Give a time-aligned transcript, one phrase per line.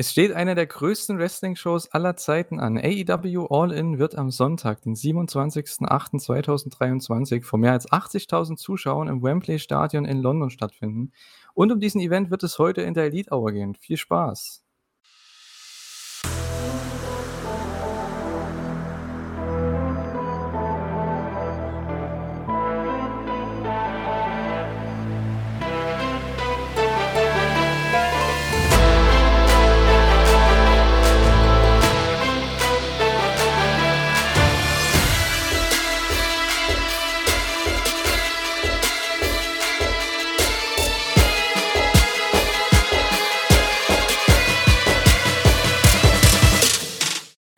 [0.00, 2.78] Es steht eine der größten Wrestling-Shows aller Zeiten an.
[2.78, 9.58] AEW All In wird am Sonntag, den 27.08.2023, vor mehr als 80.000 Zuschauern im Wembley
[9.58, 11.12] Stadion in London stattfinden.
[11.52, 13.74] Und um diesen Event wird es heute in der Elite Hour gehen.
[13.74, 14.64] Viel Spaß!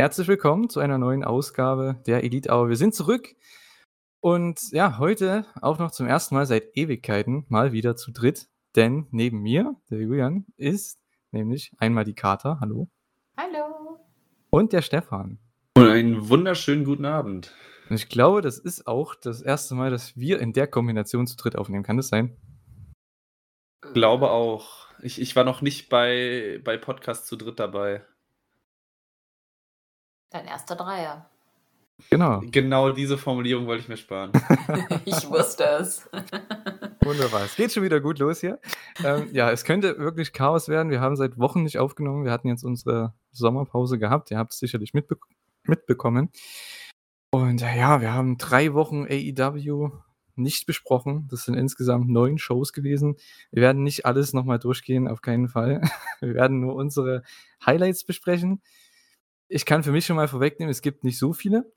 [0.02, 2.68] Herzlich willkommen zu einer neuen Ausgabe der Elite Hour.
[2.68, 3.36] Wir sind zurück
[4.18, 9.06] und ja, heute auch noch zum ersten Mal seit Ewigkeiten mal wieder zu dritt, denn
[9.12, 10.98] neben mir, der Julian, ist
[11.30, 12.88] nämlich einmal die Kater, hallo.
[13.36, 14.00] Hallo.
[14.50, 15.38] Und der Stefan.
[15.76, 17.54] Und einen wunderschönen guten Abend.
[17.88, 21.36] Und ich glaube, das ist auch das erste Mal, dass wir in der Kombination zu
[21.36, 21.84] dritt aufnehmen.
[21.84, 22.36] Kann das sein?
[23.92, 24.88] Glaube auch.
[25.00, 28.04] Ich, ich war noch nicht bei, bei Podcast zu dritt dabei.
[30.32, 31.26] Dein erster Dreier.
[32.10, 32.40] Genau.
[32.50, 34.32] Genau diese Formulierung wollte ich mir sparen.
[35.04, 36.08] ich wusste es.
[37.02, 37.44] Wunderbar.
[37.44, 38.58] Es geht schon wieder gut los hier.
[39.04, 40.90] Ähm, ja, es könnte wirklich Chaos werden.
[40.90, 42.24] Wir haben seit Wochen nicht aufgenommen.
[42.24, 44.30] Wir hatten jetzt unsere Sommerpause gehabt.
[44.30, 45.18] Ihr habt es sicherlich mitbe
[45.64, 46.30] mitbekommen.
[47.30, 49.90] Und ja, wir haben drei Wochen AEW
[50.34, 51.28] nicht besprochen.
[51.30, 53.16] Das sind insgesamt neun Shows gewesen.
[53.50, 55.82] Wir werden nicht alles nochmal durchgehen, auf keinen Fall.
[56.20, 57.22] Wir werden nur unsere
[57.64, 58.62] Highlights besprechen
[59.52, 61.70] ich kann für mich schon mal vorwegnehmen, es gibt nicht so viele.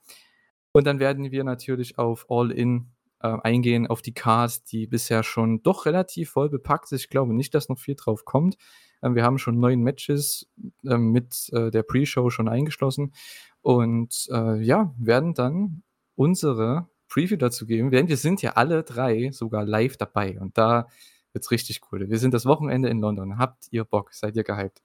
[0.71, 5.61] Und dann werden wir natürlich auf All-In äh, eingehen, auf die Cast, die bisher schon
[5.61, 7.01] doch relativ voll bepackt ist.
[7.01, 8.57] Ich glaube nicht, dass noch viel drauf kommt.
[9.01, 10.49] Ähm, wir haben schon neun Matches
[10.85, 13.13] äh, mit äh, der Pre-Show schon eingeschlossen.
[13.61, 15.83] Und äh, ja, werden dann
[16.15, 17.91] unsere Preview dazu geben.
[17.91, 20.39] Denn wir sind ja alle drei sogar live dabei.
[20.39, 20.87] Und da
[21.33, 22.09] wird es richtig cool.
[22.09, 23.37] Wir sind das Wochenende in London.
[23.37, 24.13] Habt ihr Bock?
[24.13, 24.81] Seid ihr gehypt?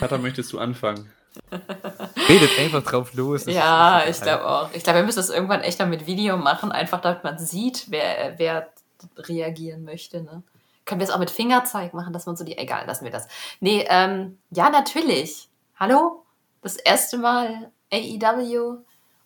[0.00, 1.10] Vater, möchtest du anfangen?
[2.26, 3.44] Redet einfach drauf los.
[3.44, 4.72] ja, ich glaube auch.
[4.72, 7.90] Ich glaube, wir müssen das irgendwann echt mal mit Video machen, einfach damit man sieht,
[7.90, 8.72] wer, wer
[9.16, 10.22] reagieren möchte.
[10.22, 10.42] Ne?
[10.86, 12.56] Können wir es auch mit Fingerzeig machen, dass man so die.
[12.56, 13.28] Egal, lassen wir das.
[13.60, 15.50] Nee, ähm, ja, natürlich.
[15.78, 16.24] Hallo?
[16.62, 18.78] Das erste Mal AEW.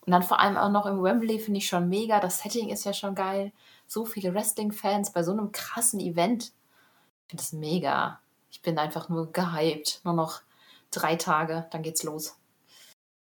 [0.05, 2.19] Und dann vor allem auch noch im Wembley finde ich schon mega.
[2.19, 3.53] Das Setting ist ja schon geil.
[3.87, 6.43] So viele Wrestling-Fans bei so einem krassen Event.
[6.43, 8.19] Ich finde das mega.
[8.51, 10.01] Ich bin einfach nur gehypt.
[10.03, 10.41] Nur noch
[10.95, 12.37] drei Tage, dann geht's los.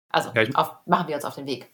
[0.09, 1.69] Also ja, auf, machen wir uns auf den Weg.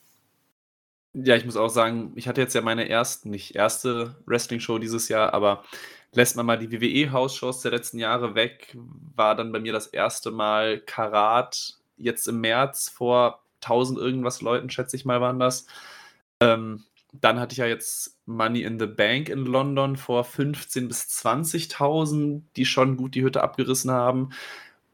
[1.14, 5.10] Ja, ich muss auch sagen, ich hatte jetzt ja meine erste, nicht erste Wrestling-Show dieses
[5.10, 5.64] Jahr, aber
[6.14, 8.76] lässt man mal die WWE-Hausshows der letzten Jahre weg,
[9.16, 14.70] war dann bei mir das erste Mal Karat jetzt im März vor 1000 irgendwas Leuten,
[14.70, 15.68] schätze ich mal, waren das.
[16.40, 21.02] Ähm, dann hatte ich ja jetzt Money in the Bank in London vor 15.000 bis
[21.24, 24.30] 20.000, die schon gut die Hütte abgerissen haben.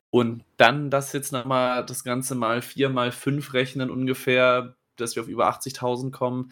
[0.10, 5.24] Und dann das jetzt nochmal, das Ganze mal 4 mal 5 rechnen ungefähr, dass wir
[5.24, 6.52] auf über 80.000 kommen.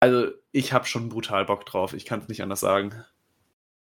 [0.00, 3.04] Also ich habe schon brutal Bock drauf, ich kann es nicht anders sagen.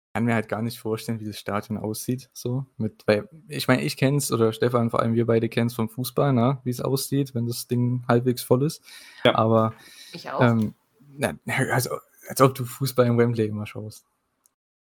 [0.08, 2.30] Ich kann mir halt gar nicht vorstellen, wie das Stadion aussieht.
[2.34, 5.68] So mit, weil ich meine, ich kenne es, oder Stefan, vor allem wir beide kennen
[5.68, 8.82] es vom Fußball, ne, wie es aussieht, wenn das Ding halbwegs voll ist.
[9.26, 9.36] Ja.
[9.36, 9.74] Aber
[10.14, 10.42] ich auch.
[10.42, 10.74] Ähm,
[11.18, 11.34] na,
[11.72, 11.98] also,
[12.30, 14.06] als ob du Fußball im Wembley immer schaust.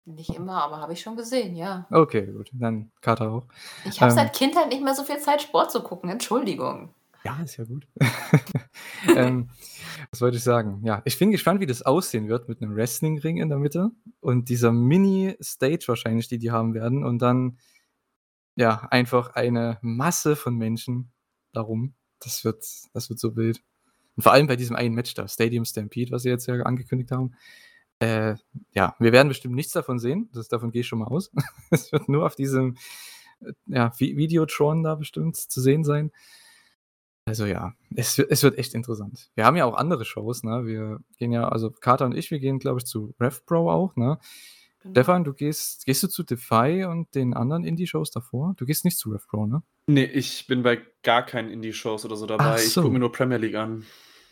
[0.05, 1.88] Nicht immer, aber habe ich schon gesehen, ja.
[1.89, 2.51] Okay, gut.
[2.53, 3.47] Dann Kater auch.
[3.85, 6.11] Ich habe ähm, seit Kindheit nicht mehr so viel Zeit, Sport zu gucken.
[6.11, 6.93] Entschuldigung.
[7.23, 7.88] Ja, ist ja gut.
[9.15, 9.49] ähm,
[10.11, 10.81] was wollte ich sagen?
[10.83, 13.89] Ja, ich bin gespannt, wie das aussehen wird mit einem Wrestling-Ring in der Mitte
[14.19, 17.03] und dieser Mini-Stage wahrscheinlich, die die haben werden.
[17.03, 17.57] Und dann,
[18.55, 21.11] ja, einfach eine Masse von Menschen
[21.51, 21.95] darum.
[22.19, 22.63] Das wird,
[22.94, 23.63] das wird so wild.
[24.15, 27.09] Und vor allem bei diesem einen Match da, Stadium Stampede, was sie jetzt ja angekündigt
[27.09, 27.33] haben.
[28.05, 28.35] Äh,
[28.73, 30.29] ja, wir werden bestimmt nichts davon sehen.
[30.31, 31.31] Das, davon gehe ich schon mal aus.
[31.71, 32.77] es wird nur auf diesem
[33.41, 36.12] äh, ja, Videotron da bestimmt zu sehen sein.
[37.27, 39.31] Also ja, es, es wird echt interessant.
[39.33, 40.68] Wir haben ja auch andere Shows, ne?
[40.68, 44.19] Wir gehen ja, also Carter und ich, wir gehen, glaube ich, zu RevPro auch, ne?
[44.81, 44.91] Genau.
[44.94, 48.53] Stefan, du gehst, gehst du zu Defy und den anderen Indie-Shows davor?
[48.57, 49.63] Du gehst nicht zu RevPro, ne?
[49.88, 52.57] Nee, ich bin bei gar keinen Indie-Shows oder so dabei.
[52.57, 52.68] So.
[52.68, 53.83] Ich gucke mir nur Premier League an.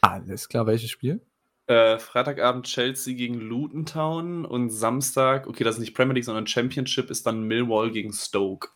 [0.02, 1.26] Alles klar, welches Spiel?
[1.68, 6.46] Äh, Freitagabend Chelsea gegen Luton Town und Samstag, okay, das ist nicht Premier League, sondern
[6.46, 8.70] Championship, ist dann Millwall gegen Stoke.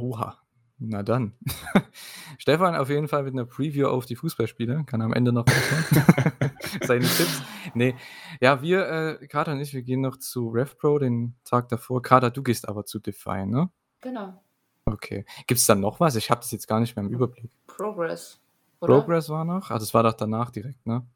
[0.00, 0.38] Oha.
[0.78, 1.34] Na dann.
[2.38, 4.84] Stefan auf jeden Fall mit einer Preview auf die Fußballspiele.
[4.86, 5.46] Kann am Ende noch
[6.82, 7.42] seine Tipps.
[7.74, 7.94] Nee.
[8.40, 12.02] Ja, wir, äh, Kater und ich, wir gehen noch zu RevPro den Tag davor.
[12.02, 13.70] Kater, du gehst aber zu Define, ne?
[14.00, 14.42] Genau.
[14.84, 15.24] Okay.
[15.46, 16.16] Gibt es dann noch was?
[16.16, 17.50] Ich habe das jetzt gar nicht mehr im Überblick.
[17.66, 18.40] Progress.
[18.80, 18.98] Oder?
[18.98, 19.70] Progress war noch?
[19.70, 21.06] Also es war doch danach direkt, ne?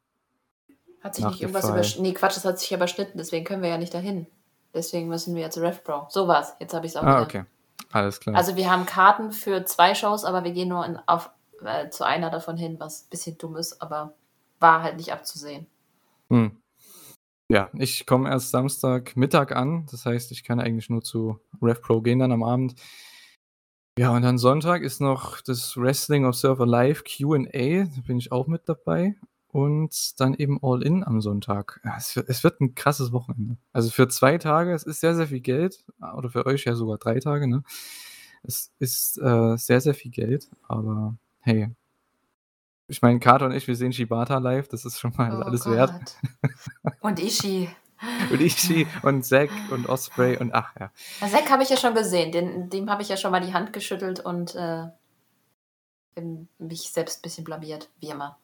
[1.01, 2.03] Hat sich nicht irgendwas überschnitten?
[2.03, 4.27] Nee, Quatsch, das hat sich überschnitten, deswegen können wir ja nicht dahin.
[4.73, 6.07] Deswegen müssen wir ja zu RevPro.
[6.09, 6.53] So war's.
[6.59, 7.45] Jetzt habe ich es auch Ah, okay.
[7.91, 8.35] Alles klar.
[8.35, 11.31] Also wir haben Karten für zwei Shows, aber wir gehen nur in, auf,
[11.63, 14.13] äh, zu einer davon hin, was ein bisschen dumm ist, aber
[14.59, 15.65] war halt nicht abzusehen.
[16.29, 16.51] Hm.
[17.51, 19.87] Ja, ich komme erst Samstag Mittag an.
[19.89, 22.75] Das heißt, ich kann eigentlich nur zu RevPro gehen dann am Abend.
[23.97, 27.85] Ja, und dann Sonntag ist noch das Wrestling Observer Live QA.
[27.85, 29.15] Da bin ich auch mit dabei.
[29.51, 31.81] Und dann eben All In am Sonntag.
[31.97, 33.57] Es, wird, es wird ein krasses Wochenende.
[33.73, 35.83] Also für zwei Tage, es ist sehr, sehr viel Geld.
[36.15, 37.63] Oder für euch ja sogar drei Tage, ne?
[38.43, 40.49] Es ist äh, sehr, sehr viel Geld.
[40.67, 41.69] Aber hey.
[42.87, 44.67] Ich meine, Kato und ich, wir sehen Shibata live.
[44.67, 45.93] Das ist schon mal Oh alles wert.
[46.83, 46.93] Gott.
[47.01, 47.69] Und Ishi.
[48.31, 50.89] Und Ishii und Zack und Osprey und ach ja.
[51.19, 52.31] Zack habe ich ja schon gesehen.
[52.31, 54.85] Den, dem habe ich ja schon mal die Hand geschüttelt und äh,
[56.15, 58.37] bin mich selbst ein bisschen blamiert, wie immer.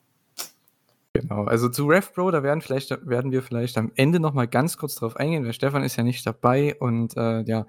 [1.22, 1.46] Genau.
[1.46, 5.16] Also zu RevPro, da werden, vielleicht, werden wir vielleicht am Ende nochmal ganz kurz drauf
[5.16, 7.66] eingehen, weil Stefan ist ja nicht dabei und äh, ja,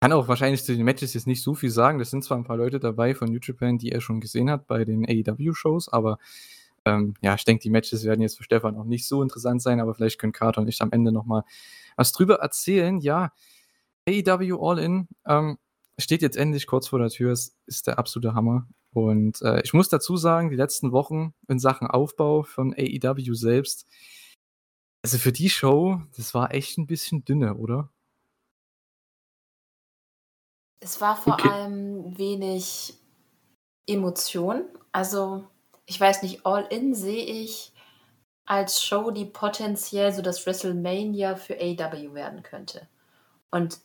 [0.00, 1.98] kann auch wahrscheinlich zu den Matches jetzt nicht so viel sagen.
[1.98, 4.68] Das sind zwar ein paar Leute dabei von New Japan, die er schon gesehen hat
[4.68, 6.18] bei den AEW-Shows, aber
[6.84, 9.80] ähm, ja, ich denke, die Matches werden jetzt für Stefan auch nicht so interessant sein,
[9.80, 11.42] aber vielleicht können Carter und ich am Ende nochmal
[11.96, 13.00] was drüber erzählen.
[13.00, 13.32] Ja,
[14.08, 15.58] AEW All-In ähm,
[15.98, 17.32] steht jetzt endlich kurz vor der Tür.
[17.32, 18.68] Es ist der absolute Hammer.
[18.92, 23.86] Und äh, ich muss dazu sagen, die letzten Wochen in Sachen Aufbau von AEW selbst,
[25.02, 27.90] also für die Show, das war echt ein bisschen dünne, oder?
[30.80, 31.44] Es war vor Okay.
[31.44, 32.94] allem wenig
[33.86, 34.64] Emotion.
[34.92, 35.48] Also,
[35.86, 37.72] ich weiß nicht, All In sehe ich
[38.46, 42.88] als Show, die potenziell so das WrestleMania für AW werden könnte.
[43.50, 43.80] Und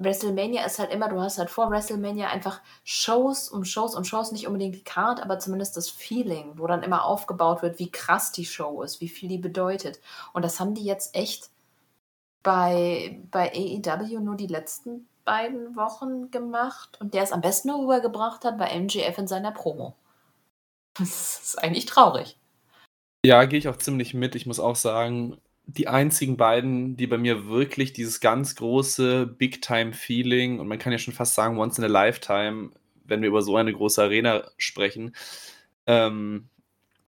[0.00, 4.32] WrestleMania ist halt immer, du hast halt vor WrestleMania einfach Shows um Shows um Shows,
[4.32, 8.32] nicht unbedingt die Card, aber zumindest das Feeling, wo dann immer aufgebaut wird, wie krass
[8.32, 10.00] die Show ist, wie viel die bedeutet.
[10.32, 11.50] Und das haben die jetzt echt
[12.42, 17.80] bei, bei AEW nur die letzten beiden Wochen gemacht und der es am besten nur
[17.80, 19.94] rübergebracht hat bei MGF in seiner Promo.
[20.98, 22.36] Das ist eigentlich traurig.
[23.24, 24.34] Ja, gehe ich auch ziemlich mit.
[24.34, 25.38] Ich muss auch sagen,
[25.76, 30.98] die einzigen beiden, die bei mir wirklich dieses ganz große Big-Time-Feeling und man kann ja
[30.98, 32.70] schon fast sagen, once in a lifetime,
[33.04, 35.14] wenn wir über so eine große Arena sprechen,
[35.86, 36.48] ähm,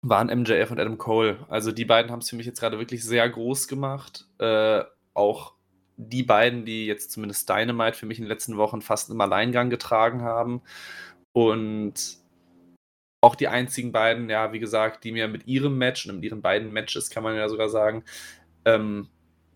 [0.02, 1.44] waren MJF und Adam Cole.
[1.48, 4.26] Also die beiden haben es für mich jetzt gerade wirklich sehr groß gemacht.
[4.38, 5.54] Äh, auch
[5.96, 9.70] die beiden, die jetzt zumindest Dynamite für mich in den letzten Wochen fast im Alleingang
[9.70, 10.62] getragen haben.
[11.32, 12.18] Und
[13.20, 16.42] auch die einzigen beiden, ja, wie gesagt, die mir mit ihrem Match und mit ihren
[16.42, 18.04] beiden Matches, kann man ja sogar sagen,
[18.66, 19.08] ähm,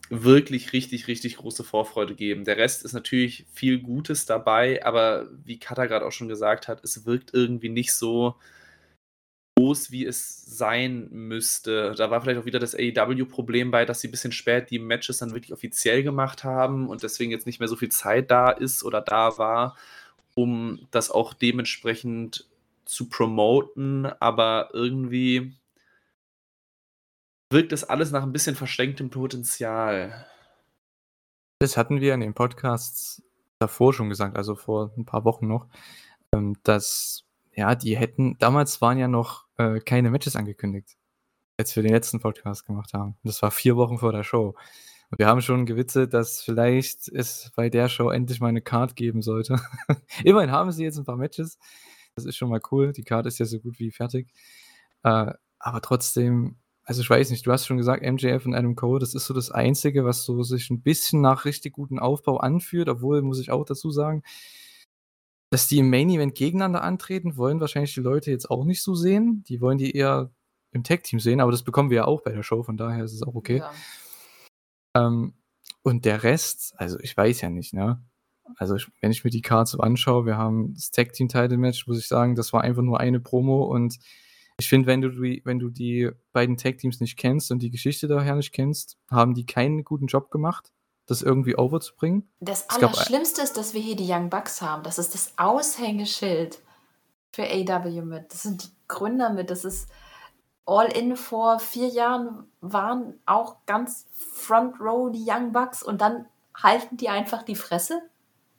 [0.08, 2.44] wirklich richtig, richtig große Vorfreude geben.
[2.44, 6.82] Der Rest ist natürlich viel Gutes dabei, aber wie Kata gerade auch schon gesagt hat,
[6.84, 8.36] es wirkt irgendwie nicht so
[9.56, 11.94] groß, wie es sein müsste.
[11.96, 15.18] Da war vielleicht auch wieder das AEW-Problem bei, dass sie ein bisschen spät die Matches
[15.18, 18.84] dann wirklich offiziell gemacht haben und deswegen jetzt nicht mehr so viel Zeit da ist
[18.84, 19.76] oder da war,
[20.34, 22.48] um das auch dementsprechend
[22.84, 25.52] zu promoten, aber irgendwie
[27.50, 30.26] wirkt das alles nach ein bisschen verschenktem Potenzial.
[31.58, 33.22] Das hatten wir in den Podcasts
[33.58, 35.68] davor schon gesagt, also vor ein paar Wochen noch,
[36.32, 40.96] ähm, dass ja, die hätten, damals waren ja noch äh, keine Matches angekündigt,
[41.58, 43.16] als wir den letzten Podcast gemacht haben.
[43.24, 44.54] Das war vier Wochen vor der Show.
[45.10, 48.94] Und wir haben schon gewitzelt, dass vielleicht es bei der Show endlich mal eine Card
[48.94, 49.60] geben sollte.
[50.24, 51.58] Immerhin haben sie jetzt ein paar Matches.
[52.14, 52.92] Das ist schon mal cool.
[52.92, 54.32] Die Card ist ja so gut wie fertig.
[55.02, 56.59] Äh, aber trotzdem,
[56.90, 59.32] also ich weiß nicht, du hast schon gesagt, MJF und Adam Cole, das ist so
[59.32, 63.52] das Einzige, was so sich ein bisschen nach richtig guten Aufbau anfühlt, obwohl, muss ich
[63.52, 64.24] auch dazu sagen,
[65.50, 68.96] dass die im Main Event gegeneinander antreten, wollen wahrscheinlich die Leute jetzt auch nicht so
[68.96, 69.44] sehen.
[69.44, 70.32] Die wollen die eher
[70.72, 73.14] im Tag-Team sehen, aber das bekommen wir ja auch bei der Show, von daher ist
[73.14, 73.58] es auch okay.
[73.58, 73.72] Ja.
[74.96, 75.34] Ähm,
[75.82, 78.02] und der Rest, also ich weiß ja nicht, ne?
[78.56, 81.56] Also ich, wenn ich mir die Cards so anschaue, wir haben das Tag Team Title
[81.56, 83.96] Match, muss ich sagen, das war einfach nur eine Promo und
[84.60, 87.70] ich finde, wenn du die, wenn du die beiden Tag Teams nicht kennst und die
[87.70, 90.70] Geschichte daher nicht kennst, haben die keinen guten Job gemacht,
[91.06, 92.30] das irgendwie overzubringen.
[92.40, 94.82] Das Es Allerschlimmste ist, dass wir hier die Young Bucks haben.
[94.82, 96.60] Das ist das Aushängeschild
[97.32, 98.30] für AW mit.
[98.32, 99.48] Das sind die Gründer mit.
[99.48, 99.90] Das ist
[100.66, 106.98] All-In vor vier Jahren waren auch ganz Front Row die Young Bucks und dann halten
[106.98, 108.02] die einfach die Fresse?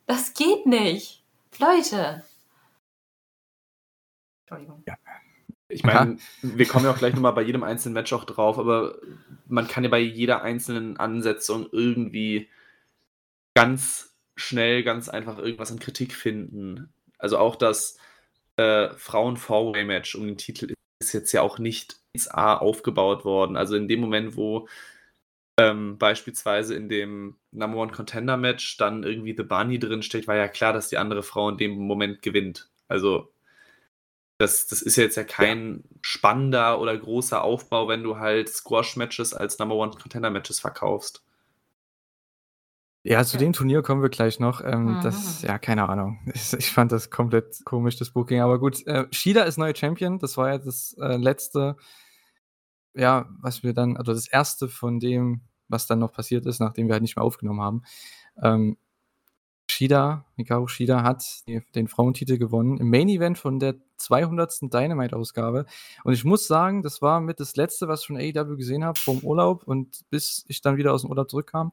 [0.08, 1.24] Das geht nicht.
[1.60, 2.24] Leute.
[4.42, 4.84] Entschuldigung.
[4.88, 4.96] Ja.
[5.72, 8.96] Ich meine, wir kommen ja auch gleich nochmal bei jedem einzelnen Match auch drauf, aber
[9.48, 12.50] man kann ja bei jeder einzelnen Ansetzung irgendwie
[13.56, 16.92] ganz schnell, ganz einfach irgendwas an Kritik finden.
[17.18, 17.98] Also auch das
[18.58, 23.58] äh, Frauen-Four-Way-Match um den Titel ist jetzt ja auch nicht ins A aufgebaut worden.
[23.58, 24.68] Also in dem Moment, wo
[25.58, 30.36] ähm, beispielsweise in dem Number One Contender Match dann irgendwie The Bunny drin steht, war
[30.36, 32.70] ja klar, dass die andere Frau in dem Moment gewinnt.
[32.88, 33.32] Also
[34.42, 39.58] das, das ist jetzt ja kein spannender oder großer Aufbau, wenn du halt Squash-Matches als
[39.60, 41.24] Number One Contender-Matches verkaufst.
[43.04, 44.62] Ja, zu dem Turnier kommen wir gleich noch.
[44.64, 45.48] Ähm, Das, Mhm.
[45.48, 46.20] ja, keine Ahnung.
[46.36, 48.42] Ich, ich fand das komplett komisch, das Booking.
[48.42, 50.20] Aber gut, äh, Shida ist neuer Champion.
[50.20, 51.78] Das war ja das äh, letzte,
[52.94, 56.88] ja, was wir dann, also das erste von dem, was dann noch passiert ist, nachdem
[56.88, 57.84] wir halt nicht mehr aufgenommen haben.
[58.42, 58.78] Ähm,
[59.70, 64.74] Shida, Hikaru Shida hat den Frauentitel gewonnen im Main Event von der 200.
[64.74, 65.66] Dynamite-Ausgabe.
[66.04, 69.00] Und ich muss sagen, das war mit das letzte, was ich von AEW gesehen habe,
[69.00, 71.72] vom Urlaub und bis ich dann wieder aus dem Urlaub zurückkam.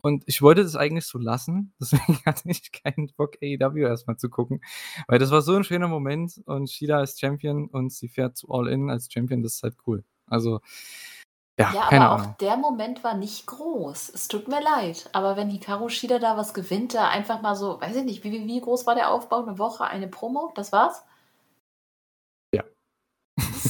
[0.00, 4.30] Und ich wollte das eigentlich so lassen, deswegen hatte ich keinen Bock, AEW erstmal zu
[4.30, 4.60] gucken,
[5.08, 8.48] weil das war so ein schöner Moment und Shida ist Champion und sie fährt zu
[8.50, 10.04] All In als Champion, das ist halt cool.
[10.26, 10.60] Also,
[11.58, 12.36] ja, Ja, keine aber auch Ahnung.
[12.40, 14.10] der Moment war nicht groß.
[14.10, 15.10] Es tut mir leid.
[15.12, 18.30] Aber wenn Hikaru Shida da was gewinnt, da einfach mal so, weiß ich nicht, wie,
[18.46, 19.42] wie groß war der Aufbau?
[19.44, 20.52] Eine Woche, eine Promo?
[20.54, 21.04] Das war's?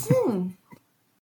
[0.08, 0.32] Ja.
[0.32, 0.54] Hm.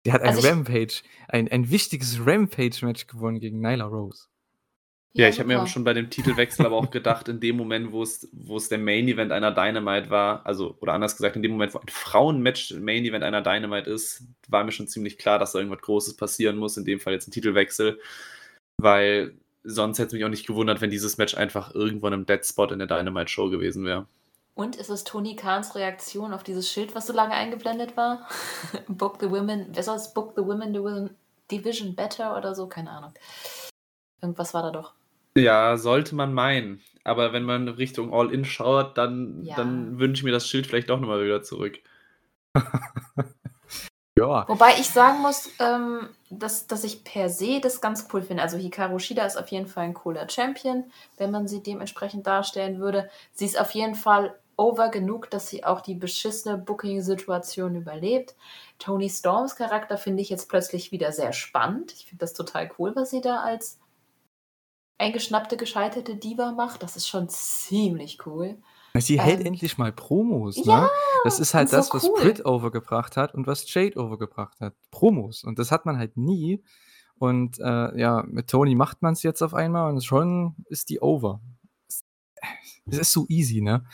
[0.05, 4.27] Die hat ein Also Rampage, ein, ein wichtiges Rampage-Match gewonnen gegen Nyla Rose.
[5.15, 8.01] Ja, ich habe mir schon bei dem Titelwechsel aber auch gedacht, in dem Moment, wo
[8.01, 11.51] es, wo es der Main Event einer Dynamite war, also, oder anders gesagt, in dem
[11.51, 15.51] Moment, wo ein Frauenmatch Main Event einer Dynamite ist, war mir schon ziemlich klar, dass
[15.51, 17.99] da irgendwas Großes passieren muss, in dem Fall jetzt ein Titelwechsel,
[18.81, 22.25] weil sonst hätte es mich auch nicht gewundert, wenn dieses Match einfach irgendwo in einem
[22.25, 24.07] Dead Spot in der Dynamite Show gewesen wäre.
[24.55, 28.27] Und ist es Tony Kahns Reaktion auf dieses Schild, was so lange eingeblendet war?
[28.87, 31.15] Book the Women, wer soll es Book the Women Division-
[31.49, 32.67] Division Better oder so?
[32.67, 33.13] Keine Ahnung.
[34.21, 34.93] Irgendwas war da doch.
[35.35, 36.81] Ja, sollte man meinen.
[37.03, 39.55] Aber wenn man Richtung All-In schaut, dann, Ja.
[39.55, 41.79] dann wünsche ich mir das Schild vielleicht doch nochmal wieder zurück.
[44.15, 48.43] Ja, Wobei ich sagen muss, ähm, dass, dass ich per se das ganz cool finde.
[48.43, 50.83] Also Hikaru Shida ist auf jeden Fall ein cooler Champion,
[51.17, 53.09] wenn man sie dementsprechend darstellen würde.
[53.31, 58.35] Sie ist auf jeden Fall over genug, dass sie auch die beschissene Booking-Situation überlebt.
[58.79, 61.93] Tony Storms Charakter finde ich jetzt plötzlich wieder sehr spannend.
[61.93, 63.79] Ich finde das total cool, was sie da als
[64.97, 66.83] eingeschnappte, gescheiterte Diva macht.
[66.83, 68.57] Das ist schon ziemlich cool.
[68.99, 70.63] sie hält Ähm, endlich mal Promos, ne?
[70.65, 70.89] Ja,
[71.23, 72.21] Das ist halt und so das, was cool.
[72.21, 74.75] Britt overgebracht hat und was Jade overgebracht hat.
[74.91, 75.43] Promos.
[75.43, 76.63] Und das hat man halt nie.
[77.17, 81.01] Und äh, ja, mit Tony macht man es jetzt auf einmal und schon ist die
[81.01, 81.41] over.
[82.85, 83.85] Es ist so easy, ne?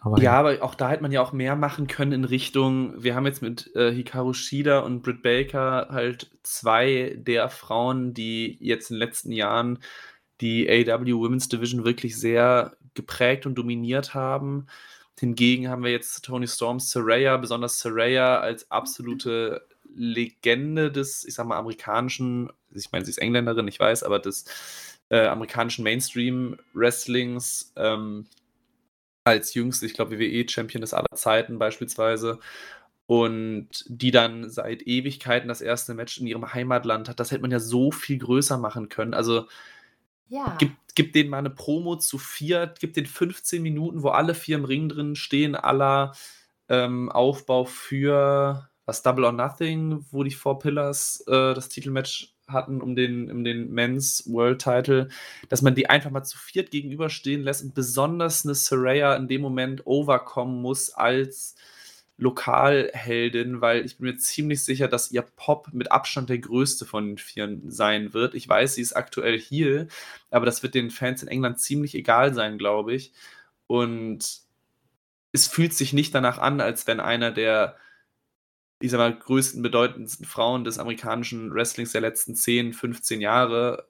[0.00, 3.14] Aber Ja, aber auch da hätte man ja auch mehr machen können in Richtung, wir
[3.14, 8.90] haben jetzt mit äh, Hikaru Shida und Britt Baker halt zwei der Frauen, die jetzt
[8.90, 9.78] in den letzten Jahren
[10.40, 14.66] die AW Women's Division wirklich sehr geprägt und dominiert haben.
[15.18, 21.46] Hingegen haben wir jetzt Tony Storms Saraya, besonders Saraya als absolute Legende des, ich sag
[21.46, 24.44] mal, amerikanischen, ich meine, sie ist Engländerin, ich weiß, aber des
[25.08, 27.72] äh, amerikanischen Mainstream-Wrestlings.
[27.76, 28.26] Ähm,
[29.26, 32.38] als jüngste, ich glaube, WWE-Champion des aller Zeiten beispielsweise.
[33.06, 37.20] Und die dann seit Ewigkeiten das erste Match in ihrem Heimatland hat.
[37.20, 39.14] Das hätte man ja so viel größer machen können.
[39.14, 39.46] Also
[40.28, 40.56] Ja.
[40.58, 44.56] gib, gib denen mal eine Promo zu viert, gib den 15 Minuten, wo alle vier
[44.56, 46.14] im Ring drin stehen, aller
[46.68, 52.80] ähm, Aufbau für was Double or Nothing, wo die Four Pillars äh, das Titelmatch hatten
[52.80, 55.08] um den, um den Men's World Title,
[55.48, 59.40] dass man die einfach mal zu viert gegenüberstehen lässt und besonders eine Saraya in dem
[59.40, 61.56] Moment overkommen muss als
[62.18, 67.08] Lokalheldin, weil ich bin mir ziemlich sicher, dass ihr Pop mit Abstand der größte von
[67.08, 68.34] den Vieren sein wird.
[68.34, 69.88] Ich weiß, sie ist aktuell hier,
[70.30, 73.12] aber das wird den Fans in England ziemlich egal sein, glaube ich.
[73.66, 74.40] Und
[75.32, 77.76] es fühlt sich nicht danach an, als wenn einer der,
[78.80, 83.88] ich sag mal, größten, bedeutendsten Frauen des amerikanischen Wrestlings der letzten 10, 15 Jahre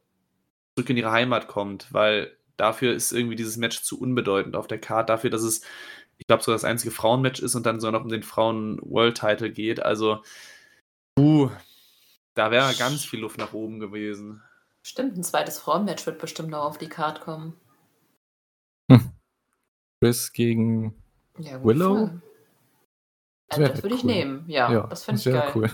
[0.75, 4.81] zurück in ihre Heimat kommt, weil dafür ist irgendwie dieses Match zu unbedeutend auf der
[4.81, 5.63] Karte, dafür, dass es,
[6.19, 9.83] ich glaube, so das einzige Frauenmatch ist und dann so noch um den Frauen-World-Title geht.
[9.83, 10.23] Also,
[11.15, 11.51] puh,
[12.35, 14.43] da wäre ganz viel Luft nach oben gewesen.
[14.83, 17.55] Stimmt, ein zweites Frauenmatch wird bestimmt noch auf die Karte kommen.
[20.01, 20.95] Chris gegen.
[21.39, 21.97] Ja, Willow?
[21.97, 22.23] voll.
[23.49, 24.11] Das Also das würde ich cool.
[24.11, 24.87] nehmen, ja.
[24.87, 25.53] das finde ich geil.
[25.55, 25.71] cool.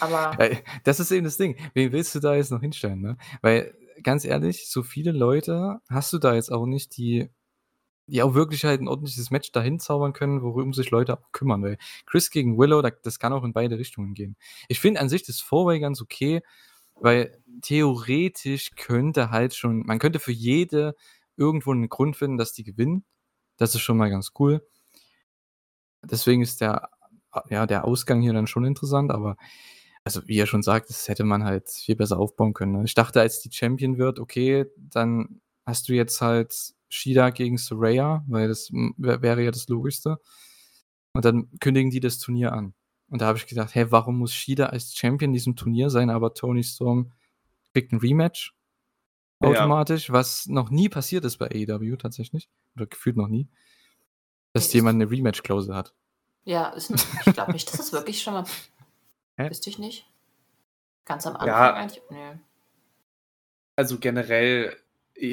[0.00, 0.38] Aber
[0.84, 1.56] Das ist eben das Ding.
[1.72, 3.16] Wen willst du da jetzt noch hinstellen, ne?
[3.42, 7.30] Weil, ganz ehrlich, so viele Leute hast du da jetzt auch nicht, die
[8.06, 11.62] die auch wirklich halt ein ordentliches Match dahin zaubern können, worum sich Leute auch kümmern.
[11.62, 14.36] Weil Chris gegen Willow, das kann auch in beide Richtungen gehen.
[14.68, 16.42] Ich finde an sich das Four-Way ganz okay,
[16.96, 20.94] weil theoretisch könnte halt schon, man könnte für jede
[21.36, 23.04] irgendwo einen Grund finden, dass die gewinnen.
[23.56, 24.66] Das ist schon mal ganz cool.
[26.10, 26.90] Deswegen ist der,
[27.50, 29.36] ja, der Ausgang hier dann schon interessant, aber
[30.04, 32.72] also wie er schon sagt, das hätte man halt viel besser aufbauen können.
[32.72, 32.84] Ne?
[32.84, 36.54] Ich dachte, als die Champion wird, okay, dann hast du jetzt halt
[36.88, 40.18] Shida gegen Soraya, weil das wäre ja das Logischste.
[41.14, 42.74] Und dann kündigen die das Turnier an.
[43.08, 46.10] Und da habe ich gedacht, hey, warum muss Shida als Champion in diesem Turnier sein,
[46.10, 47.12] aber Tony Storm
[47.72, 48.54] kriegt ein Rematch
[49.40, 50.14] automatisch, ja.
[50.14, 52.48] was noch nie passiert ist bei AEW tatsächlich.
[52.76, 53.48] Oder gefühlt noch nie.
[54.54, 55.92] Dass nee, jemand eine Rematch-Klausel hat.
[56.44, 58.44] Ja, ist, ich glaube nicht, dass es wirklich schon mal.
[59.36, 59.50] Hä?
[59.50, 60.06] Wüsste ich nicht.
[61.04, 62.02] Ganz am Anfang ja, eigentlich.
[62.10, 62.38] Nee.
[63.76, 64.76] Also generell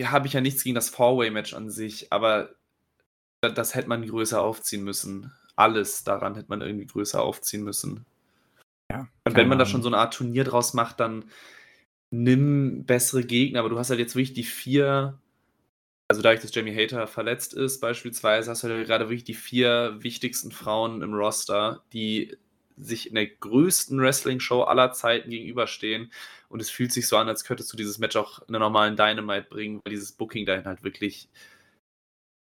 [0.03, 2.49] habe ich ja nichts gegen das Four-Way-Match an sich, aber
[3.41, 5.31] das hätte man größer aufziehen müssen.
[5.55, 8.05] Alles daran hätte man irgendwie größer aufziehen müssen.
[8.91, 11.25] Ja, Und wenn man da schon so eine Art Turnier draus macht, dann
[12.11, 15.17] nimm bessere Gegner, aber du hast halt jetzt wirklich die vier,
[16.11, 19.95] also dadurch, dass Jamie Hater verletzt ist, beispielsweise, hast du halt gerade wirklich die vier
[19.99, 22.35] wichtigsten Frauen im Roster, die
[22.75, 26.11] sich in der größten Wrestling-Show aller Zeiten gegenüberstehen.
[26.49, 28.97] Und es fühlt sich so an, als könntest du dieses Match auch in einer normalen
[28.97, 31.29] Dynamite bringen, weil dieses Booking dahin halt wirklich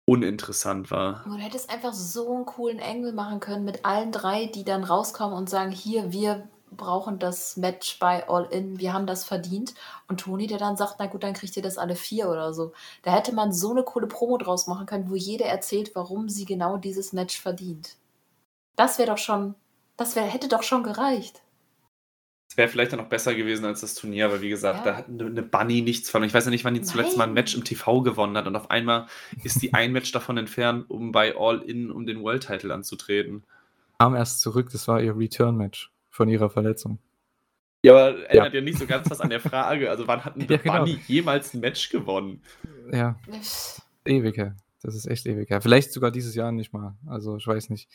[0.08, 1.24] uninteressant war.
[1.24, 5.36] Du hättest einfach so einen coolen Engel machen können mit allen drei, die dann rauskommen
[5.36, 9.74] und sagen, hier, wir brauchen das Match bei All In, wir haben das verdient.
[10.08, 12.72] Und Toni, der dann sagt, na gut, dann kriegt ihr das alle vier oder so.
[13.02, 16.44] Da hätte man so eine coole Promo draus machen können, wo jeder erzählt, warum sie
[16.44, 17.96] genau dieses Match verdient.
[18.76, 19.54] Das wäre doch schon
[19.96, 21.42] das wär, hätte doch schon gereicht.
[22.48, 24.92] Es wäre vielleicht dann noch besser gewesen als das Turnier, aber wie gesagt, ja.
[24.92, 26.22] da hat eine Bunny nichts von.
[26.22, 27.18] Ich weiß ja nicht, wann die zuletzt Nein.
[27.18, 29.06] mal ein Match im TV gewonnen hat und auf einmal
[29.42, 33.44] ist die ein Match davon entfernt, um bei All In um den World Title anzutreten.
[33.98, 36.98] Kam erst zurück, das war ihr Return-Match von ihrer Verletzung.
[37.84, 38.58] Ja, aber ändert ja.
[38.58, 39.90] ja nicht so ganz was an der Frage.
[39.90, 40.78] Also, wann hat eine ja, genau.
[40.78, 42.42] Bunny jemals ein Match gewonnen?
[42.90, 43.16] Ja.
[44.04, 44.56] ewig her.
[44.82, 45.60] Das ist echt ewig her.
[45.60, 46.96] Vielleicht sogar dieses Jahr nicht mal.
[47.06, 47.88] Also, ich weiß nicht.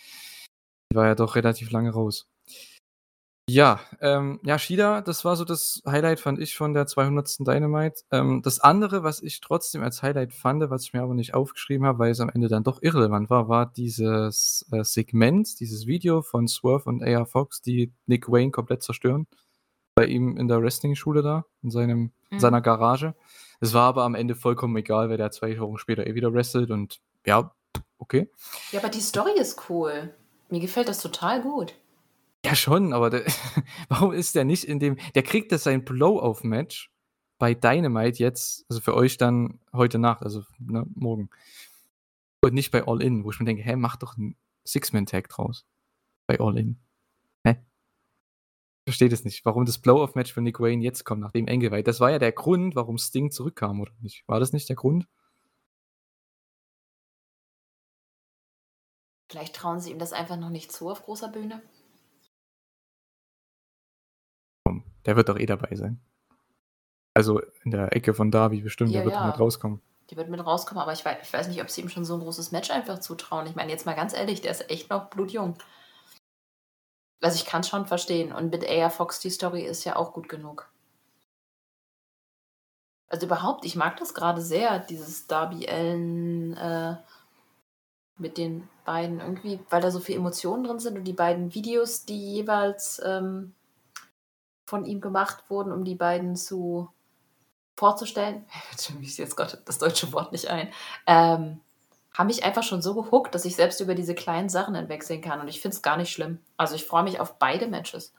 [0.91, 2.30] Die war ja doch relativ lange raus.
[3.53, 7.39] Ja, ähm, ja, Shida, das war so das Highlight, fand ich, von der 200.
[7.39, 8.03] Dynamite.
[8.09, 11.85] Ähm, das andere, was ich trotzdem als Highlight fand, was ich mir aber nicht aufgeschrieben
[11.85, 16.21] habe, weil es am Ende dann doch irrelevant war, war dieses äh, Segment, dieses Video
[16.21, 19.27] von Swerve und AR Fox, die Nick Wayne komplett zerstören.
[19.95, 22.39] Bei ihm in der Wrestling-Schule da, in, seinem, mhm.
[22.39, 23.15] seiner Garage.
[23.59, 26.71] Es war aber am Ende vollkommen egal, weil der zwei Wochen später eh wieder wrestelt
[26.71, 27.53] und ja,
[27.97, 28.29] okay.
[28.71, 30.13] Ja, aber die Story ist cool.
[30.47, 31.73] Mir gefällt das total gut.
[32.45, 33.25] Ja, schon, aber der,
[33.89, 34.97] warum ist der nicht in dem.
[35.15, 36.91] Der kriegt das sein Blow-Off-Match
[37.37, 41.29] bei Dynamite jetzt, also für euch dann heute Nacht, also ne, morgen.
[42.43, 45.65] Und nicht bei All In, wo ich mir denke, hä, mach doch einen Six-Man-Tag draus.
[46.27, 46.79] Bei All In.
[47.43, 47.57] Hä?
[48.85, 49.45] Ich verstehe das nicht.
[49.45, 51.87] Warum das Blow-Off-Match für Nick Wayne jetzt kommt, nachdem Engelweit.
[51.87, 54.27] Das war ja der Grund, warum Sting zurückkam, oder nicht?
[54.27, 55.07] War das nicht der Grund?
[59.29, 61.61] Vielleicht trauen sie ihm das einfach noch nicht zu auf großer Bühne.
[65.05, 65.99] Der wird doch eh dabei sein.
[67.13, 69.27] Also in der Ecke von Darby bestimmt, ja, der wird ja.
[69.27, 69.81] mit rauskommen.
[70.09, 72.15] Die wird mit rauskommen, aber ich weiß, ich weiß nicht, ob sie ihm schon so
[72.15, 73.47] ein großes Match einfach zutrauen.
[73.47, 75.55] Ich meine, jetzt mal ganz ehrlich, der ist echt noch blutjung.
[77.21, 78.31] Also ich kann es schon verstehen.
[78.31, 80.69] Und mit Aya Fox, die Story ist ja auch gut genug.
[83.07, 86.95] Also überhaupt, ich mag das gerade sehr, dieses Darby Allen äh,
[88.17, 92.05] mit den beiden irgendwie, weil da so viele Emotionen drin sind und die beiden Videos,
[92.05, 93.53] die jeweils ähm,
[94.71, 96.89] von ihm gemacht wurden, um die beiden zu
[97.77, 98.45] vorzustellen,
[98.99, 100.69] mir ist jetzt Gott das deutsche Wort nicht ein,
[101.05, 101.59] ähm,
[102.13, 105.41] haben mich einfach schon so gehuckt, dass ich selbst über diese kleinen Sachen hinwegsehen kann
[105.41, 106.39] und ich finde es gar nicht schlimm.
[106.55, 108.13] Also ich freue mich auf beide Matches.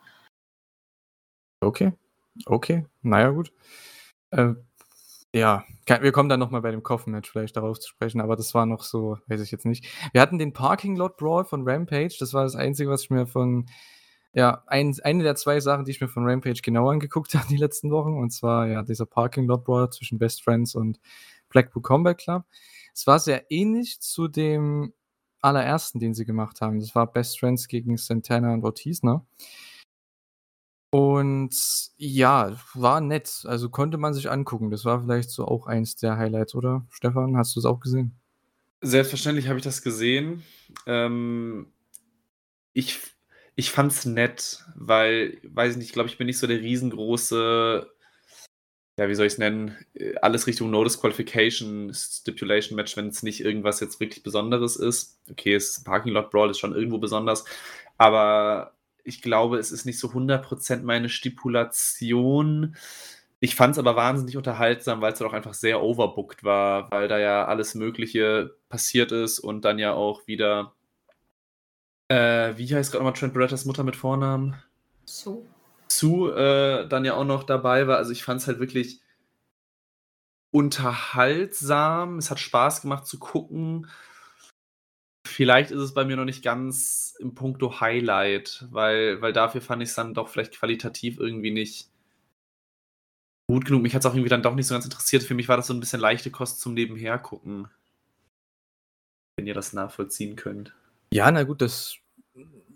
[1.60, 1.92] Okay,
[2.44, 3.50] okay, naja gut.
[4.30, 4.54] Äh,
[5.34, 8.66] ja, wir kommen dann nochmal bei dem Coffin-Match vielleicht darauf zu sprechen, aber das war
[8.66, 9.86] noch so, weiß ich jetzt nicht.
[10.12, 13.26] Wir hatten den Parking Lot Brawl von Rampage, das war das Einzige, was ich mir
[13.26, 13.66] von,
[14.34, 17.56] ja, ein, eine der zwei Sachen, die ich mir von Rampage genau angeguckt habe die
[17.56, 21.00] letzten Wochen, und zwar ja dieser Parking Lot Brawl zwischen Best Friends und
[21.48, 22.44] Blackpool Combat Club.
[22.94, 24.92] Es war sehr ähnlich zu dem
[25.40, 26.80] allerersten, den sie gemacht haben.
[26.80, 29.24] Das war Best Friends gegen Santana und Ortiz, ne?
[30.90, 31.54] Und
[31.96, 33.44] ja, war nett.
[33.46, 34.70] Also konnte man sich angucken.
[34.70, 36.86] Das war vielleicht so auch eins der Highlights, oder?
[36.90, 38.14] Stefan, hast du es auch gesehen?
[38.82, 40.42] Selbstverständlich habe ich das gesehen.
[40.86, 41.72] Ähm,
[42.74, 43.11] ich
[43.62, 46.60] ich fand es nett, weil, weiß ich nicht, ich glaube, ich bin nicht so der
[46.60, 47.88] riesengroße
[48.98, 53.22] ja, wie soll ich es nennen, äh, alles Richtung No Disqualification, Stipulation Match, wenn es
[53.22, 55.18] nicht irgendwas jetzt wirklich Besonderes ist.
[55.30, 57.44] Okay, es Parking Lot Brawl ist schon irgendwo besonders,
[57.98, 62.76] aber ich glaube, es ist nicht so 100% meine Stipulation.
[63.40, 67.18] Ich fand es aber wahnsinnig unterhaltsam, weil es auch einfach sehr overbooked war, weil da
[67.18, 70.74] ja alles Mögliche passiert ist und dann ja auch wieder,
[72.12, 74.54] äh, wie heißt gerade nochmal Trent Berettas Mutter mit Vornamen?
[75.04, 75.46] So.
[75.88, 77.96] Sue äh, dann ja auch noch dabei war.
[77.96, 79.00] Also ich fand es halt wirklich
[80.50, 82.18] unterhaltsam.
[82.18, 83.88] Es hat Spaß gemacht zu gucken.
[85.26, 89.82] Vielleicht ist es bei mir noch nicht ganz im Punkto Highlight, weil, weil dafür fand
[89.82, 91.90] ich es dann doch vielleicht qualitativ irgendwie nicht
[93.48, 93.82] gut genug.
[93.82, 95.22] Mich hat es auch irgendwie dann doch nicht so ganz interessiert.
[95.22, 97.68] Für mich war das so ein bisschen leichte Kost zum Nebenher gucken.
[99.36, 100.74] Wenn ihr das nachvollziehen könnt.
[101.14, 102.01] Ja, na gut, das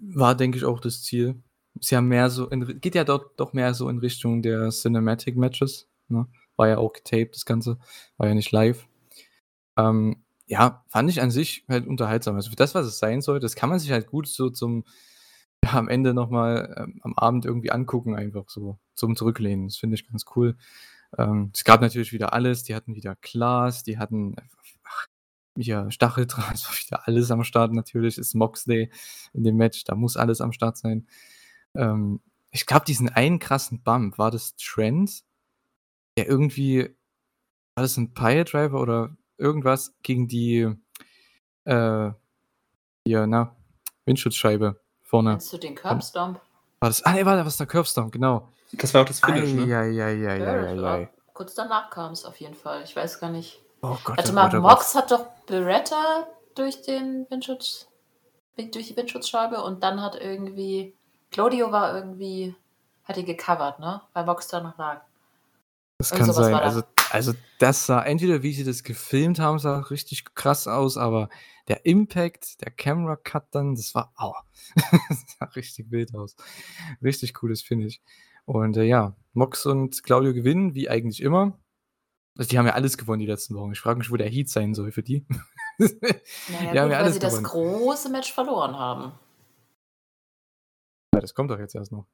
[0.01, 1.43] war, denke ich, auch das Ziel.
[1.79, 5.37] Ist ja mehr so in, geht ja dort doch mehr so in Richtung der Cinematic
[5.37, 5.89] Matches.
[6.09, 6.27] Ne?
[6.57, 7.79] War ja auch getaped, das Ganze.
[8.17, 8.87] War ja nicht live.
[9.77, 12.37] Ähm, ja, fand ich an sich halt unterhaltsam.
[12.37, 14.85] Also für das, was es sein soll, das kann man sich halt gut so zum
[15.65, 19.69] ja, am Ende nochmal ähm, am Abend irgendwie angucken, einfach so zum Zurücklehnen.
[19.69, 20.57] Das finde ich ganz cool.
[21.19, 22.63] Ähm, es gab natürlich wieder alles.
[22.63, 24.37] Die hatten wieder Glas, die hatten
[25.57, 28.19] hier Stacheldraht, wieder alles am Start natürlich.
[28.19, 28.91] Ist Moxley
[29.33, 31.07] in dem Match, da muss alles am Start sein.
[31.75, 35.25] Ähm, ich glaube, diesen einen krassen Bump, war das Trent,
[36.17, 36.97] der irgendwie,
[37.75, 40.73] war das ein Pile Driver oder irgendwas gegen die,
[41.65, 42.11] äh,
[43.07, 43.55] hier, na,
[44.07, 45.31] Windschutzscheibe vorne.
[45.31, 46.41] Meinst du den Curbstomp?
[46.81, 48.49] War das, ah, nee, war das der Curbstomp, genau.
[48.73, 49.67] Das war auch das Finish, ne?
[49.67, 51.09] Ja, ja, ja, ja, ja, ja.
[51.33, 52.83] Kurz danach kam es auf jeden Fall.
[52.83, 53.61] Ich weiß gar nicht.
[53.83, 57.89] Oh Gott, Warte oh mal, Gott, oh Mox hat doch Beretta durch den Windschutz,
[58.57, 60.95] durch die Windschutzscheibe und dann hat irgendwie,
[61.31, 62.55] Claudio war irgendwie,
[63.05, 64.01] hat die gecovert, ne?
[64.13, 65.03] Weil Mox da noch lag.
[65.99, 66.53] Das Irgend kann sein.
[66.53, 66.59] da.
[66.59, 71.29] Also, also das sah, entweder wie sie das gefilmt haben, sah richtig krass aus, aber
[71.69, 74.35] der Impact, der Camera Cut dann, das war, au,
[75.09, 76.37] das sah richtig wild aus.
[77.03, 78.01] Richtig cooles Finish.
[78.45, 81.59] Und äh, ja, Mox und Claudio gewinnen, wie eigentlich immer.
[82.39, 83.73] Also die haben ja alles gewonnen die letzten Wochen.
[83.73, 85.25] Ich frage mich, wo der Heat sein soll für die.
[85.79, 87.45] Naja, Die gut, ja weil sie das gewonnen.
[87.47, 89.13] große Match verloren haben.
[91.15, 92.07] Ja, das kommt doch jetzt erst noch.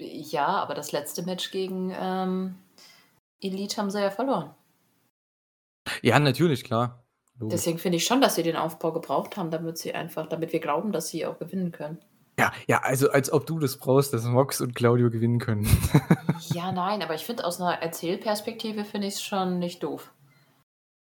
[0.00, 2.56] Ja, aber das letzte Match gegen ähm,
[3.42, 4.54] Elite haben sie ja verloren.
[6.00, 7.04] Ja, natürlich, klar.
[7.38, 7.56] Logisch.
[7.56, 10.60] Deswegen finde ich schon, dass sie den Aufbau gebraucht haben, damit sie einfach, damit wir
[10.60, 11.98] glauben, dass sie auch gewinnen können.
[12.38, 15.66] Ja, ja, also als ob du das brauchst, dass Mox und Claudio gewinnen können.
[16.52, 20.12] Ja, nein, aber ich finde aus einer Erzählperspektive finde ich es schon nicht doof.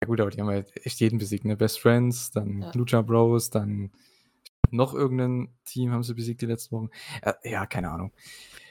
[0.02, 1.56] Ja gut, aber die haben halt echt jeden besiegt, ne?
[1.56, 2.70] Best Friends, dann Ja.
[2.74, 3.90] Lucha Bros, dann
[4.70, 6.90] noch irgendein Team haben sie besiegt die letzten Wochen.
[7.22, 8.12] Äh, ja, keine Ahnung.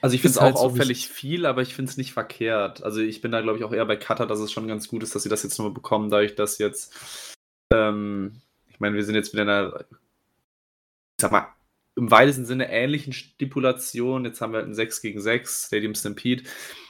[0.00, 2.12] Also ich finde es Ist halt auch so, auffällig viel, aber ich finde es nicht
[2.12, 2.82] verkehrt.
[2.82, 5.02] Also ich bin da, glaube ich, auch eher bei Cutter, dass es schon ganz gut
[5.02, 7.34] ist, dass sie das jetzt nochmal bekommen, dadurch, dass jetzt,
[7.72, 11.48] ähm, ich meine, wir sind jetzt wieder in einer, ich sag mal,
[11.98, 14.24] im weitesten Sinne ähnlichen Stipulation.
[14.24, 16.44] Jetzt haben wir halt ein 6 gegen 6, Stadium Stampede.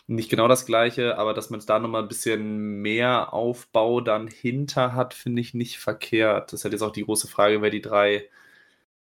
[0.06, 4.94] Nicht genau das gleiche, aber dass man da nochmal ein bisschen mehr Aufbau dann hinter
[4.94, 6.52] hat, finde ich nicht verkehrt.
[6.52, 8.28] Das ist halt jetzt auch die große Frage, wer die drei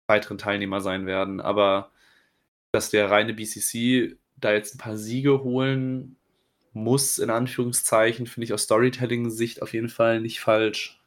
[0.08, 1.40] weiteren Teilnehmer sein werden.
[1.40, 1.92] Aber
[2.72, 6.18] dass der reine BCC da jetzt ein paar Siege holen
[6.74, 10.99] muss, in Anführungszeichen, finde ich aus Storytelling-Sicht auf jeden Fall nicht falsch.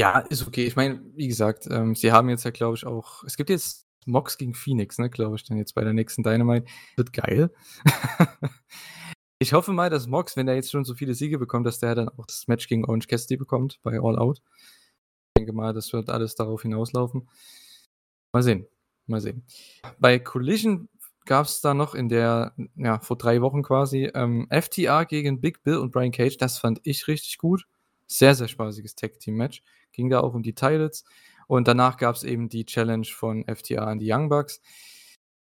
[0.00, 0.64] Ja, ist okay.
[0.64, 3.24] Ich meine, wie gesagt, ähm, sie haben jetzt ja, glaube ich, auch.
[3.24, 6.66] Es gibt jetzt Mox gegen Phoenix, ne, glaube ich, dann jetzt bei der nächsten Dynamite.
[6.96, 7.50] Wird geil.
[9.40, 11.94] ich hoffe mal, dass Mox, wenn er jetzt schon so viele Siege bekommt, dass der
[11.96, 14.38] dann auch das Match gegen Orange Cassidy bekommt bei All Out.
[14.38, 17.28] Ich denke mal, das wird alles darauf hinauslaufen.
[18.32, 18.66] Mal sehen.
[19.06, 19.44] Mal sehen.
[19.98, 20.88] Bei Collision
[21.24, 25.62] gab es da noch in der, ja, vor drei Wochen quasi, ähm, FTA gegen Big
[25.62, 26.36] Bill und Brian Cage.
[26.36, 27.66] Das fand ich richtig gut.
[28.06, 29.62] Sehr, sehr spaßiges Tag-Team-Match.
[29.98, 31.04] Ging da auch um die Titles.
[31.48, 34.60] Und danach gab es eben die Challenge von FTA an die Young Bucks.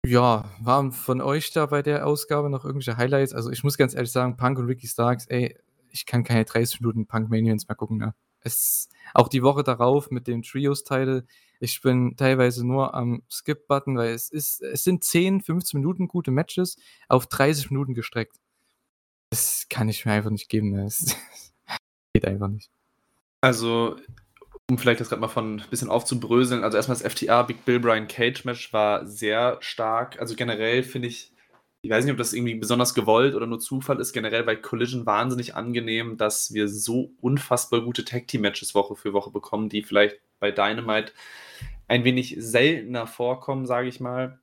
[0.07, 3.35] Ja, waren von euch da bei der Ausgabe noch irgendwelche Highlights?
[3.35, 5.59] Also ich muss ganz ehrlich sagen, Punk und Ricky Starks, ey,
[5.91, 7.99] ich kann keine 30 Minuten Punk Manians mehr gucken.
[7.99, 8.15] Ne?
[8.39, 11.27] Es, auch die Woche darauf mit dem Trios-Title,
[11.59, 16.31] ich bin teilweise nur am Skip-Button, weil es ist, es sind 10, 15 Minuten gute
[16.31, 16.77] Matches
[17.09, 18.37] auf 30 Minuten gestreckt.
[19.31, 20.71] Das kann ich mir einfach nicht geben.
[20.71, 20.85] Ne?
[20.85, 21.17] Das
[22.15, 22.71] geht einfach nicht.
[23.41, 23.97] Also,
[24.71, 27.81] um vielleicht das gerade mal von ein bisschen aufzubröseln, also erstmal das FTA Big Bill
[27.81, 30.21] Brian Cage Match war sehr stark.
[30.21, 31.33] Also generell finde ich,
[31.81, 35.07] ich weiß nicht, ob das irgendwie besonders gewollt oder nur Zufall ist, generell bei Collision
[35.07, 39.83] wahnsinnig angenehm, dass wir so unfassbar gute Tag Team Matches Woche für Woche bekommen, die
[39.83, 41.13] vielleicht bei Dynamite
[41.87, 44.39] ein wenig seltener vorkommen, sage ich mal.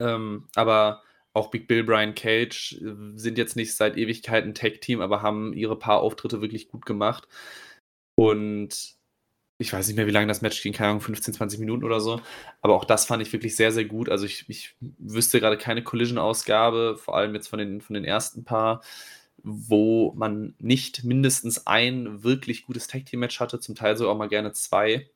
[0.00, 5.22] Ähm, aber auch Big Bill, Brian Cage äh, sind jetzt nicht seit Ewigkeiten Tag-Team, aber
[5.22, 7.26] haben ihre paar Auftritte wirklich gut gemacht.
[8.14, 8.99] Und
[9.60, 12.00] ich weiß nicht mehr, wie lange das Match ging, keine Ahnung, 15, 20 Minuten oder
[12.00, 12.20] so.
[12.62, 14.08] Aber auch das fand ich wirklich sehr, sehr gut.
[14.08, 18.42] Also ich, ich wüsste gerade keine Collision-Ausgabe, vor allem jetzt von den, von den ersten
[18.42, 18.82] paar,
[19.42, 24.52] wo man nicht mindestens ein wirklich gutes Tag-Team-Match hatte, zum Teil sogar auch mal gerne
[24.52, 25.10] zwei.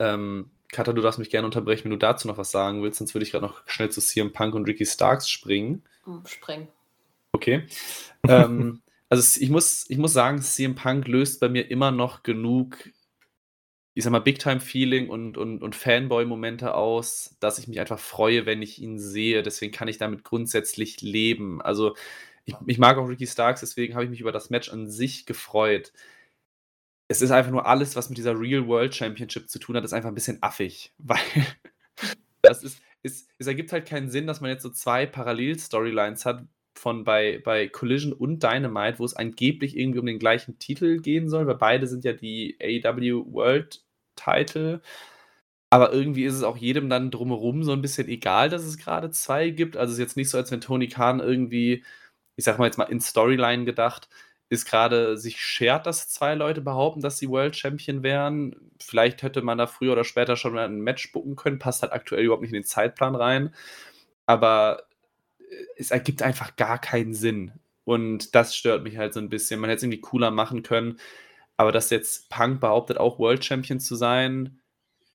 [0.00, 3.14] Ähm, Katha, du darfst mich gerne unterbrechen, wenn du dazu noch was sagen willst, sonst
[3.14, 5.84] würde ich gerade noch schnell zu CM Punk und Ricky Starks springen.
[6.04, 6.66] Hm, springen.
[7.30, 7.68] Okay.
[8.26, 12.90] ähm, also ich muss, ich muss sagen, CM Punk löst bei mir immer noch genug,
[13.94, 18.60] ich sag mal, Big-Time-Feeling und, und, und Fanboy-Momente aus, dass ich mich einfach freue, wenn
[18.62, 19.42] ich ihn sehe.
[19.42, 21.62] Deswegen kann ich damit grundsätzlich leben.
[21.62, 21.94] Also
[22.44, 25.26] ich, ich mag auch Ricky Starks, deswegen habe ich mich über das Match an sich
[25.26, 25.92] gefreut
[27.08, 29.92] es ist einfach nur alles, was mit dieser Real World Championship zu tun hat, ist
[29.92, 31.18] einfach ein bisschen affig, weil
[32.42, 36.44] das ist, ist, es ergibt halt keinen Sinn, dass man jetzt so zwei Parallel-Storylines hat
[36.76, 41.28] von bei, bei Collision und Dynamite, wo es angeblich irgendwie um den gleichen Titel gehen
[41.28, 43.83] soll, weil beide sind ja die AEW World
[44.16, 44.80] Title.
[45.70, 49.10] Aber irgendwie ist es auch jedem dann drumherum so ein bisschen egal, dass es gerade
[49.10, 49.76] zwei gibt.
[49.76, 51.84] Also es ist jetzt nicht so, als wenn Tony Khan irgendwie,
[52.36, 54.08] ich sag mal jetzt mal in Storyline gedacht,
[54.50, 58.54] ist gerade sich schert, dass zwei Leute behaupten, dass sie World Champion wären.
[58.80, 61.92] Vielleicht hätte man da früher oder später schon mal ein Match bucken können, passt halt
[61.92, 63.54] aktuell überhaupt nicht in den Zeitplan rein.
[64.26, 64.84] Aber
[65.40, 65.44] äh,
[65.76, 67.52] es ergibt einfach gar keinen Sinn.
[67.84, 69.60] Und das stört mich halt so ein bisschen.
[69.60, 70.98] Man hätte es irgendwie cooler machen können.
[71.56, 74.60] Aber dass jetzt Punk behauptet, auch World Champion zu sein,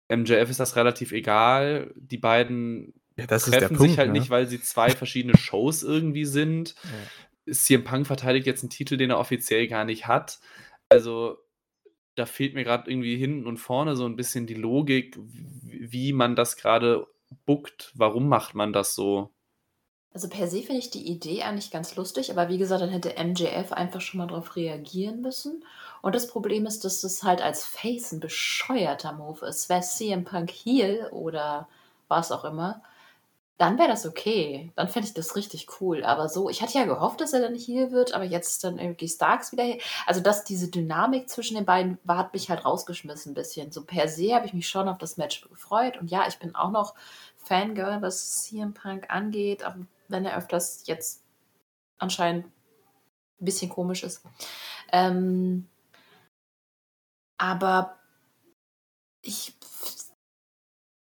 [0.09, 1.93] MJF ist das relativ egal.
[1.95, 4.19] Die beiden ja, treffen sich Punkt, halt ne?
[4.19, 6.75] nicht, weil sie zwei verschiedene Shows irgendwie sind.
[6.83, 7.53] Ja.
[7.55, 10.39] CM Punk verteidigt jetzt einen Titel, den er offiziell gar nicht hat.
[10.87, 11.39] Also
[12.13, 15.17] da fehlt mir gerade irgendwie hinten und vorne so ein bisschen die Logik,
[15.63, 17.07] wie man das gerade
[17.45, 17.91] bookt.
[17.95, 19.33] Warum macht man das so?
[20.13, 23.15] Also per se finde ich die Idee eigentlich ganz lustig, aber wie gesagt, dann hätte
[23.23, 25.63] MJF einfach schon mal darauf reagieren müssen.
[26.01, 29.69] Und das Problem ist, dass das halt als Face ein bescheuerter Move ist.
[29.69, 31.67] Wäre CM Punk Heel oder
[32.07, 32.81] was auch immer,
[33.59, 34.71] dann wäre das okay.
[34.75, 36.03] Dann fände ich das richtig cool.
[36.05, 38.79] Aber so, ich hatte ja gehofft, dass er dann hier wird, aber jetzt ist dann
[38.79, 39.79] irgendwie Starks wieder hier.
[40.07, 43.71] Also, dass diese Dynamik zwischen den beiden war, hat mich halt rausgeschmissen ein bisschen.
[43.71, 45.97] So per se habe ich mich schon auf das Match gefreut.
[45.99, 46.95] Und ja, ich bin auch noch
[47.35, 49.75] Fangirl, was CM Punk angeht, auch
[50.09, 51.23] wenn er öfters jetzt
[51.97, 52.45] anscheinend
[53.39, 54.23] ein bisschen komisch ist.
[54.91, 55.67] Ähm,
[57.37, 57.97] aber
[59.21, 59.55] ich,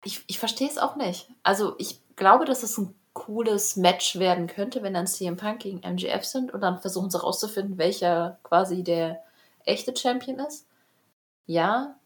[0.03, 1.29] ich, ich verstehe es auch nicht.
[1.43, 5.81] Also ich glaube, dass es ein cooles Match werden könnte, wenn dann CM Punk gegen
[5.81, 9.23] MGF sind und dann versuchen sie herauszufinden, welcher quasi der
[9.65, 10.67] echte Champion ist.
[11.47, 11.99] Ja.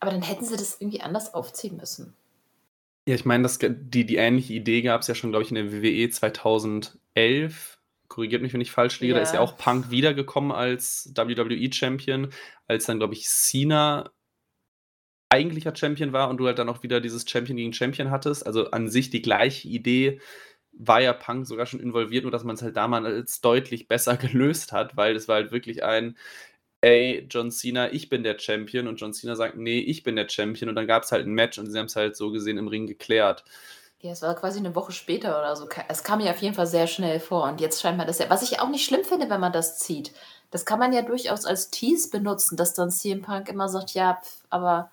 [0.00, 2.14] Aber dann hätten sie das irgendwie anders aufziehen müssen.
[3.06, 5.72] Ja, ich meine, die, die ähnliche Idee gab es ja schon, glaube ich, in der
[5.72, 7.78] WWE 2011.
[8.08, 9.12] Korrigiert mich, wenn ich falsch liege.
[9.12, 9.18] Ja.
[9.18, 12.30] Da ist ja auch Punk wiedergekommen als WWE-Champion,
[12.66, 14.10] als dann, glaube ich, Cena
[15.28, 18.46] eigentlicher Champion war und du halt dann auch wieder dieses Champion gegen Champion hattest.
[18.46, 20.20] Also an sich die gleiche Idee
[20.72, 24.72] war ja Punk sogar schon involviert, nur dass man es halt damals deutlich besser gelöst
[24.72, 26.16] hat, weil es war halt wirklich ein,
[26.84, 30.28] ey, John Cena, ich bin der Champion und John Cena sagt, nee, ich bin der
[30.28, 32.58] Champion und dann gab es halt ein Match und sie haben es halt so gesehen
[32.58, 33.42] im Ring geklärt.
[34.00, 35.66] Ja, es war quasi eine Woche später oder so.
[35.88, 38.28] Es kam mir auf jeden Fall sehr schnell vor und jetzt scheint man das ja,
[38.28, 40.12] was ich auch nicht schlimm finde, wenn man das zieht.
[40.50, 44.20] Das kann man ja durchaus als Tease benutzen, dass dann CM Punk immer sagt, ja,
[44.22, 44.90] pf, aber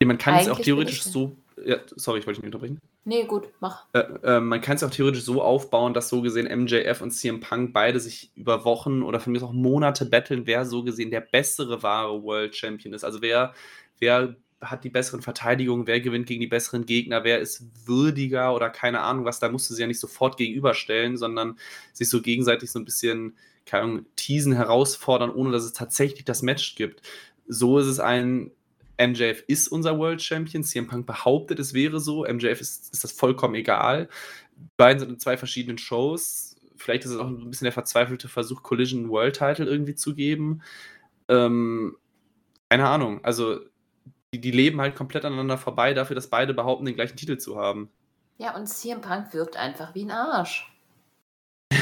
[0.00, 1.36] Ja, man kann es auch theoretisch so.
[1.64, 2.80] Ja, sorry, ich wollte nicht unterbrechen.
[3.08, 3.86] Nee, gut, mach.
[3.94, 7.40] Äh, äh, man kann es auch theoretisch so aufbauen, dass so gesehen MJF und CM
[7.40, 11.22] Punk beide sich über Wochen oder von mir auch Monate betteln, wer so gesehen der
[11.22, 13.04] bessere wahre World Champion ist.
[13.04, 13.54] Also wer,
[13.98, 18.70] wer hat die besseren Verteidigungen, wer gewinnt gegen die besseren Gegner, wer ist würdiger oder
[18.70, 21.58] keine Ahnung was, da musst du sie ja nicht sofort gegenüberstellen, sondern
[21.92, 26.42] sich so gegenseitig so ein bisschen, keine Ahnung, teasen, herausfordern, ohne dass es tatsächlich das
[26.42, 27.02] Match gibt.
[27.46, 28.50] So ist es ein
[29.00, 30.64] MJF ist unser World Champion.
[30.64, 32.24] CM Punk behauptet, es wäre so.
[32.24, 34.08] MJF ist, ist das vollkommen egal.
[34.76, 36.56] Beide sind in zwei verschiedenen Shows.
[36.76, 40.62] Vielleicht ist es auch ein bisschen der verzweifelte Versuch, Collision World Title irgendwie zu geben.
[41.28, 41.96] Ähm,
[42.68, 43.24] keine Ahnung.
[43.24, 43.60] Also,
[44.32, 47.56] die, die leben halt komplett aneinander vorbei, dafür, dass beide behaupten, den gleichen Titel zu
[47.56, 47.90] haben.
[48.36, 50.70] Ja, und CM Punk wirkt einfach wie ein Arsch.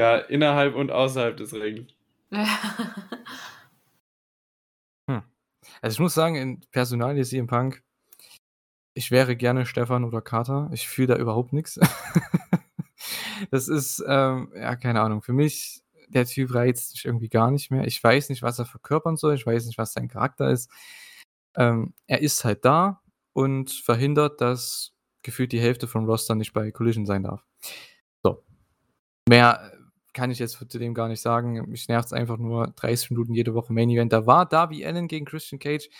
[0.00, 1.92] ja, innerhalb und außerhalb des Rings.
[5.82, 7.82] Also ich muss sagen, in Personalie CM Punk,
[8.94, 10.70] ich wäre gerne Stefan oder Carter.
[10.72, 11.78] Ich fühle da überhaupt nichts.
[13.50, 15.22] Das ist, ähm, ja, keine Ahnung.
[15.22, 17.86] Für mich, der Typ reizt sich irgendwie gar nicht mehr.
[17.86, 19.34] Ich weiß nicht, was er verkörpern soll.
[19.34, 20.70] Ich weiß nicht, was sein Charakter ist.
[21.56, 23.00] Ähm, er ist halt da
[23.32, 27.44] und verhindert, dass gefühlt die Hälfte vom Roster nicht bei Collision sein darf.
[28.22, 28.44] So.
[29.28, 29.72] Mehr
[30.14, 31.68] kann ich jetzt zu dem gar nicht sagen.
[31.68, 34.12] Mich nervt es einfach nur 30 Minuten jede Woche Main Event.
[34.12, 35.90] Da war Darby Allen gegen Christian Cage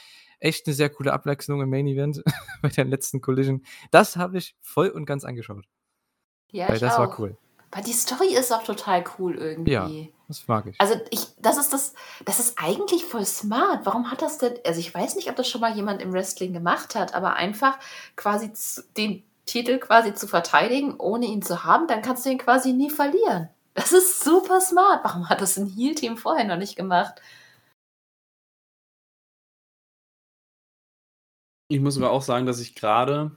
[0.40, 2.22] echt eine sehr coole Abwechslung im Main Event
[2.62, 3.62] bei der letzten Collision.
[3.90, 5.66] Das habe ich voll und ganz angeschaut.
[6.50, 7.00] Ja, Weil ich das auch.
[7.00, 7.37] war cool.
[7.72, 9.72] Weil die Story ist auch total cool irgendwie.
[9.72, 9.90] Ja.
[10.29, 10.81] Das mag ich.
[10.81, 13.85] Also ich, das ist das, das ist eigentlich voll smart.
[13.85, 16.53] Warum hat das denn, also ich weiß nicht, ob das schon mal jemand im Wrestling
[16.53, 17.79] gemacht hat, aber einfach
[18.16, 18.53] quasi
[18.96, 22.90] den Titel quasi zu verteidigen, ohne ihn zu haben, dann kannst du ihn quasi nie
[22.90, 23.50] verlieren.
[23.74, 25.04] Das ist super smart.
[25.04, 27.20] Warum hat das ein Heal-Team vorher noch nicht gemacht?
[31.68, 33.32] Ich muss aber auch sagen, dass ich gerade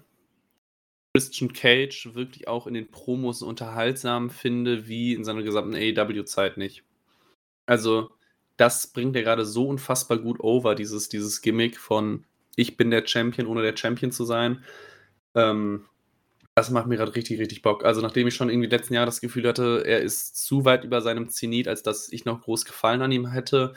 [1.15, 6.84] Christian Cage wirklich auch in den Promos unterhaltsam finde, wie in seiner gesamten AEW-Zeit nicht.
[7.65, 8.12] Also,
[8.58, 13.08] das bringt er gerade so unfassbar gut over, dieses, dieses Gimmick von ich bin der
[13.08, 14.63] Champion, ohne der Champion zu sein.
[15.36, 15.86] Ähm,
[16.58, 17.86] das macht mir gerade richtig, richtig Bock.
[17.86, 21.02] Also, nachdem ich schon irgendwie letzten Jahr das Gefühl hatte, er ist zu weit über
[21.02, 23.74] seinem Zenit, als dass ich noch groß Gefallen an ihm hätte,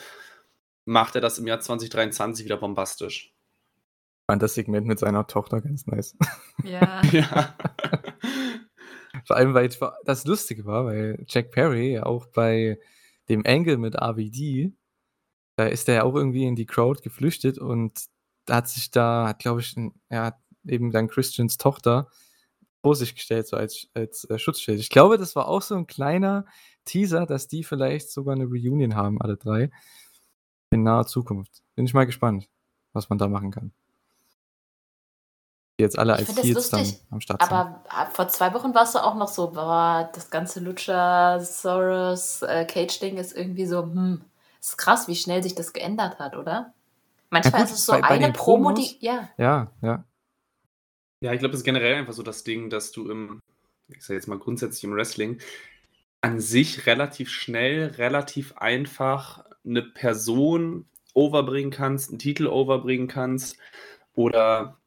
[0.87, 3.35] macht er das im Jahr 2023 wieder bombastisch.
[3.35, 6.17] Ich fand das Segment mit seiner Tochter ganz nice.
[6.65, 7.03] Ja.
[7.13, 7.55] Ja.
[9.27, 9.69] Vor allem, weil
[10.07, 12.79] das Lustige war, weil Jack Perry ja auch bei
[13.29, 14.73] dem Angle mit RVD,
[15.57, 18.07] da ist er ja auch irgendwie in die Crowd geflüchtet und
[18.47, 22.09] da hat sich da, hat glaube ich, ein, er hat eben dann Christians Tochter
[22.83, 24.81] vor sich gestellt, so als, als äh, Schutzschild.
[24.81, 26.45] Ich glaube, das war auch so ein kleiner
[26.85, 29.71] Teaser, dass die vielleicht sogar eine Reunion haben, alle drei,
[30.71, 31.63] in naher Zukunft.
[31.75, 32.49] Bin ich mal gespannt,
[32.93, 33.73] was man da machen kann.
[35.79, 37.51] Die jetzt alle als Heels dann am Start sind.
[37.53, 42.65] Aber ah, vor zwei Wochen warst du auch noch so, boah, das ganze Luchasaurus äh,
[42.65, 44.23] Cage-Ding ist irgendwie so, hm,
[44.61, 46.73] ist krass, wie schnell sich das geändert hat, oder?
[47.31, 50.05] Manchmal gut, ist es so bei- bei eine den Promo, Promos- die, ja, Ja, ja.
[51.21, 53.41] Ja, ich glaube, das ist generell einfach so das Ding, dass du im,
[53.89, 55.41] ich sag jetzt mal grundsätzlich im Wrestling,
[56.23, 63.59] an sich relativ schnell, relativ einfach eine Person overbringen kannst, einen Titel overbringen kannst
[64.15, 64.79] oder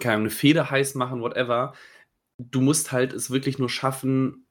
[0.00, 1.74] keine Ahnung, eine Fehde heiß machen, whatever.
[2.38, 4.46] Du musst halt es wirklich nur schaffen,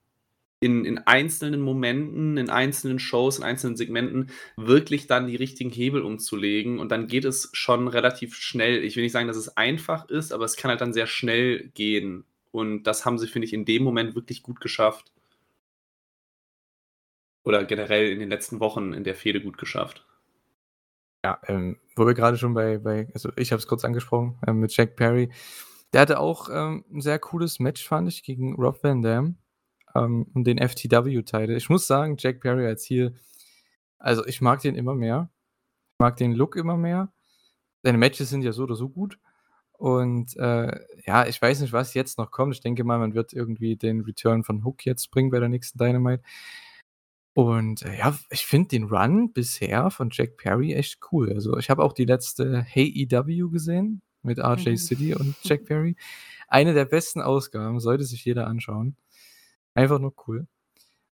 [0.60, 6.02] in, in einzelnen Momenten, in einzelnen Shows, in einzelnen Segmenten wirklich dann die richtigen Hebel
[6.02, 8.84] umzulegen und dann geht es schon relativ schnell.
[8.84, 11.70] Ich will nicht sagen, dass es einfach ist, aber es kann halt dann sehr schnell
[11.76, 12.26] gehen.
[12.52, 15.12] Und das haben sie, finde ich, in dem Moment wirklich gut geschafft.
[17.44, 20.06] Oder generell in den letzten Wochen in der Fehde gut geschafft.
[21.24, 24.60] Ja, ähm, wo wir gerade schon bei, bei also ich habe es kurz angesprochen, ähm,
[24.60, 25.30] mit Jack Perry.
[25.94, 29.38] Der hatte auch ähm, ein sehr cooles Match, fand ich, gegen Rob Van Dam
[29.96, 31.56] ähm, und den FTW-Title.
[31.56, 33.14] Ich muss sagen, Jack Perry als hier,
[34.00, 35.30] also ich mag den immer mehr.
[35.94, 37.12] Ich mag den Look immer mehr.
[37.84, 39.20] Seine Matches sind ja so oder so gut.
[39.74, 42.56] Und äh, ja, ich weiß nicht, was jetzt noch kommt.
[42.56, 45.78] Ich denke mal, man wird irgendwie den Return von Hook jetzt bringen bei der nächsten
[45.78, 46.24] Dynamite.
[47.34, 51.32] Und äh, ja, ich finde den Run bisher von Jack Perry echt cool.
[51.32, 54.78] Also ich habe auch die letzte Hey EW gesehen mit RJ Mhm.
[54.78, 55.96] City und Jack Perry.
[56.48, 58.96] Eine der besten Ausgaben, sollte sich jeder anschauen.
[59.78, 60.48] Einfach nur cool.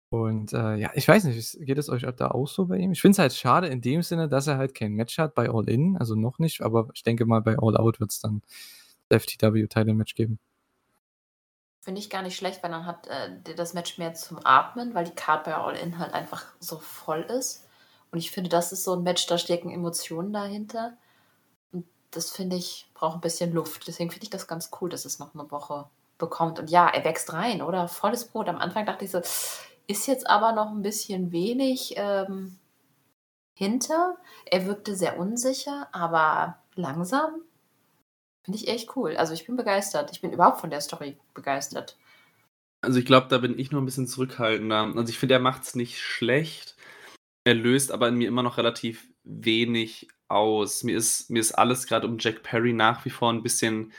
[0.09, 2.91] Und äh, ja, ich weiß nicht, geht es euch da auch so bei ihm?
[2.91, 5.49] Ich finde es halt schade in dem Sinne, dass er halt kein Match hat bei
[5.49, 8.41] All In, also noch nicht, aber ich denke mal bei All Out wird es dann
[9.07, 10.39] das FTW-Title-Match geben.
[11.79, 15.05] finde ich gar nicht schlecht, weil dann hat äh, das Match mehr zum Atmen, weil
[15.05, 17.65] die Card bei All In halt einfach so voll ist.
[18.11, 20.97] Und ich finde, das ist so ein Match, da stecken Emotionen dahinter.
[21.71, 23.87] Und das finde ich, braucht ein bisschen Luft.
[23.87, 26.59] Deswegen finde ich das ganz cool, dass es noch eine Woche bekommt.
[26.59, 27.87] Und ja, er wächst rein, oder?
[27.87, 28.47] Volles Brot.
[28.47, 29.21] Am Anfang dachte ich so,
[29.87, 32.59] ist jetzt aber noch ein bisschen wenig ähm,
[33.57, 34.17] hinter.
[34.45, 37.41] Er wirkte sehr unsicher, aber langsam.
[38.45, 39.17] Finde ich echt cool.
[39.17, 40.11] Also ich bin begeistert.
[40.11, 41.97] Ich bin überhaupt von der Story begeistert.
[42.81, 44.93] Also ich glaube, da bin ich noch ein bisschen zurückhaltender.
[44.95, 46.77] Also ich finde, er macht es nicht schlecht.
[47.43, 50.83] Er löst aber in mir immer noch relativ wenig aus.
[50.83, 53.91] Mir ist, mir ist alles gerade um Jack Perry nach wie vor ein bisschen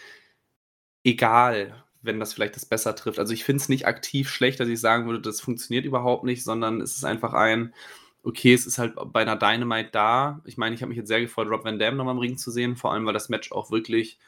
[1.04, 3.18] egal, wenn das vielleicht das besser trifft.
[3.18, 6.44] Also ich finde es nicht aktiv schlecht, dass ich sagen würde, das funktioniert überhaupt nicht,
[6.44, 7.74] sondern es ist einfach ein,
[8.22, 10.40] okay, es ist halt bei einer Dynamite da.
[10.44, 12.50] Ich meine, ich habe mich jetzt sehr gefreut, Rob Van Dam nochmal im Ring zu
[12.50, 14.18] sehen, vor allem, weil das Match auch wirklich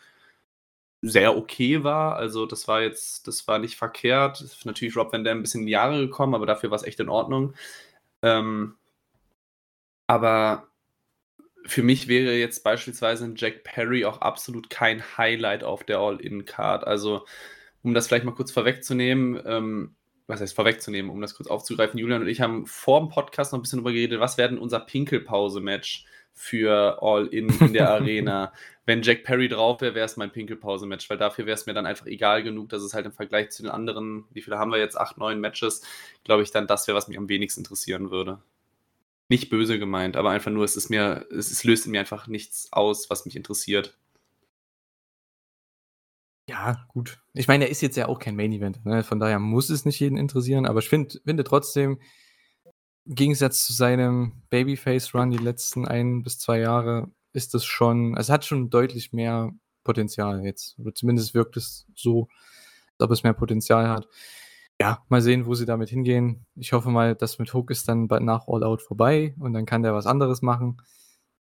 [1.03, 2.17] sehr okay war.
[2.17, 4.45] Also das war jetzt, das war nicht verkehrt.
[4.65, 7.01] Natürlich Rob Van Dam ein bisschen in die Jahre gekommen, aber dafür war es echt
[7.01, 7.55] in Ordnung.
[8.23, 8.77] Ähm,
[10.07, 10.69] aber
[11.65, 16.87] für mich wäre jetzt beispielsweise ein Jack Perry auch absolut kein Highlight auf der All-In-Card.
[16.87, 17.25] Also,
[17.83, 19.95] um das vielleicht mal kurz vorwegzunehmen, ähm,
[20.27, 23.59] was heißt vorwegzunehmen, um das kurz aufzugreifen, Julian und ich haben vor dem Podcast noch
[23.59, 28.53] ein bisschen darüber geredet, was werden unser Pinkelpause-Match für All-In in der Arena.
[28.87, 31.87] Wenn Jack Perry drauf wäre, wäre es mein Pinkelpause-Match, weil dafür wäre es mir dann
[31.87, 34.79] einfach egal genug, dass es halt im Vergleich zu den anderen, wie viele haben wir
[34.79, 35.83] jetzt, acht, neun Matches,
[36.25, 38.41] glaube ich dann, das wäre, was mich am wenigsten interessieren würde.
[39.29, 42.27] Nicht böse gemeint, aber einfach nur, es ist mir, es, es löst in mir einfach
[42.27, 43.97] nichts aus, was mich interessiert.
[46.49, 47.23] Ja, gut.
[47.35, 49.05] Ich meine, er ist jetzt ja auch kein Main Event, ne?
[49.05, 52.01] von daher muss es nicht jeden interessieren, aber ich find, finde trotzdem,
[53.05, 58.29] im Gegensatz zu seinem Babyface-Run die letzten ein bis zwei Jahre, ist das schon, es
[58.29, 59.53] hat schon deutlich mehr
[59.85, 60.79] Potenzial jetzt.
[60.79, 62.29] Oder zumindest wirkt es so,
[62.99, 64.09] als ob es mehr Potenzial hat.
[64.81, 66.47] Ja, mal sehen, wo sie damit hingehen.
[66.57, 69.83] Ich hoffe mal, das mit Hook ist dann nach All Out vorbei und dann kann
[69.83, 70.79] der was anderes machen.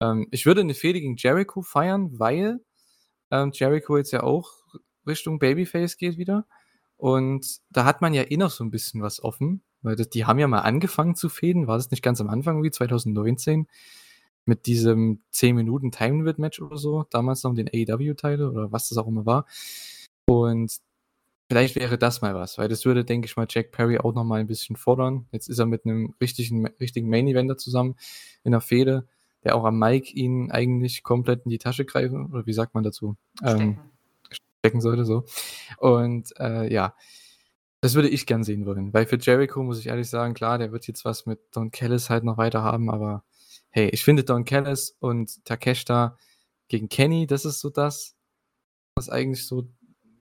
[0.01, 2.61] Ähm, ich würde eine Fehde gegen Jericho feiern, weil
[3.31, 4.64] ähm, Jericho jetzt ja auch
[5.07, 6.47] Richtung Babyface geht wieder.
[6.97, 10.25] Und da hat man ja eh noch so ein bisschen was offen, weil das, die
[10.25, 11.67] haben ja mal angefangen zu fäden.
[11.67, 13.67] War das nicht ganz am Anfang wie 2019?
[14.47, 17.05] Mit diesem 10 Minuten Time Limit Match oder so.
[17.11, 19.47] Damals noch den AEW-Teile oder was das auch immer war.
[20.27, 20.81] Und
[21.49, 24.25] vielleicht wäre das mal was, weil das würde, denke ich mal, Jack Perry auch noch
[24.25, 25.27] mal ein bisschen fordern.
[25.33, 27.97] Jetzt ist er mit einem richtigen, richtigen Main-Eventer zusammen
[28.43, 29.07] in der Fehde,
[29.45, 32.85] der auch am Mike ihn eigentlich komplett in die Tasche greifen, oder wie sagt man
[32.85, 33.17] dazu?
[33.43, 33.79] Ähm,
[34.65, 35.25] stecken sollte, so.
[35.77, 36.97] Und äh, ja,
[37.83, 38.95] das würde ich gern sehen wollen.
[38.95, 42.09] Weil für Jericho muss ich ehrlich sagen, klar, der wird jetzt was mit Don Callis
[42.09, 43.25] halt noch weiter haben, aber
[43.69, 46.17] hey, ich finde Don Callis und Takeshita
[46.69, 48.17] gegen Kenny, das ist so das,
[48.97, 49.69] was eigentlich so,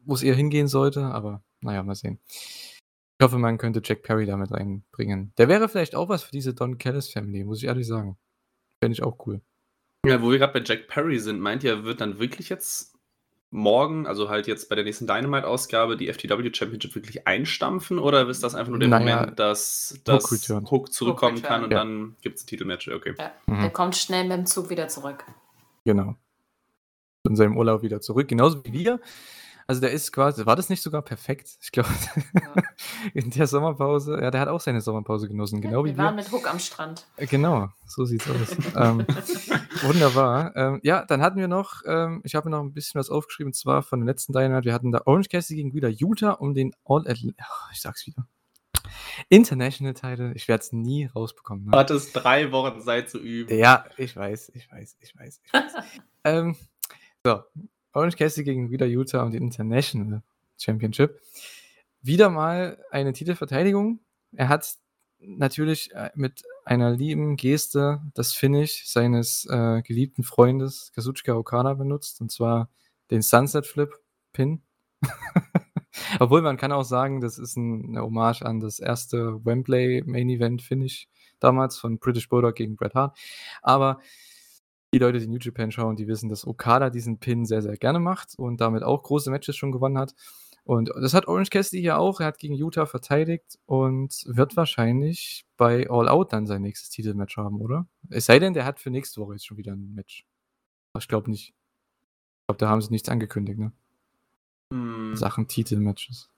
[0.04, 2.20] wo es eher hingehen sollte, aber naja, mal sehen.
[2.28, 5.32] Ich hoffe, man könnte Jack Perry damit reinbringen.
[5.38, 8.18] Der wäre vielleicht auch was für diese Don Callis Family, muss ich ehrlich sagen.
[8.84, 9.40] Fände ich auch cool.
[10.06, 12.93] Ja, wo wir gerade bei Jack Perry sind, meint ihr, wird dann wirklich jetzt
[13.54, 18.44] morgen, also halt jetzt bei der nächsten Dynamite-Ausgabe, die FTW Championship wirklich einstampfen oder ist
[18.44, 21.78] das einfach nur der naja, Moment, dass, dass Hook, Hook zurückkommen Hook kann und ja.
[21.78, 22.88] dann gibt es ein Titelmatch?
[22.88, 23.14] Okay.
[23.18, 23.62] Ja, mhm.
[23.62, 25.24] Der kommt schnell mit dem Zug wieder zurück.
[25.86, 26.16] Genau.
[27.28, 29.00] In seinem Urlaub wieder zurück, genauso wie wir.
[29.68, 31.58] Also der ist quasi, war das nicht sogar perfekt?
[31.62, 31.90] Ich glaube,
[32.34, 32.64] ja.
[33.14, 36.04] in der Sommerpause, ja, der hat auch seine Sommerpause genossen, genau ja, wir wie wir.
[36.04, 37.06] waren mit Hook am Strand.
[37.16, 38.58] Äh, genau, so sieht's aus.
[38.76, 39.06] ähm,
[39.84, 40.56] wunderbar.
[40.56, 43.50] Ähm, ja, dann hatten wir noch, ähm, ich habe mir noch ein bisschen was aufgeschrieben,
[43.50, 46.54] und zwar von den letzten Dynamite, wir hatten da Orange Cassidy gegen wieder Utah um
[46.54, 47.36] den All Atlantic,
[47.72, 48.28] ich sag's wieder.
[49.30, 51.66] International Title, ich werde es nie rausbekommen.
[51.66, 51.72] Ne?
[51.72, 53.56] Du hattest drei Wochen Zeit zu üben.
[53.56, 55.74] Ja, ich weiß, ich weiß, ich weiß, ich weiß.
[56.24, 56.56] ähm,
[57.24, 57.42] so,
[57.94, 60.24] Orange Cassidy gegen wieder Utah um die International
[60.58, 61.22] Championship.
[62.02, 64.00] Wieder mal eine Titelverteidigung.
[64.36, 64.68] Er hat
[65.20, 72.22] natürlich äh, mit einer lieben Geste das Finish seines äh, geliebten Freundes Kazuchika Okada benutzt,
[72.22, 72.70] und zwar
[73.12, 73.94] den Sunset Flip
[74.32, 74.62] Pin.
[76.20, 80.30] Obwohl man kann auch sagen, das ist ein, eine Hommage an das erste Wembley Main
[80.30, 81.08] Event Finish
[81.40, 83.18] damals von British Bulldog gegen Bret Hart.
[83.62, 84.00] Aber
[84.94, 88.00] die Leute, die New Japan schauen, die wissen, dass Okada diesen Pin sehr, sehr gerne
[88.00, 90.14] macht und damit auch große Matches schon gewonnen hat.
[90.66, 92.20] Und das hat Orange Cassidy hier auch.
[92.20, 97.38] Er hat gegen Utah verteidigt und wird wahrscheinlich bei All Out dann sein nächstes Titelmatch
[97.38, 97.88] haben, oder?
[98.10, 100.26] Es sei denn, der hat für nächste Woche jetzt schon wieder ein Match.
[100.98, 101.50] Ich glaube nicht.
[101.50, 103.74] Ich glaube, da haben sie nichts angekündigt, ne?
[104.72, 105.16] Hm.
[105.16, 106.30] Sachen Titelmatches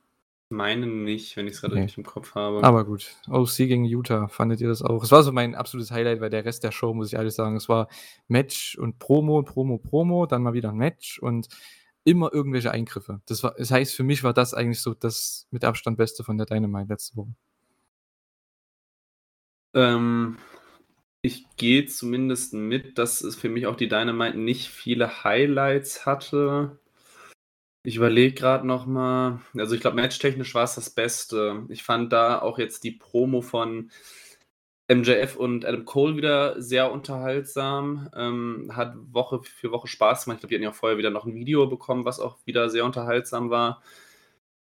[0.49, 2.63] meine nicht, wenn ich es gerade richtig im Kopf habe.
[2.63, 3.15] Aber gut.
[3.28, 5.03] OC gegen Utah, fandet ihr das auch?
[5.03, 7.55] Es war so mein absolutes Highlight, weil der Rest der Show, muss ich ehrlich sagen,
[7.55, 7.88] es war
[8.28, 11.47] Match und Promo, Promo, Promo, dann mal wieder ein Match und
[12.06, 13.22] immer irgendwelche Eingriffe.
[13.26, 16.38] Das, war, das heißt, für mich war das eigentlich so das mit Abstand Beste von
[16.38, 17.36] der Dynamite letzte Woche.
[19.74, 20.38] Ähm,
[21.22, 26.80] ich gehe zumindest mit, dass es für mich auch die Dynamite nicht viele Highlights hatte.
[27.84, 29.41] Ich überlege gerade noch mal.
[29.58, 31.66] Also, ich glaube, matchtechnisch war es das Beste.
[31.70, 33.91] Ich fand da auch jetzt die Promo von
[34.88, 38.10] MJF und Adam Cole wieder sehr unterhaltsam.
[38.16, 40.38] Ähm, hat Woche für Woche Spaß gemacht.
[40.38, 42.70] Ich glaube, die hatten ja auch vorher wieder noch ein Video bekommen, was auch wieder
[42.70, 43.82] sehr unterhaltsam war.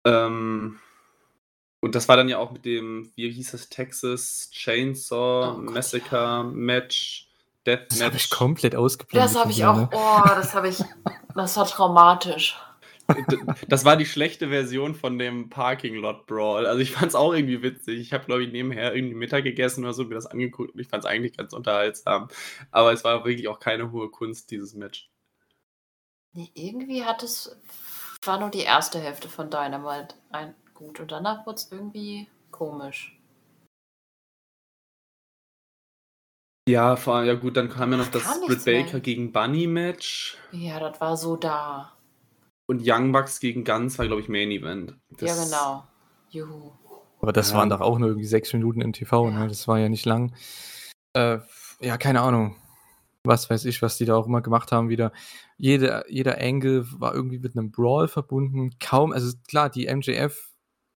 [0.05, 0.79] Ähm,
[1.81, 6.45] und das war dann ja auch mit dem, wie hieß das, Texas Chainsaw oh Massacre.
[6.45, 7.29] Match.
[7.67, 9.31] Death das habe ich komplett ausgeblendet.
[9.31, 9.89] Das habe ich auch, ne?
[9.91, 10.83] oh, das habe ich,
[11.35, 12.59] das war traumatisch
[13.69, 16.67] das war die schlechte Version von dem Parking Lot Brawl.
[16.67, 18.01] Also ich fand es auch irgendwie witzig.
[18.01, 20.89] Ich habe, glaube ich, nebenher irgendwie Mittag gegessen oder so, mir das angeguckt und ich
[20.89, 22.29] fand es eigentlich ganz unterhaltsam.
[22.71, 25.11] Aber es war wirklich auch keine hohe Kunst, dieses Match.
[26.33, 27.61] Nee, irgendwie hat es,
[28.25, 33.17] war nur die erste Hälfte von Dynamite ein, gut und danach wurde es irgendwie komisch.
[36.67, 40.39] Ja, vor allem, ja gut, dann kam ja noch das Britt Baker gegen Bunny Match.
[40.51, 41.94] Ja, das war so da.
[42.67, 44.97] Und Young Bucks gegen Guns war, glaube ich, Main Event.
[45.11, 45.85] Das ja, genau.
[46.31, 46.73] Juhu.
[47.21, 47.59] Aber das Ja.
[47.59, 49.49] waren doch auch nur irgendwie sechs Minuten im TV, ne?
[49.49, 50.35] Das war ja nicht lang.
[51.15, 51.39] Äh,
[51.81, 52.57] ja, keine Ahnung.
[53.25, 55.13] Was weiß ich, was die da auch immer gemacht haben, wieder.
[55.57, 58.71] Jede, jeder Angle war irgendwie mit einem Brawl verbunden.
[58.81, 60.51] Kaum, also klar, die MJF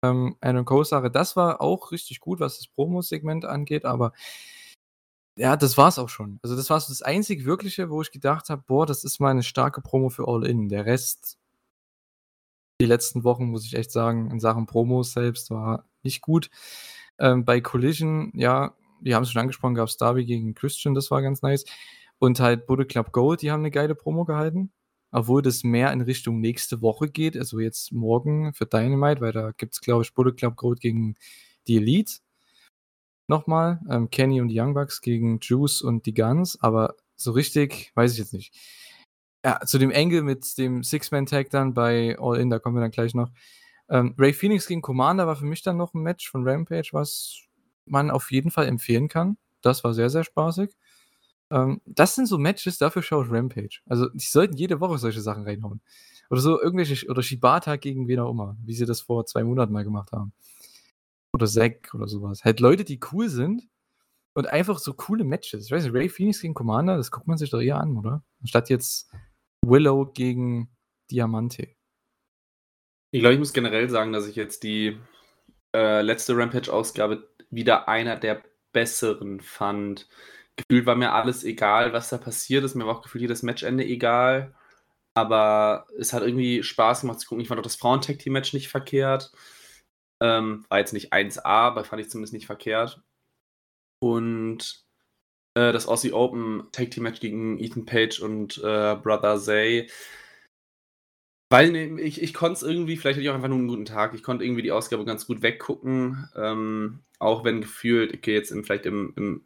[0.05, 4.13] ähm, Adam Cole-Sache, das war auch richtig gut, was das Promo-Segment angeht, aber
[5.39, 6.39] ja, das war's auch schon.
[6.43, 9.35] Also, das war so das einzig Wirkliche, wo ich gedacht habe: „Boah, das ist mal
[9.35, 11.37] 'ne starke Promo für All In.“ Der Rest
[12.81, 16.51] die letzten Wochen, muss ich echt sagen, in Sachen Promos selbst war nicht gut.
[17.19, 21.43] Ähm, bei Collision, ja, wir haben's schon angesprochen, gab's Darby gegen Christian, das war ganz
[21.43, 21.65] nice.
[22.19, 24.73] Und halt Bullet Club Gold, die haben 'ne geile Promo gehalten,
[25.13, 29.53] obwohl das mehr in Richtung nächste Woche geht, also jetzt morgen für Dynamite, weil da
[29.53, 31.15] gibt's, glaube ich, Bullet Club Gold gegen
[31.69, 32.19] die Elite
[33.29, 37.33] noch mal, ähm, Kenny und die Young Bucks gegen Juice und die Guns, aber so
[37.33, 38.55] richtig weiß ich jetzt nicht.
[39.47, 42.91] Ja, zu dem Angle mit dem Six-Man-Tag dann bei All In, da kommen wir dann
[42.91, 43.31] gleich noch.
[43.89, 47.39] Ähm, Rey Fenix gegen Commander war für mich dann noch 'n Match von Rampage, was
[47.85, 49.37] man auf jeden Fall empfehlen kann.
[49.63, 50.75] Das war sehr, sehr spaßig.
[51.53, 53.79] Ähm, das sind so Matches, dafür schaue ich Rampage.
[53.87, 55.81] Also, die sollten jede Woche solche Sachen reinhauen.
[56.31, 59.73] Oder so irgendwelche oder Shibata gegen wen auch immer, wie sie das vor 2 Monaten
[59.73, 60.33] mal gemacht haben.
[61.33, 62.45] Oder Zack oder so was.
[62.45, 63.63] Halt Leute, die cool sind
[64.35, 65.67] und einfach so coole Matches.
[65.67, 68.25] Ich weiß nicht, Rey Fenix gegen Commander, das guckt man sich doch eher an, oder?
[68.43, 69.11] Anstatt jetzt
[69.69, 70.71] Willow gegen
[71.11, 71.69] Diamante.
[73.13, 74.99] Ich glaube, ich muss generell sagen, dass ich jetzt die,
[75.75, 78.43] äh, letzte Rampage-Ausgabe wieder einer der
[78.73, 80.09] besseren fand.
[80.57, 82.75] Gefühlt war mir alles egal, was da passiert ist.
[82.75, 84.55] Mir war auch gefühlt jedes Matchende egal.
[85.15, 87.43] Aber es hat irgendwie Spaß gemacht zu gucken.
[87.43, 89.33] Ich fand auch das Frauen-Tag-Team-Match nicht verkehrt.
[90.23, 93.03] Ähm, war jetzt nicht 1A, aber fand ich zumindest nicht verkehrt.
[93.99, 94.86] Und,
[95.57, 99.89] äh, das Aussie Open Tag-Team-Match gegen Ethan Page und, äh, Brother Zay
[101.53, 103.85] weil ne, ich ich konnte es irgendwie vielleicht hatte ich auch einfach nur 'n guten
[103.85, 104.15] Tag.
[104.15, 108.65] Ich konnte irgendwie die Ausgabe ganz gut weggucken, ähm, auch wenn gefühlt okay, jetzt im
[108.65, 109.43] vielleicht im im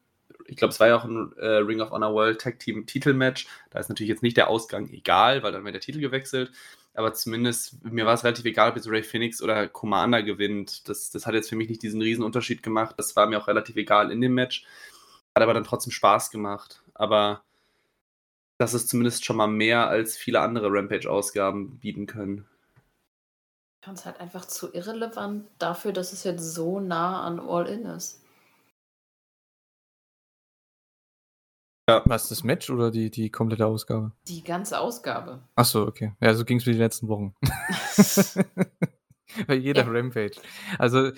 [0.47, 3.47] ich glaube, es war ja auch 'n, äh, Ring of Honor World Tag Team Titelmatch.
[3.71, 6.51] Da ist natürlich jetzt nicht der Ausgang egal, weil dann wäre der Titel gewechselt.
[6.95, 10.89] Aber zumindest mir war es relativ egal, ob jetzt Rey Fenix oder Commander gewinnt.
[10.89, 12.95] Das das hat jetzt für mich nicht diesen Riesenunterschied gemacht.
[12.99, 14.65] Das war mir auch relativ egal in dem Match.
[15.41, 16.83] Hat aber dann trotzdem Spaß gemacht.
[16.93, 17.43] Aber
[18.59, 22.47] das ist zumindest schon mal mehr, als viele andere Rampage-Ausgaben bieten können.
[23.81, 27.87] Ich fand's halt einfach zu irrelevant dafür, dass es jetzt so nah an All In
[27.87, 28.23] ist.
[31.89, 32.03] Ja.
[32.05, 34.13] Was, das Match oder die die komplette Ausgabe?
[34.29, 35.43] Die ganze Ausgabe.
[35.55, 36.13] Ach so, okay.
[36.21, 37.35] Ja, so ging's mir die letzten Wochen.
[39.47, 39.91] Bei jeder Ja.
[39.91, 40.41] Rampage.
[40.79, 41.11] Also,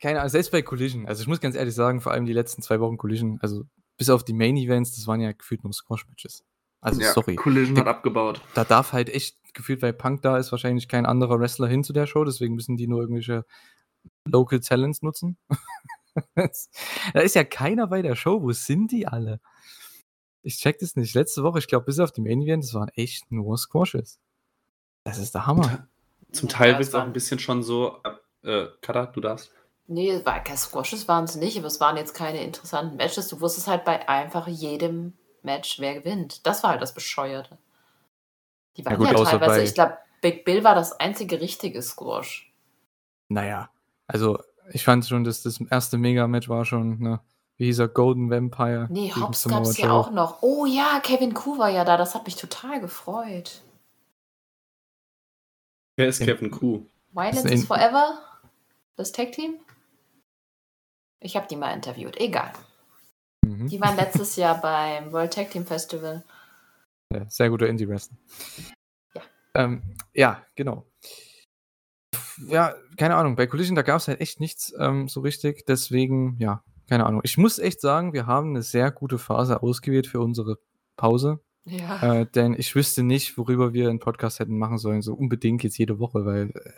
[0.00, 1.06] keine Ahnung, selbst bei Collision.
[1.06, 3.64] Also, ich muss ganz ehrlich sagen, vor allem die letzten 2 Wochen Collision, also
[3.96, 6.44] bis auf die Main Events, das waren ja gefühlt nur Squash-Matches.
[6.80, 7.34] Also, Ja, sorry.
[7.34, 8.40] Collision Da hat abgebaut.
[8.54, 11.92] da darf halt echt gefühlt, weil Punk da ist, wahrscheinlich kein anderer Wrestler hin zu
[11.92, 13.44] der Show, deswegen müssen die nur irgendwelche
[14.24, 15.36] Local Talents nutzen.
[16.34, 18.42] Da ist ja keiner bei der Show.
[18.42, 19.40] Wo sind die alle?
[20.42, 21.14] Ich check das nicht.
[21.14, 24.18] Letzte Woche, ich glaube, bis auf die Main Event, das waren echt nur Squashes.
[25.04, 25.86] Das ist der Hammer.
[26.32, 28.00] Zum Ja, Teil es wirkt's auch waren- 'n bisschen schon so
[28.42, 29.50] äh, Kata, du darfst.
[29.86, 33.28] Ne, es war Squashes waren's nicht, aber es waren jetzt keine interessanten Matches.
[33.28, 36.46] Du wusstest halt bei einfach jedem Match, wer gewinnt.
[36.46, 37.56] Das war halt das Bescheuerte.
[38.76, 41.80] Die Ja waren gut, ja teilweise bei ich glaube, Big Bill war das einzige richtige
[41.80, 42.52] Squash.
[43.28, 43.70] Na ja,
[44.06, 44.38] also,
[44.72, 47.20] ich fand schon, dass das erste Mega-Match war schon, ne
[47.56, 47.88] wie hieß er?
[47.88, 50.42] Golden Vampire Ne, gegen Hobbs Samoa gab's ja auch noch.
[50.42, 53.62] Oh ja, Kevin Ku war ja da, das hat mich total gefreut.
[55.98, 56.86] Wer ist Kevin Ku?
[57.10, 58.20] Violence is Forever?
[58.94, 59.56] Das Tag-Team?
[61.18, 62.20] Ich habe die mal interviewt.
[62.20, 62.52] Egal.
[63.44, 63.66] Mhm.
[63.66, 66.22] Die waren letztes Jahr beim World Tag Team Festival.
[67.12, 68.16] Ja, sehr guter Indie-Wrestler.
[69.14, 69.22] Ja.
[69.54, 70.86] Ähm, ja, genau.
[72.46, 76.62] Ja, keine Ahnung, bei Collision, da gab's halt echt nichts, ähm, so richtig, deswegen, ja,
[76.88, 77.22] keine Ahnung.
[77.24, 80.60] Ich muss echt sagen, wir haben 'ne sehr gute Phase ausgewählt für unsere
[80.96, 81.40] Pause.
[81.70, 82.20] Ja.
[82.22, 85.78] Äh, denn ich wüsste nicht, worüber wir 'n Podcast hätten machen sollen, so unbedingt jetzt
[85.78, 86.70] jede Woche, weil, äh,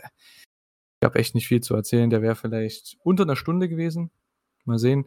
[1.01, 2.11] ich habe echt nicht viel zu erzählen.
[2.11, 4.11] Der wäre vielleicht unter 'ner Stunde gewesen.
[4.67, 5.07] Mal sehen.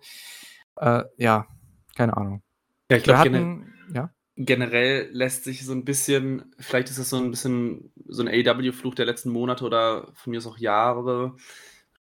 [0.77, 1.47] Äh, ja,
[1.95, 2.43] keine Ahnung.
[2.91, 4.11] Ja, ich Wir glaube, gene hatten ja?
[4.37, 8.95] generell lässt sich so 'n bisschen vielleicht ist das so 'n bisschen so 'n AEW-Fluch
[8.95, 11.35] der letzten Monate oder von mir aus auch Jahre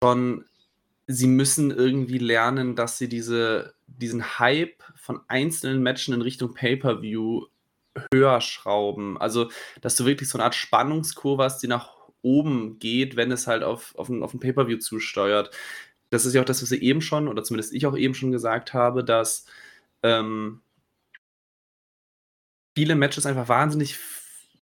[0.04, 0.44] schon
[1.08, 7.46] sie müssen irgendwie lernen, dass sie diese diesen Hype von einzelnen Matchen in Richtung Pay-per-View
[8.12, 9.18] höher schrauben.
[9.18, 9.50] Also,
[9.82, 11.90] dass du wirklich so 'ne Art Spannungskurve hast, die nach
[12.22, 15.50] oben geht, wenn es halt auf auf 'n auf 'n Pay-per-View zusteuert.
[16.10, 18.32] Das ist ja auch das, was wir eben schon oder zumindest ich auch eben schon
[18.32, 19.46] gesagt habe, dass,
[20.02, 20.60] ähm
[22.76, 23.96] viele Matches einfach wahnsinnig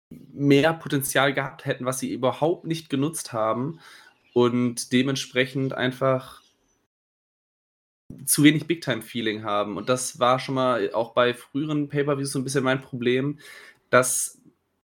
[0.09, 3.79] mehr Potenzial gehabt hätten, was sie überhaupt nicht genutzt haben
[4.33, 6.40] und dementsprechend einfach
[8.25, 9.77] zu wenig Big-Time-Feeling haben.
[9.77, 13.39] Und das war schon mal auch bei früheren Pay-Per-Views so ein bisschen mein Problem,
[13.89, 14.41] dass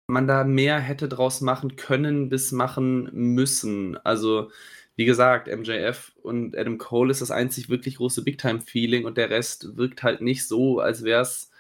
[0.06, 3.96] man da mehr hätte draus machen können bis machen müssen.
[4.04, 4.50] Also,
[4.96, 9.76] wie gesagt, MJF und Adam Cole ist das einzig wirklich große Big-Time-Feeling und der Rest
[9.76, 11.50] wirkt halt nicht so, als wäre es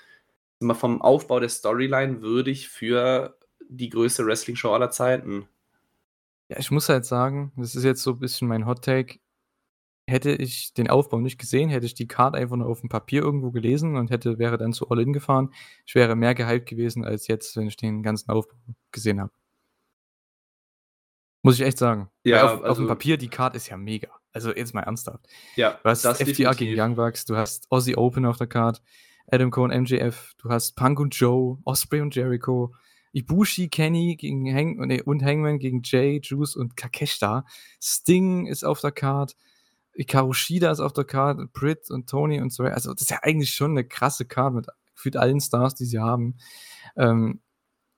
[0.60, 3.36] vom Aufbau der Storyline würdig für
[3.68, 5.48] die größte Wrestling-Show aller Zeiten.
[6.48, 9.18] Ja, ich muss halt sagen, das ist jetzt so ein bisschen mein Hot Take.
[10.06, 13.22] Hätte ich den Aufbau nicht gesehen, hätte ich die Card einfach nur auf dem Papier
[13.22, 15.52] irgendwo gelesen und hätte wäre dann zu All-In gefahren.
[15.86, 18.56] Ich wäre mehr gehypt gewesen als jetzt, wenn ich den ganzen Aufbau
[18.90, 19.30] gesehen habe.
[21.42, 22.08] Muss ich echt sagen.
[22.24, 24.08] Ja, auf, auf dem also Papier, die Card ist ja mega.
[24.32, 25.26] Also jetzt mal ernsthaft.
[25.56, 26.80] ja, Du hast das FTR gegen.
[26.80, 28.82] Young Bucks, du hast Aussie Open auf der Card,
[29.30, 32.74] Adam Cole und MJF, du hast Punk und Joe, Osprey und Jericho,
[33.12, 37.44] Ibushi, Kenny gegen Hang nee, und Hangman gegen Jay, Juice und Takeshita.
[37.80, 39.36] Sting ist auf der Card,
[39.94, 42.64] Hikaru Shida ist auf der Card, Britt und Tony und so.
[42.64, 45.98] Also das ist ja eigentlich schon eine krasse Card mit gefühlt allen Stars, die sie
[45.98, 46.36] haben.
[46.96, 47.40] Ähm,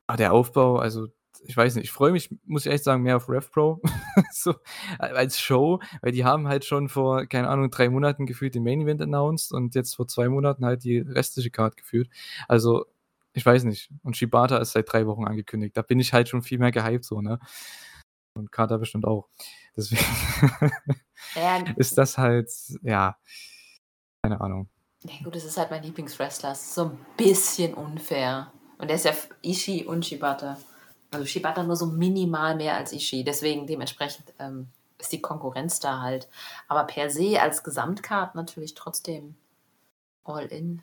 [0.07, 1.09] aber der Aufbau, also
[1.47, 3.81] ich weiß nicht, ich freue mich, muss ich echt sagen, mehr auf RevPro
[4.33, 4.55] so,
[4.99, 8.81] als Show, weil die haben halt schon vor, keine Ahnung, drei Monaten gefühlt den Main
[8.83, 12.09] Event announced und jetzt vor zwei Monaten halt die restliche Card geführt.
[12.49, 12.87] Also,
[13.35, 13.91] ich weiß nicht.
[14.03, 15.77] Und Shibata ist seit drei Wochen angekündigt.
[15.77, 17.41] Da bin ich halt schon viel mehr gehypt, so, ne?
[18.35, 19.29] Und Carter bestimmt auch.
[19.77, 20.03] Deswegen
[21.35, 22.51] Ja, ist das halt,
[22.83, 23.17] ja,
[24.23, 24.69] keine Ahnung.
[25.03, 26.55] ja, gut, es ist halt mein Lieblingswrestler.
[26.55, 28.53] So ein bisschen unfair.
[28.79, 29.13] Und der ist ja
[29.43, 30.59] Ishii und Shibata.
[31.11, 33.25] Also Shibata nur so minimal mehr als Ishii.
[33.25, 34.69] Deswegen dementsprechend ähm,
[34.99, 36.29] ist die Konkurrenz da halt.
[36.69, 39.37] Aber per se als Gesamtkart natürlich trotzdem
[40.25, 40.83] all in.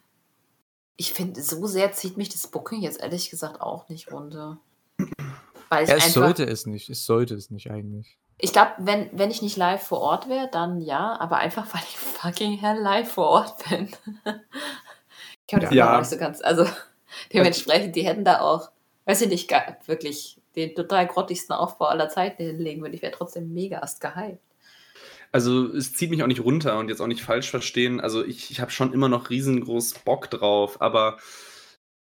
[0.97, 4.59] Ich finde, so sehr zieht mich das Booking jetzt ehrlich gesagt auch nicht runter.
[5.69, 6.89] Weil ich Ja, es sollte es nicht.
[6.89, 8.19] Es sollte es nicht eigentlich.
[8.43, 11.81] Ich glaube, wenn, wenn ich nicht live vor Ort wäre, dann ja, aber einfach, weil
[11.87, 13.87] ich fucking hell live vor Ort bin.
[13.87, 15.99] ich kann das Ja.
[15.99, 16.41] nicht so ganz.
[16.41, 16.65] Also
[17.33, 18.71] dementsprechend, die hätten da auch,
[19.05, 19.51] weiß ich nicht,
[19.85, 22.93] wirklich den total grottigsten Aufbau aller Zeiten hinlegen würden.
[22.93, 24.39] Ich wäre trotzdem mega erst gehypt.
[25.31, 28.01] Also es zieht mich auch nicht runter und jetzt auch nicht falsch verstehen.
[28.01, 31.17] Also ich, ich habe schon immer noch riesengroß Bock drauf, aber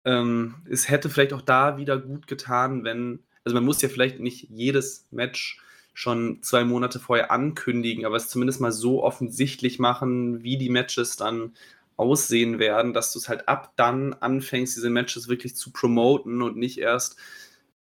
[0.04, 4.20] ähm, es hätte vielleicht auch da wieder gut getan, wenn, also man muss ja vielleicht
[4.20, 5.60] nicht jedes Match
[5.96, 11.16] schon zwei Monate vorher ankündigen, aber es zumindest mal so offensichtlich machen, wie die Matches
[11.16, 11.54] dann
[11.96, 16.58] aussehen werden, dass du es halt ab dann anfängst, diese Matches wirklich zu promoten und
[16.58, 17.16] nicht erst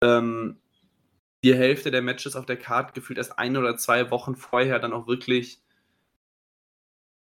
[0.01, 0.59] ähm,
[1.43, 4.93] die Hälfte der Matches auf der Card gefühlt erst ein oder zwei Wochen vorher dann
[4.93, 5.61] auch wirklich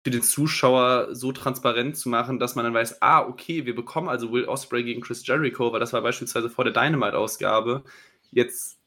[0.06, 4.08] für den Zuschauer so transparent zu machen, dass man dann weiß, ah, okay, wir bekommen
[4.08, 7.84] also Will Ospreay gegen Chris Jericho, weil das war beispielsweise vor der Dynamite-Ausgabe,
[8.32, 8.79] jetzt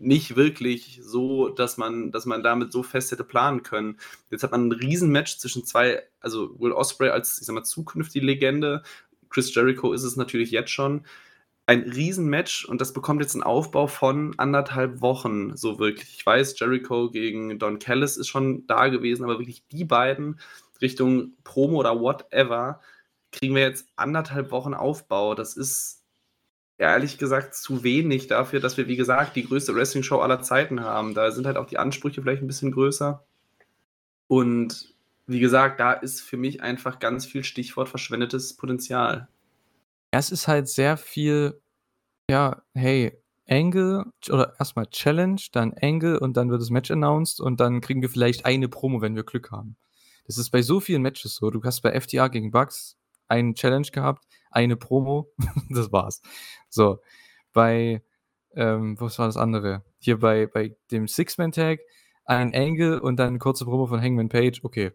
[0.00, 3.98] nicht wirklich so, dass man, dass man damit so fest hätte planen können.
[4.30, 8.26] Jetzt hat man ein Riesenmatch zwischen zwei, also Will Ospreay als, ich sag mal, zukünftige
[8.26, 8.82] Legende,
[9.30, 11.04] Chris Jericho ist es natürlich jetzt schon,
[11.66, 16.16] ein Riesenmatch und das bekommt jetzt einen Aufbau von anderthalb Wochen, so wirklich.
[16.16, 20.38] Ich weiß, Jericho gegen Don Callis ist schon da gewesen, aber wirklich die beiden
[20.80, 22.80] Richtung Promo oder whatever
[23.32, 25.34] kriegen wir jetzt anderthalb Wochen Aufbau.
[25.34, 26.04] Das ist
[26.78, 31.14] ehrlich gesagt zu wenig dafür, dass wir, wie gesagt, die größte Wrestling-Show aller Zeiten haben.
[31.14, 33.24] Da sind halt auch die Ansprüche vielleicht ein bisschen größer.
[34.28, 34.94] Und
[35.26, 39.28] wie gesagt, da ist für mich einfach ganz viel Stichwort verschwendetes Potenzial.
[40.10, 41.60] Es ist halt sehr viel,
[42.30, 43.18] ja, hey,
[43.48, 48.02] Angle oder erstmal Challenge, dann Angle und dann wird das Match announced und dann kriegen
[48.02, 49.76] wir vielleicht eine Promo, wenn wir Glück haben.
[50.26, 51.50] Das ist bei so vielen Matches so.
[51.50, 52.96] Du hast bei FTA gegen Bucks
[53.28, 55.32] einen Challenge gehabt, eine Promo,
[55.70, 56.22] das war's.
[56.68, 57.00] So,
[57.52, 58.02] bei,
[58.54, 59.84] ähm, was war das andere?
[59.98, 61.80] Hier bei, bei dem Six-Man-Tag
[62.24, 64.92] ein Angle und dann eine kurze Promo von Hangman Page, okay.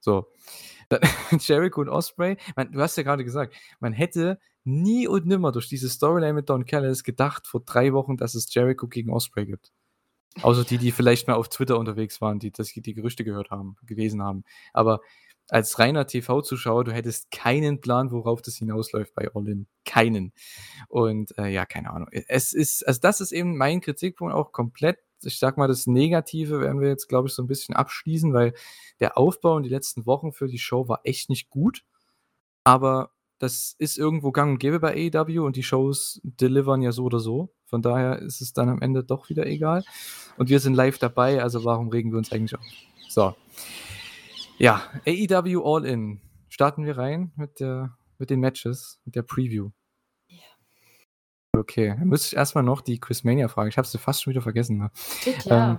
[0.00, 0.26] So.
[0.90, 1.00] Dann
[1.38, 5.66] Jericho und Osprey, man, du hast ja gerade gesagt, man hätte nie und nimmer durch
[5.66, 9.72] diese Storyline mit Don Callis gedacht vor drei Wochen, dass es Jericho gegen Osprey gibt.
[10.42, 13.76] Außer die, die vielleicht mal auf Twitter unterwegs waren, die das, die Gerüchte gehört haben,
[13.86, 14.44] gelesen haben.
[14.72, 15.00] Aber
[15.48, 19.66] als reiner TV-Zuschauer, du hättest keinen Plan, worauf das hinausläuft bei All In.
[19.84, 20.32] Keinen.
[20.88, 22.08] Und äh, ja, keine Ahnung.
[22.10, 24.98] Es ist, also das ist eben mein Kritikpunkt auch komplett.
[25.22, 28.54] Ich sag mal, das Negative werden wir jetzt, glaube ich, so ein bisschen abschließen, weil
[29.00, 31.84] der Aufbau in die letzten Wochen für die Show war echt nicht gut.
[32.64, 37.04] Aber das ist irgendwo gang und gäbe bei AEW und die Shows delivern ja so
[37.04, 37.52] oder so.
[37.66, 39.84] Von daher ist es dann am Ende doch wieder egal.
[40.38, 42.64] Und wir sind live dabei, also warum regen wir uns eigentlich auf?
[43.08, 43.34] So.
[44.58, 46.20] Ja, AEW All In.
[46.48, 49.70] Starten wir rein mit, der, mit den Matches, mit der Preview.
[50.28, 50.38] Ja.
[51.56, 53.68] Okay, dann müsste ich erstmal noch die Quizmania fragen.
[53.68, 54.78] Ich habe sie fast schon wieder vergessen.
[54.78, 54.90] Ne?
[55.46, 55.78] Ähm,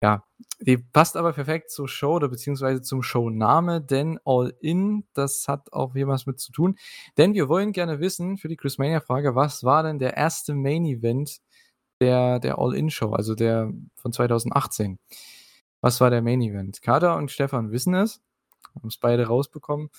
[0.00, 0.22] Ja,
[0.60, 5.72] die passt aber perfekt zur Show oder beziehungsweise zum Showname, denn All In, das hat
[5.72, 6.76] auch hier was mit zu tun.
[7.16, 11.38] Denn wir wollen gerne wissen, für die Chris Mania-Frage, was war denn der erste Main-Event
[12.00, 15.00] der, der All-In-Show, also der von 2018?
[15.80, 16.82] Was war der Main-Event?
[16.82, 18.20] Kader und Stefan wissen es,
[18.74, 19.90] haben es beide rausbekommen.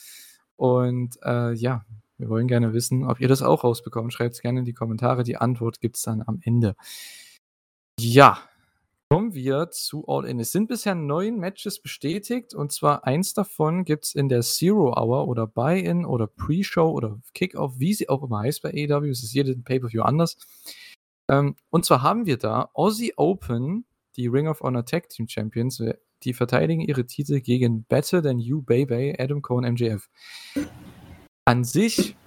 [0.55, 1.85] Und äh, ja,
[2.17, 4.11] wir wollen gerne wissen, ob ihr das auch rausbekommt.
[4.11, 5.23] Schreibt es gerne in die Kommentare.
[5.23, 6.75] Die Antwort gibt es dann am Ende.
[7.99, 8.39] Ja,
[9.11, 10.39] Kommen wir zu All In.
[10.39, 14.93] Es sind bisher neun Matches bestätigt und zwar eins davon gibt es in der Zero
[14.95, 19.09] Hour oder Buy-In oder Pre-Show oder Kickoff, wie sie auch immer heißt bei AEW.
[19.09, 20.37] Es ist jeden Pay-Per-View anders.
[21.27, 23.85] Ähm, und zwar haben wir da Aussie Open,
[24.19, 25.81] die Ring of Honor Tag Team Champions,
[26.23, 30.09] die verteidigen ihre Titel gegen Better Than You Baby, Adam Cole MJF.
[31.45, 32.17] An sich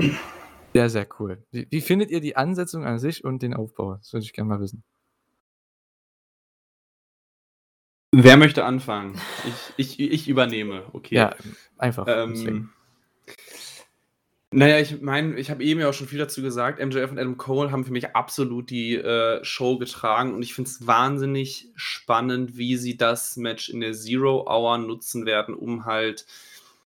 [0.72, 1.44] sehr, sehr cool.
[1.50, 3.96] Wie, wie findet ihr die Ansetzung an sich und den Aufbau?
[3.96, 4.82] Das würde ich gerne mal wissen.
[8.14, 9.18] Wer möchte anfangen?
[9.76, 11.14] Ich, ich, ich übernehme, okay.
[11.16, 11.36] Ja,
[11.76, 12.06] einfach.
[12.08, 12.70] Ähm,
[14.52, 16.78] naja, ich meine, ich habe eben ja auch schon viel dazu gesagt.
[16.78, 20.70] MJF und Adam Cole haben für mich absolut die äh, Show getragen und ich finde
[20.70, 26.26] es wahnsinnig spannend, wie sie das Match in der Zero Hour nutzen werden, um halt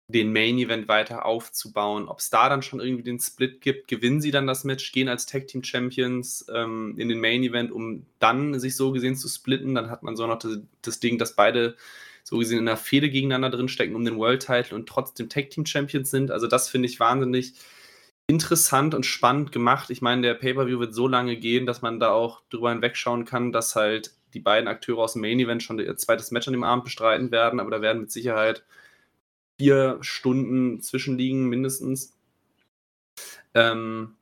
[0.09, 2.09] den Main Event weiter aufzubauen.
[2.09, 5.09] Ob es da dann schon irgendwie den Split gibt, gewinnen sie dann das Match, gehen
[5.09, 9.29] als Tag Team Champions ähm, in den Main Event, um dann sich so gesehen zu
[9.29, 9.75] splitten.
[9.75, 11.77] Dann hat man so noch das, das Ding, dass beide
[12.23, 15.67] so gesehen in einer Fehde gegeneinander drinstecken um den World Title und trotzdem Tag Team
[15.67, 16.31] Champions sind.
[16.31, 17.55] Also das finde ich wahnsinnig
[18.27, 19.91] interessant und spannend gemacht.
[19.91, 23.53] Ich meine, der Pay-Per-View wird so lange gehen, dass man da auch drüber hinwegschauen kann,
[23.53, 26.65] dass halt die beiden Akteure aus dem Main Event schon ihr zweites Match an dem
[26.65, 28.65] Abend bestreiten werden, aber da werden mit Sicherheit
[29.59, 32.17] vier Stunden zwischenliegen, mindestens.
[33.55, 34.17] Ähm,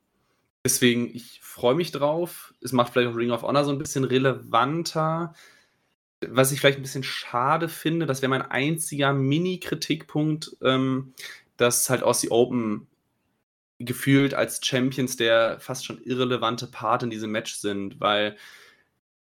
[0.64, 2.54] deswegen, ich freue mich drauf.
[2.60, 5.34] Es macht vielleicht auch Ring of Honor so ein bisschen relevanter.
[6.26, 11.14] Was ich vielleicht ein bisschen schade finde, das wäre mein einziger Mini-Kritikpunkt, ähm,
[11.56, 12.86] dass halt Aussie Open
[13.78, 18.36] gefühlt als Champions der fast schon irrelevante Part in diesem Match sind, weil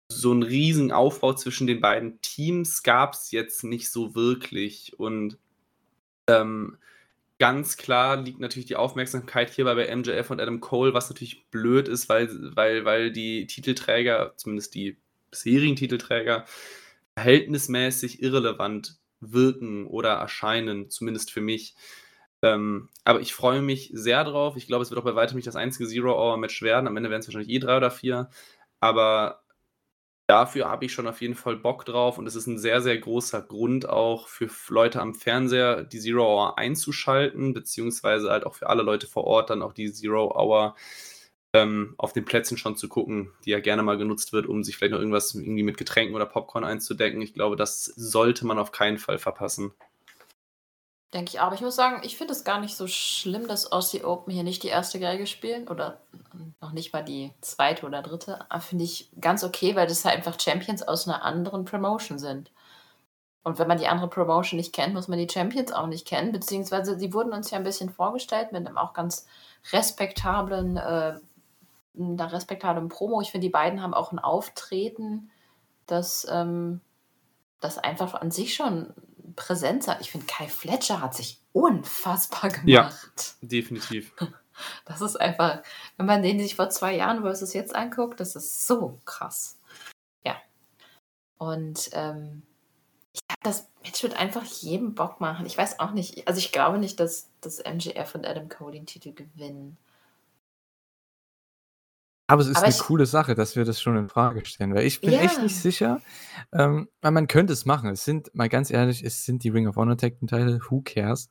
[0.07, 4.97] so einen riesen Aufbau zwischen den beiden Teams gab es jetzt nicht so wirklich.
[4.99, 5.37] Und
[6.27, 6.77] ähm,
[7.39, 11.87] ganz klar liegt natürlich die Aufmerksamkeit hierbei bei MJF und Adam Cole, was natürlich blöd
[11.87, 14.97] ist, weil, weil, weil die Titelträger, zumindest die
[15.43, 16.45] bisherigen Titelträger,
[17.15, 21.75] verhältnismäßig irrelevant wirken oder erscheinen, zumindest für mich.
[22.41, 24.57] Ähm, aber ich freue mich sehr drauf.
[24.57, 26.87] Ich glaube, es wird auch bei weitem nicht das einzige Zero-Hour-Match werden.
[26.87, 28.29] Am Ende werden es wahrscheinlich eh drei oder vier.
[28.79, 29.43] Aber
[30.27, 32.97] dafür habe ich schon auf jeden Fall Bock drauf und es ist ein sehr, sehr
[32.97, 38.67] großer Grund auch für Leute am Fernseher, die Zero Hour einzuschalten, beziehungsweise halt auch für
[38.67, 40.75] alle Leute vor Ort dann auch die Zero Hour
[41.55, 44.75] ähm, auf den Plätzen schon zu gucken, die ja gerne mal genutzt wird, um sich
[44.75, 47.21] vielleicht noch irgendwas irgendwie mit Getränken oder Popcorn einzudecken.
[47.21, 49.71] Ich glaube, das sollte man auf keinen Fall verpassen.
[51.13, 51.45] Denke ich auch.
[51.45, 54.43] Aber ich muss sagen, ich finde es gar nicht so schlimm, dass Aussie Open hier
[54.43, 56.01] nicht die erste Geige spielen oder
[56.59, 58.39] noch nicht mal die zweite oder dritte.
[58.59, 62.51] Finde ich ganz okay, weil das halt einfach Champions aus einer anderen Promotion sind.
[63.43, 66.33] Und wenn man die andere Promotion nicht kennt, muss man die Champions auch nicht kennen.
[66.33, 69.25] Beziehungsweise sie wurden uns ja ein bisschen vorgestellt mit einem auch ganz
[69.71, 71.13] respektablen, äh,
[71.97, 73.21] einer respektablen Promo.
[73.21, 75.29] Ich finde, die beiden haben auch ein Auftreten,
[75.85, 76.81] das, ähm,
[77.59, 78.93] das einfach an sich schon
[79.35, 80.01] Präsenz hat.
[80.01, 82.67] Ich finde, Kai Fletcher hat sich unfassbar gemacht.
[82.67, 82.89] Ja,
[83.41, 84.13] definitiv.
[84.85, 85.63] Das ist einfach,
[85.97, 89.59] wenn man den sich vor zwei Jahren versus jetzt anguckt, das ist so krass.
[90.23, 90.37] Ja.
[91.37, 92.43] Und ähm,
[93.11, 95.45] ich glaube, das Match wird einfach jedem Bock machen.
[95.45, 98.85] Ich weiß auch nicht, also ich glaube nicht, dass, dass MGF und Adam Cole den
[98.85, 99.77] Titel gewinnen.
[102.27, 104.85] Aber es ist Aber eine coole Sache, dass wir das schon in Frage stellen, weil
[104.85, 106.01] ich bin echt nicht sicher,
[106.53, 107.89] ähm, weil man könnte es machen.
[107.91, 111.29] Es sind, mal ganz ehrlich, es sind die Ring of Honor Tag Teile, who cares?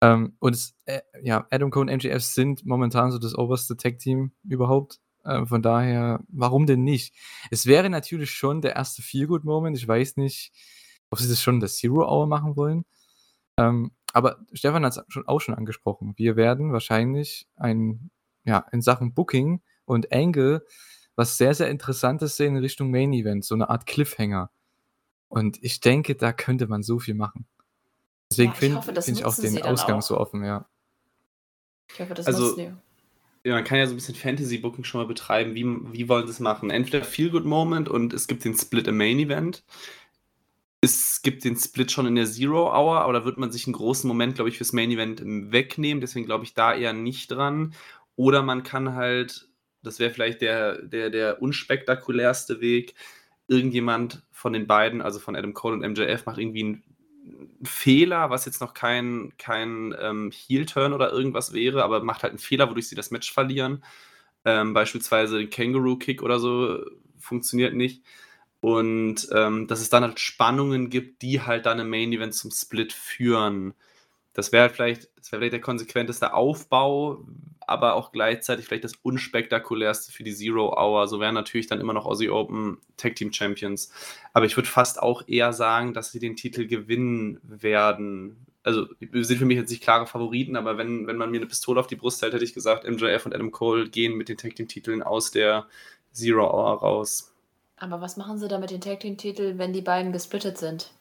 [0.00, 3.98] Ähm, und es, äh, ja, Adam Cole und MJF sind momentan so das oberste Tag
[3.98, 5.00] Team überhaupt.
[5.24, 7.14] Äh, von daher, warum denn nicht?
[7.50, 9.76] Es wäre natürlich schon der erste Feel-Good-Moment.
[9.76, 10.52] Ich weiß nicht,
[11.10, 12.84] ob sie das schon in der Zero Hour machen wollen.
[13.56, 16.14] Ähm, aber Stefan hat es schon, auch schon angesprochen.
[16.16, 18.10] Wir werden wahrscheinlich ein,
[18.44, 20.64] ja, in Sachen Booking und Angle
[21.18, 24.50] was sehr, sehr Interessantes sehen in Richtung Main Event, so eine Art Cliffhanger.
[25.28, 27.44] Und ich denke, da könnte man so viel machen.
[28.30, 30.02] Deswegen ja, finde find ich auch den Ausgang auch.
[30.02, 30.68] so offen, ja.
[31.92, 35.54] Ich hoffe, das also, ja, man kann ja so ein bisschen Fantasy-Booking schon mal betreiben.
[35.56, 36.70] Wie, wie wollen sie es machen?
[36.70, 39.64] Entweder Feel Good Moment und es gibt den Split im Main Event.
[40.80, 43.74] Es gibt den Split schon in der Zero Hour, aber da wird man sich einen
[43.74, 46.00] großen Moment, glaube ich, fürs Main Event wegnehmen.
[46.00, 47.74] Deswegen glaube ich da eher nicht dran.
[48.14, 49.47] Oder man kann halt
[49.82, 52.94] das wäre vielleicht der, der, der unspektakulärste Weg.
[53.50, 56.82] irgendjemand von den beiden, also von Adam Cole und MJF, macht irgendwie einen
[57.64, 62.38] Fehler, was jetzt noch kein, kein ähm, Heel-Turn oder irgendwas wäre, aber macht halt einen
[62.38, 63.82] Fehler, wodurch sie das Match verlieren.
[64.44, 66.84] Ähm, beispielsweise den Kangaroo-Kick oder so
[67.18, 68.02] funktioniert nicht.
[68.60, 72.50] Und ähm, dass es dann halt Spannungen gibt, die halt dann im Main Event zum
[72.50, 73.74] Split führen.
[74.38, 77.24] Das wäre vielleicht, das wäre vielleicht der konsequenteste Aufbau,
[77.58, 81.08] aber auch gleichzeitig vielleicht das unspektakulärste für die Zero Hour.
[81.08, 83.90] So wären natürlich dann immer noch Aussie Open Tag Team Champions.
[84.32, 88.46] Aber ich würde fast auch eher sagen, dass sie den Titel gewinnen werden.
[88.62, 91.80] Also sind für mich jetzt nicht klare Favoriten, aber wenn, wenn man mir eine Pistole
[91.80, 94.54] auf die Brust hält, hätte ich gesagt, MJF und Adam Cole gehen mit den Tag
[94.54, 95.66] Team Titeln aus der
[96.12, 97.34] Zero Hour raus.
[97.76, 100.92] Aber was machen sie da mit den Tag Team Titeln, wenn die beiden gesplittet sind?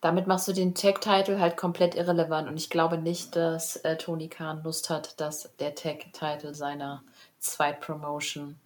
[0.00, 4.28] Damit machst du den Tag-Title halt komplett irrelevant und ich glaube nicht, dass äh, Tony
[4.28, 7.02] Khan Lust hat, dass der Tag-Title seiner
[7.40, 8.56] Zweitpromotion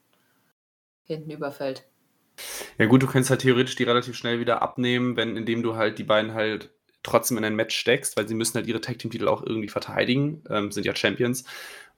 [1.04, 1.84] hinten überfällt.
[2.78, 5.98] Ja gut, du kannst halt theoretisch die relativ schnell wieder abnehmen, wenn indem du halt
[5.98, 6.70] die beiden halt
[7.02, 10.70] trotzdem in ein Match steckst, weil sie müssen halt ihre Tag-Team-Titel auch irgendwie verteidigen, ähm,
[10.70, 11.44] sind ja Champions.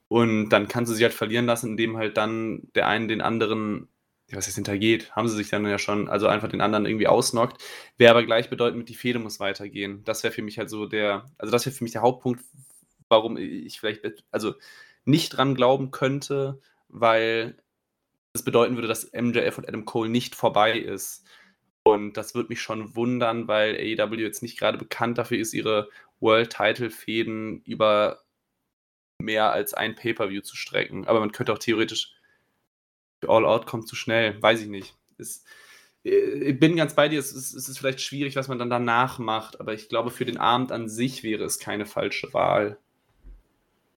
[0.07, 3.87] Und dann kannst du sie halt verlieren lassen, indem halt dann der einen den anderen
[4.31, 7.63] was jetzt hintergeht, haben sie sich dann ja schon, also einfach den anderen irgendwie ausnockt.
[7.97, 10.03] Wäre aber gleichbedeutend mit die Fehde muss weitergehen.
[10.03, 12.43] Das wäre für mich halt so der, also das wäre für mich der Hauptpunkt,
[13.07, 14.01] warum ich vielleicht,
[14.31, 14.55] also
[15.05, 16.59] nicht dran glauben könnte,
[16.89, 17.57] weil
[18.33, 21.23] das bedeuten würde, dass MJF und Adam Cole nicht vorbei ist.
[21.83, 25.89] Und das würde mich schon wundern, weil AEW jetzt nicht gerade bekannt dafür ist, ihre
[26.19, 28.23] World-Title-Fäden über
[29.21, 31.07] mehr als ein Pay-Per-View zu strecken.
[31.07, 32.14] Aber man könnte auch theoretisch
[33.29, 34.95] All Out kommt zu schnell, weiß ich nicht.
[35.17, 35.45] Ist,
[36.03, 38.69] äh, ich bin ganz bei dir, es ist, es ist vielleicht schwierig, was man dann
[38.69, 42.77] danach macht, aber ich glaube, für den Abend an sich wäre es keine falsche Wahl.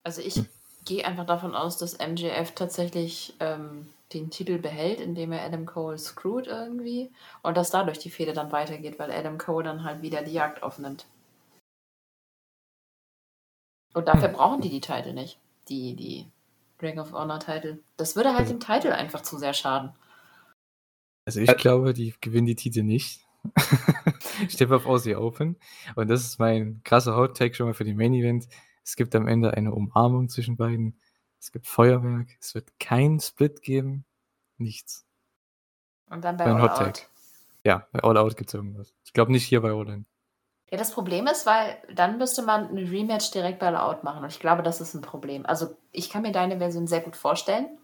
[0.04, 0.42] Also ich
[0.84, 5.98] gehe einfach davon aus, dass MJF tatsächlich ähm, den Titel behält, indem er Adam Cole
[5.98, 7.10] screwt irgendwie
[7.42, 10.62] und dass dadurch die Fehde dann weitergeht, weil Adam Cole dann halt wieder die Jagd
[10.62, 11.04] aufnimmt.
[13.92, 14.34] Und dafür hm.
[14.34, 15.38] brauchen die die Titel nicht.
[15.68, 16.26] Die, die
[16.80, 17.82] Ring of Honor Titel.
[17.96, 19.92] Das würde halt also, dem Titel einfach zu sehr schaden.
[21.24, 23.20] Also ich glaube, die gewinnen die Titel nicht.
[24.48, 25.56] ich tippe auf Aussie Open.
[25.94, 28.48] Und das ist mein krasser Hot Take schon mal für den Main Event.
[28.84, 30.98] Es gibt am Ende eine Umarmung zwischen beiden.
[31.40, 32.28] Es gibt Feuerwerk.
[32.40, 34.04] Es wird kein Split geben.
[34.56, 35.06] Nichts.
[36.10, 37.08] Und dann bei All Hot Out.
[37.64, 38.94] Ja, bei All Out gibt es irgendwas.
[39.04, 40.06] Ich glaube nicht hier bei All In.
[40.70, 44.22] Ja, das Problem ist, weil dann müsste man ein Rematch direkt bei All Out machen.
[44.22, 45.46] Und ich glaube, das ist ein Problem.
[45.46, 47.78] Also ich kann mir deine Version sehr gut vorstellen.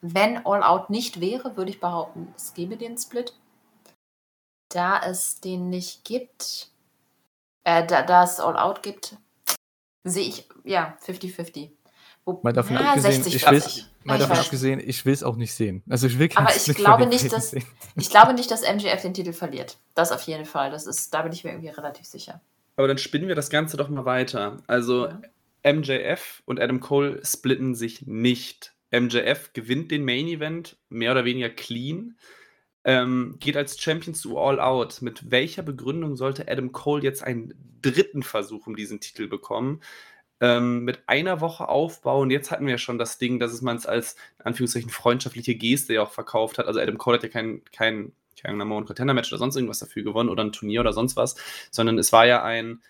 [0.00, 3.34] Wenn All Out nicht wäre, würde ich behaupten, es gäbe den Split.
[4.68, 6.70] Da es den nicht gibt,
[7.64, 9.16] äh, da, da es All Out gibt,
[10.04, 11.70] sehe ich, ja, 50-50.
[12.42, 13.62] Mal davon ja, abgesehen, 60, ich will
[14.04, 15.82] mal davon abgesehen, ich will es auch nicht sehen.
[15.88, 17.64] Also ich will Aber ich glaube nicht, dass sehen.
[17.96, 19.78] ich glaube nicht, dass MJF den Titel verliert.
[19.94, 20.70] Das auf jeden Fall.
[20.70, 22.40] Das ist, da bin ich mir irgendwie relativ sicher.
[22.76, 24.58] Aber dann spinnen wir das Ganze doch mal weiter.
[24.66, 25.20] Also ja.
[25.72, 28.72] MJF und Adam Cole splitten sich nicht.
[28.90, 32.16] MJF gewinnt den Main Event mehr oder weniger clean.
[32.84, 35.02] Ähm, geht als Champion zu All Out.
[35.02, 39.80] Mit welcher Begründung sollte Adam Cole jetzt einen dritten Versuch um diesen Titel bekommen?
[40.40, 43.76] Ähm, mit einer Woche Aufbau und jetzt hatten wir ja schon das Ding, dass man
[43.76, 46.66] es als in Anführungszeichen freundschaftliche Geste ja auch verkauft hat.
[46.66, 49.80] Also Adam Cole hat ja kein, kein, kein Number One Contender Match oder sonst irgendwas
[49.80, 51.36] dafür gewonnen oder ein Turnier oder sonst was,
[51.70, 52.80] sondern es war ja ein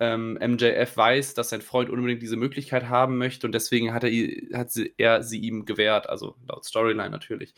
[0.00, 4.10] ähm, MJF weiß, dass sein Freund unbedingt diese Möglichkeit haben möchte und deswegen hat er,
[4.58, 7.54] hat sie, er sie ihm gewährt, also laut Storyline natürlich.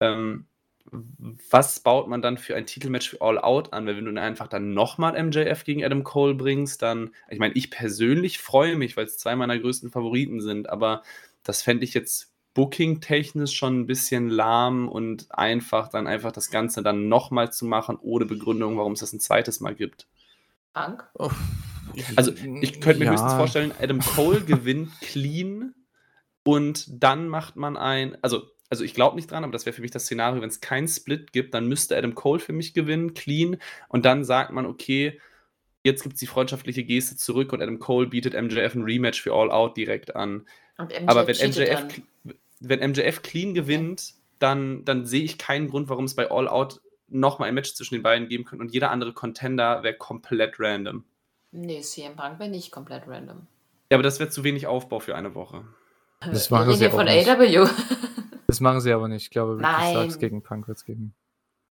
[0.00, 0.46] Ähm,
[0.90, 3.86] was baut man dann für ein Titelmatch für All Out an?
[3.86, 7.70] Weil wenn du einfach dann nochmal MJF gegen Adam Cole bringst, dann, ich meine, ich
[7.70, 11.02] persönlich freue mich, weil es zwei meiner größten Favoriten sind, aber
[11.42, 16.82] das fände ich jetzt booking-technisch schon ein bisschen lahm und einfach dann einfach das Ganze
[16.82, 20.06] dann nochmal zu machen, ohne Begründung, warum es das ein zweites Mal gibt.
[20.72, 21.10] Frank?
[22.16, 23.12] Also, ich könnte mir ja.
[23.12, 25.74] höchstens vorstellen, Adam Cole gewinnt clean
[26.44, 29.82] und dann macht man ein, also also ich glaube nicht dran, aber das wäre für
[29.82, 33.14] mich das Szenario, wenn es keinen Split gibt, dann müsste Adam Cole für mich gewinnen,
[33.14, 33.58] clean,
[33.88, 35.20] und dann sagt man, okay,
[35.84, 39.32] jetzt gibt es die freundschaftliche Geste zurück und Adam Cole bietet MJF ein Rematch für
[39.32, 40.46] All Out direkt an.
[40.76, 42.02] aber wenn MJF,
[42.60, 44.14] wenn MJF clean gewinnt, ja.
[44.40, 47.94] dann, dann sehe ich keinen Grund, warum es bei All Out nochmal ein Match zwischen
[47.94, 51.04] den beiden geben könnte und jeder andere Contender wäre komplett random.
[51.52, 53.46] Nee, CM Punk wäre nicht komplett random.
[53.90, 55.64] Ja, aber das wäre zu wenig Aufbau für eine Woche.
[56.20, 57.68] Das war Wir von AW.
[58.56, 59.24] Das machen sie aber nicht.
[59.24, 61.14] Ich glaube, Ricky Starks gegen Punk wird es geben.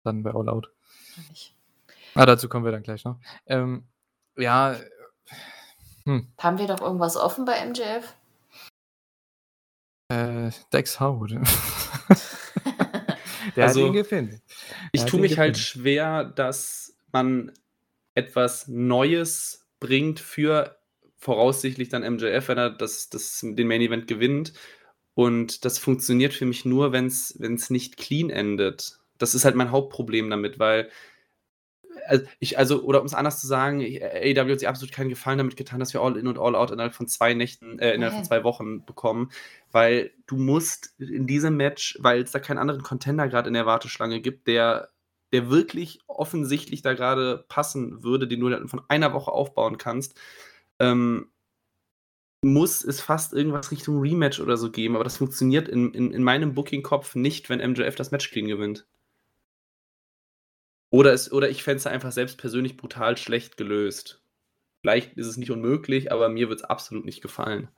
[0.04, 0.70] Dann bei All Out.
[2.14, 3.18] Ah, dazu kommen wir dann gleich noch.
[3.46, 3.82] Ähm,
[4.36, 4.76] ja.
[6.04, 6.28] Hm.
[6.38, 8.14] Haben wir doch irgendwas offen bei MJF?
[10.10, 11.32] Äh, Dex Howard.
[13.56, 14.40] Der Also, hat ihn gefunden.
[14.92, 17.50] Ich tue mich halt schwer, dass man
[18.14, 20.78] etwas Neues bringt für
[21.16, 24.52] voraussichtlich dann MJF, wenn er das, das, den Main Event gewinnt.
[25.16, 28.98] Und das funktioniert für mich nur, wenn es nicht clean endet.
[29.16, 30.90] Das ist halt mein Hauptproblem damit, weil
[32.06, 35.38] also ich, also, oder um es anders zu sagen, AEW hat sich absolut keinen Gefallen
[35.38, 38.12] damit getan, dass wir All In und All Out innerhalb von zwei Nächten, äh, innerhalb
[38.12, 38.28] von Nee.
[38.28, 39.30] zwei Wochen bekommen,
[39.72, 43.64] weil du musst in diesem Match, weil es da keinen anderen Contender gerade in der
[43.64, 44.90] Warteschlange gibt, der,
[45.32, 50.20] der wirklich offensichtlich da gerade passen würde, den du dann von einer Woche aufbauen kannst,
[50.78, 51.30] ähm,
[52.42, 56.22] muss es fast irgendwas Richtung Rematch oder so geben, aber das funktioniert in, in, in
[56.22, 58.86] meinem Booking-Kopf nicht, wenn MJF das Match clean gewinnt.
[60.90, 64.22] Oder, es, oder ich fände es einfach selbst persönlich brutal schlecht gelöst.
[64.80, 67.68] Vielleicht ist es nicht unmöglich, aber mir wird es absolut nicht gefallen.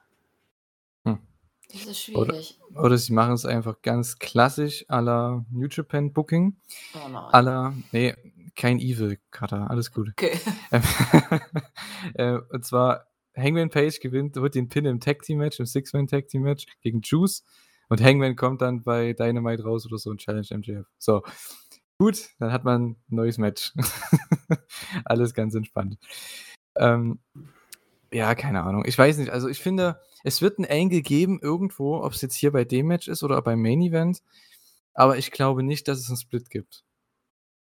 [1.72, 2.58] Das ist schwierig.
[2.74, 6.56] Oder sie machen es einfach ganz klassisch à la New Japan Booking.
[6.94, 7.24] Oh nein.
[7.32, 8.14] À la, nee,
[8.56, 10.08] kein Evil, Cutter, alles gut.
[10.10, 10.38] Okay.
[10.72, 10.82] Ähm,
[12.14, 13.06] äh, und zwar
[13.42, 16.66] Hangman Page gewinnt, wird den Pin im Tag Team Match, im Six-Man Tag Team Match
[16.80, 17.44] gegen Juice
[17.88, 20.86] und Hangman kommt dann bei Dynamite raus oder so und Challenge MJF.
[20.98, 21.22] So,
[21.98, 23.72] gut, dann hat man ein neues Match.
[25.04, 25.98] Alles ganz entspannt.
[26.76, 27.18] Ähm,
[28.12, 28.84] ja, keine Ahnung.
[28.86, 29.30] Ich weiß nicht.
[29.30, 32.86] Also ich finde, es wird ein Angle geben irgendwo, ob es jetzt hier bei dem
[32.86, 34.22] Match ist oder beim Main Event.
[34.94, 36.84] Aber ich glaube nicht, dass es einen Split gibt.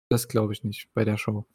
[0.09, 1.47] Das glaube ich nicht bei der Show.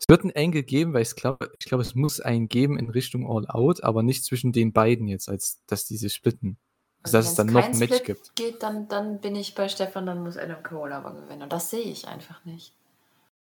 [0.00, 2.88] Es wird einen Angle geben, weil ich glaube, ich glaube, es muss einen geben in
[2.88, 6.56] Richtung All Out, aber nicht zwischen den beiden jetzt, als dass die sich splitten.
[7.02, 8.34] Also, dass es dann noch ein Match Split gibt.
[8.36, 11.42] Geht, dann, dann bin ich bei Stefan, dann muss Adam Cole aber gewinnen.
[11.42, 12.74] Und das sehe ich einfach nicht.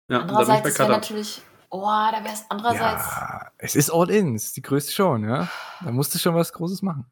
[0.08, 0.88] Ja, Andererseits Cutter.
[0.88, 3.04] natürlich, oh, da wäre es andererseits.
[3.04, 5.48] Ja, es ist All In, es ist die größte Show, ja.
[5.82, 7.06] Da musst du schon was Großes machen.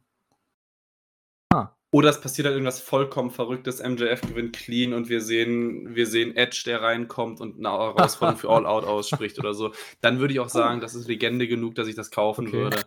[1.94, 3.80] Oder es passiert halt irgendwas vollkommen Verrücktes.
[3.80, 8.50] MJF gewinnt clean und wir sehen, wir sehen Edge, der reinkommt und eine Herausforderung für
[8.50, 9.70] All Out ausspricht oder so.
[10.00, 12.56] Dann würde ich auch sagen, das ist Legende genug, dass ich das kaufen Okay.
[12.56, 12.80] würde.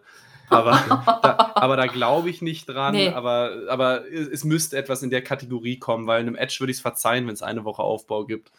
[0.49, 2.95] Aber da, aber da glaube ich nicht dran.
[2.95, 3.07] Nee.
[3.07, 6.77] Aber, aber es, es müsste etwas in der Kategorie kommen, weil einem Edge würde ich
[6.79, 8.51] es verzeihen, wenn es eine Woche Aufbau gibt.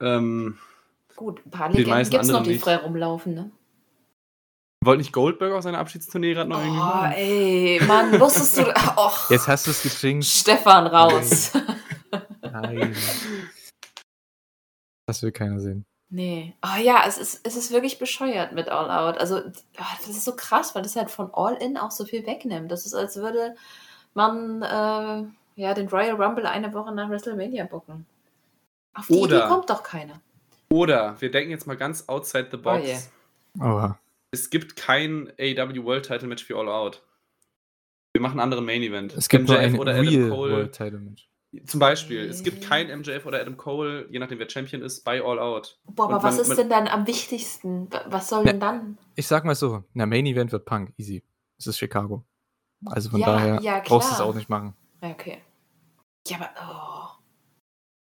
[0.00, 0.58] Ähm,
[1.14, 2.64] Gut, ein paar Legenden gibt es noch, die nicht.
[2.64, 3.50] frei rumlaufen, ne?
[4.86, 7.12] Wollte nicht Goldberg auf seiner Abschiedstournee gerade noch irgendwie Oh, machen?
[7.12, 8.62] ey, Mann, wusstest du.
[8.96, 10.24] Och, Jetzt hast du es geschinkt.
[10.24, 11.52] Stefan raus.
[12.42, 12.94] Nein.
[15.06, 15.84] Das will keiner sehen.
[16.08, 16.54] Nee.
[16.64, 19.18] Oh ja, es ist, es ist wirklich bescheuert mit All Out.
[19.18, 19.38] Also,
[19.76, 22.70] ah, das ist so krass, weil das halt von All In auch so viel wegnimmt.
[22.70, 23.56] Das ist, als würde
[24.14, 25.24] man äh,
[25.60, 28.06] ja, den Royal Rumble eine Woche nach WrestleMania bucken.
[28.94, 30.20] Auf die Oder- Idee kommt doch keiner.
[30.72, 32.80] Oder wir denken jetzt mal ganz outside the box.
[32.82, 33.64] Oh je.
[33.64, 33.98] Oha.
[34.36, 37.02] Es gibt kein AEW World Title Match für All Out.
[38.12, 39.14] Wir machen einen anderen Main Event.
[39.14, 40.52] Es gibt nur MJF ein oder Adam Real Cole.
[40.52, 41.28] World Title Match.
[41.64, 42.20] Zum Beispiel.
[42.28, 45.80] Es gibt kein MJF oder Adam Cole, je nachdem wer Champion ist, bei All Out.
[45.86, 47.90] Boah, aber Und was man- ist man- denn dann am wichtigsten?
[47.90, 48.50] Wa- Was soll Ne.
[48.50, 48.98] denn dann?
[49.14, 51.22] Ich sag mal so, na, Main Event wird Punk, easy.
[51.58, 52.26] Es ist Chicago.
[52.84, 54.74] Also von Ja, daher ja, brauchst du es auch nicht machen.
[55.02, 55.38] Ja, okay.
[56.28, 56.50] Ja, aber.
[56.60, 57.15] Oh.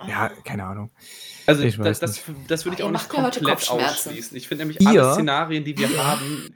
[0.06, 0.92] Ja, keine Ahnung.
[1.48, 4.10] Also Ich das, das, das würde ich auch nicht komplett Kopfschmerzen.
[4.10, 4.38] ausschließen.
[4.38, 5.02] Ich finde nämlich Ihr?
[5.04, 6.54] alle Szenarien, die wir haben,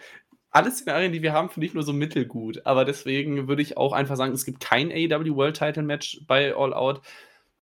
[0.52, 2.66] alle Szenarien, die wir haben, finde ich nur so mittelgut.
[2.66, 6.54] Aber deswegen würde ich auch einfach sagen, es gibt kein AEW World Title Match bei
[6.56, 7.02] All Out.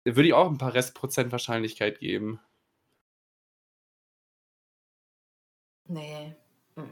[0.04, 2.40] Da würde ich auch ein paar Restprozent Wahrscheinlichkeit geben.
[5.88, 6.36] Nee.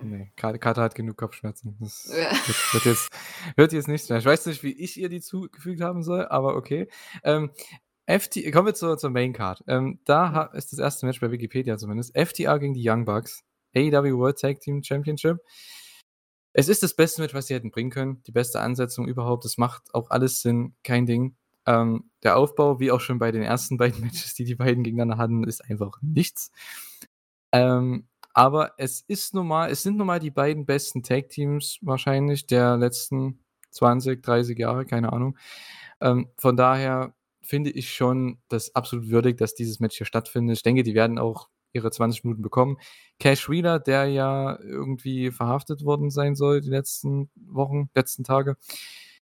[0.04, 1.76] Nee, Karte, Karte hat genug Kopfschmerzen.
[1.80, 2.32] Das Ja.
[2.32, 3.10] wird, wird, jetzt,
[3.56, 4.20] wird jetzt nicht mehr.
[4.20, 6.88] Ich weiß nicht, wie ich ihr die zugefügt haben soll, aber okay.
[7.24, 7.52] Ähm,
[8.20, 9.64] FT, kommen wir zur, zur Main Card.
[9.68, 12.16] Ähm, da ha, ist das erste Match bei Wikipedia zumindest.
[12.18, 13.44] FTR gegen die Young Bucks.
[13.76, 15.38] AEW World Tag Team Championship.
[16.54, 18.22] Es ist das beste Match, was sie hätten bringen können.
[18.24, 19.46] Die beste Ansetzung überhaupt.
[19.46, 20.76] Das macht auch alles Sinn.
[20.84, 21.38] Kein Ding.
[21.66, 25.18] Ähm, der Aufbau, wie auch schon bei den ersten beiden Matches, die die beiden gegeneinander
[25.18, 26.52] hatten, ist einfach nichts.
[27.54, 32.78] Ähm, aber es ist normal, es sind nun mal die beiden besten Tag-Teams wahrscheinlich der
[32.78, 35.38] letzten 20, 30 Jahre, keine Ahnung.
[36.00, 40.58] Ähm, von daher finde ich schon das absolut würdig, dass dieses Match hier stattfindet.
[40.58, 42.78] Ich denke, die werden auch ihre 20 Minuten bekommen.
[43.20, 48.58] Cash Wheeler, der ja irgendwie verhaftet worden sein soll die letzten Wochen, letzten Tage,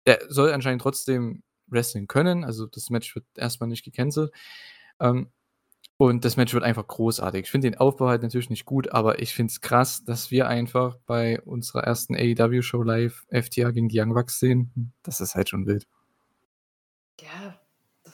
[0.05, 2.43] der soll anscheinend trotzdem wrestling können.
[2.43, 4.32] Also das Match wird erstmal nicht gecancelt.
[4.99, 5.32] Ähm,
[5.97, 7.41] und das Match wird einfach großartig.
[7.41, 10.47] Ich finde den Aufbau halt natürlich nicht gut, aber ich finde es krass, dass wir
[10.47, 14.93] einfach bei unserer ersten AEW-Show live FTA gegen die Young Bucks sehen.
[15.03, 15.88] Das ist halt schon wild.
[17.20, 17.59] Ja,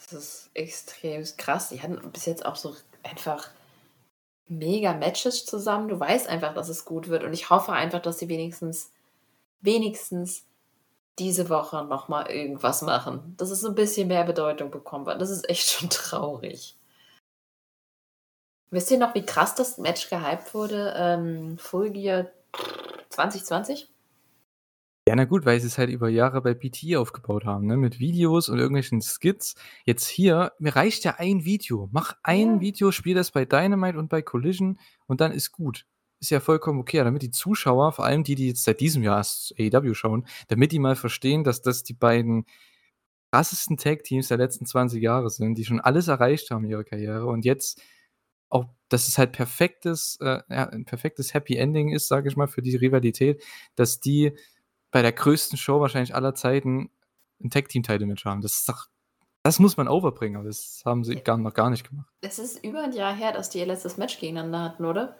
[0.06, 1.68] das ist extrem krass.
[1.68, 3.50] Die hatten bis jetzt auch so einfach
[4.48, 5.88] mega Matches zusammen.
[5.88, 7.24] Du weißt einfach, dass es gut wird.
[7.24, 8.92] Und ich hoffe einfach, dass sie wenigstens,
[9.60, 10.44] wenigstens
[11.18, 13.34] diese Woche nochmal irgendwas machen.
[13.36, 15.20] Dass es ein bisschen mehr Bedeutung bekommen hat.
[15.20, 16.76] Das ist echt schon traurig.
[18.70, 20.94] Wisst ihr noch, wie krass das Match gehypt wurde?
[20.96, 22.26] Ähm, Full Gear
[23.10, 23.88] 2020?
[25.08, 27.76] Ja, na gut, weil sie es halt über Jahre bei BT aufgebaut haben, ne?
[27.76, 29.54] Mit Videos und irgendwelchen Skits.
[29.84, 31.88] Jetzt hier, mir reicht ja ein Video.
[31.92, 32.60] Mach ein Ja.
[32.60, 35.86] Video, spiel das bei Dynamite und bei Collision und dann ist gut.
[36.18, 39.18] Ist ja vollkommen okay, damit die Zuschauer, vor allem die, die jetzt seit diesem Jahr
[39.18, 42.44] erst AEW schauen, damit die mal verstehen, dass das die beiden
[43.32, 47.26] krassesten Tag-Teams der letzten 20 Jahre sind, die schon alles erreicht haben in ihrer Karriere
[47.26, 47.80] und jetzt
[48.50, 52.48] auch, dass es halt perfektes, äh, ja, ein perfektes Happy Ending ist, sage ich mal,
[52.48, 53.42] für die Rivalität,
[53.76, 54.32] dass die
[54.96, 56.88] bei der größten Show wahrscheinlich aller Zeiten
[57.44, 58.40] ein Tag-Team-Title-Match haben.
[58.40, 58.86] Das ist doch,
[59.42, 62.08] das muss man overbringen, aber das haben sie gar, noch gar nicht gemacht.
[62.22, 65.18] Es ist über ein Jahr her, dass die ihr letztes Match gegeneinander hatten, oder?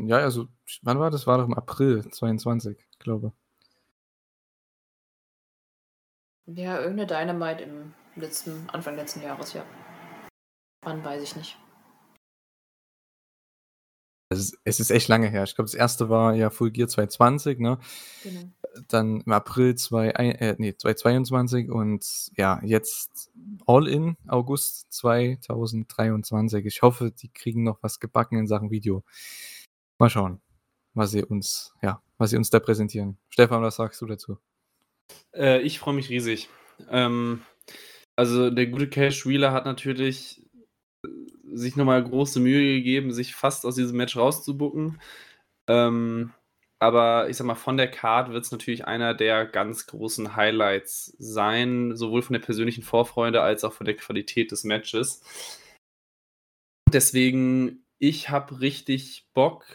[0.00, 0.46] Ja, also,
[0.82, 1.26] wann war das?
[1.26, 3.32] War doch im April 22, glaube
[6.46, 9.64] Ja, irgendeine Dynamite im letzten, Anfang letzten Jahres, ja.
[10.82, 11.58] Wann weiß ich nicht.
[14.32, 15.42] Es ist, es ist echt lange her.
[15.42, 17.78] Ich glaube, das erste war ja Full Gear 2020, ne?
[18.22, 18.40] Genau.
[18.86, 23.32] Dann im April 2, äh, nee, 2022 und ja, jetzt
[23.66, 26.64] All in August 2023.
[26.64, 29.02] Ich hoffe, die kriegen noch was gebacken in Sachen Video.
[29.98, 30.40] Mal schauen,
[30.94, 33.18] was sie uns, ja, was sie uns da präsentieren.
[33.30, 34.38] Stefan, was sagst du dazu?
[35.34, 36.48] Äh, ich freue mich riesig.
[36.88, 37.42] Ähm,
[38.14, 40.46] also der gute Cash Wheeler hat natürlich
[41.52, 45.00] sich nochmal große Mühe gegeben, sich fast aus diesem Match rauszubucken.
[45.68, 46.32] Ähm,
[46.80, 51.14] aber ich sag mal, von der Card wird es natürlich einer der ganz großen Highlights
[51.18, 55.22] sein, sowohl von der persönlichen Vorfreude als auch von der Qualität des Matches.
[56.90, 59.66] Deswegen, ich habe richtig Bock.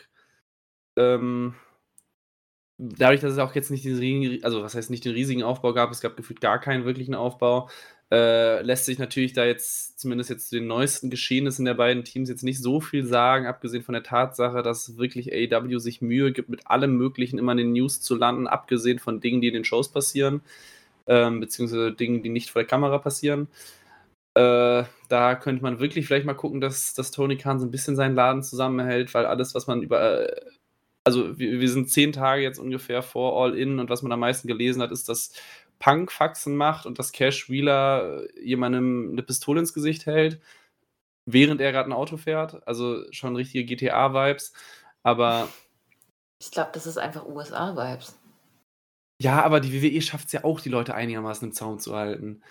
[0.98, 1.56] Ähm,
[2.78, 5.74] dadurch, dass es auch jetzt nicht diesen riesigen, also was heißt nicht den riesigen Aufbau
[5.74, 7.70] gab, es gab gefühlt gar keinen wirklichen Aufbau,
[8.12, 12.30] äh, lässt sich natürlich da jetzt, zumindest jetzt zu den neuesten Geschehnissen der beiden Teams,
[12.30, 16.50] jetzt nicht so viel sagen, abgesehen von der Tatsache, dass wirklich AEW sich Mühe gibt,
[16.50, 19.66] mit allem Möglichen immer in den News zu landen, abgesehen von Dingen, die in den
[19.66, 20.42] Shows passieren,
[21.08, 23.48] ähm, beziehungsweise Dingen, die nicht vor der Kamera passieren.
[24.36, 27.96] Äh, da könnte man wirklich vielleicht mal gucken, dass, dass Tony Khan so ein bisschen
[27.96, 30.42] seinen Laden zusammenhält, weil alles, was man über äh,
[31.06, 34.48] also wir, wir, sind zehn Tage jetzt ungefähr vor All-In und was man am meisten
[34.48, 35.34] gelesen hat, ist, dass
[35.80, 40.42] Punk Faxen macht und dass Cash Wheeler jemandem eine Pistole ins Gesicht hält,
[41.26, 42.66] während er gerade ein Auto fährt.
[42.68, 44.54] Also schon richtige GTA-Vibes.
[45.04, 45.50] Aber.
[46.42, 48.18] Ich glaube, das ist einfach USA-Vibes.
[49.22, 52.42] Ja, aber die WWE schafft es ja auch, die Leute einigermaßen im Zaun zu halten.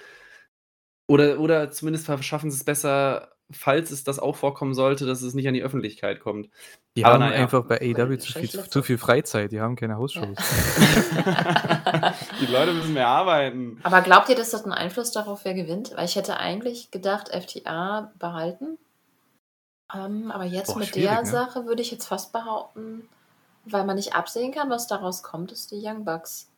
[1.06, 5.34] Oder, oder zumindest schaffen sie es besser, falls es das auch vorkommen sollte, dass es
[5.34, 6.48] nicht an die Öffentlichkeit kommt.
[6.96, 7.42] Die Aber haben naja.
[7.42, 10.36] einfach bei AEW zu viel, zu viel Freizeit, die haben keine Hausshows.
[12.40, 13.78] die Leute müssen mehr arbeiten.
[13.82, 15.92] Aber glaubt ihr, dass das einen Einfluss darauf, wer gewinnt?
[15.96, 18.78] Weil ich hätte eigentlich gedacht, FTA behalten.
[19.94, 21.26] Ähm, aber jetzt Boah, mit der ne?
[21.26, 23.08] Sache würde ich jetzt fast behaupten,
[23.64, 26.48] weil man nicht absehen kann, was daraus kommt, ist die Young Bucks.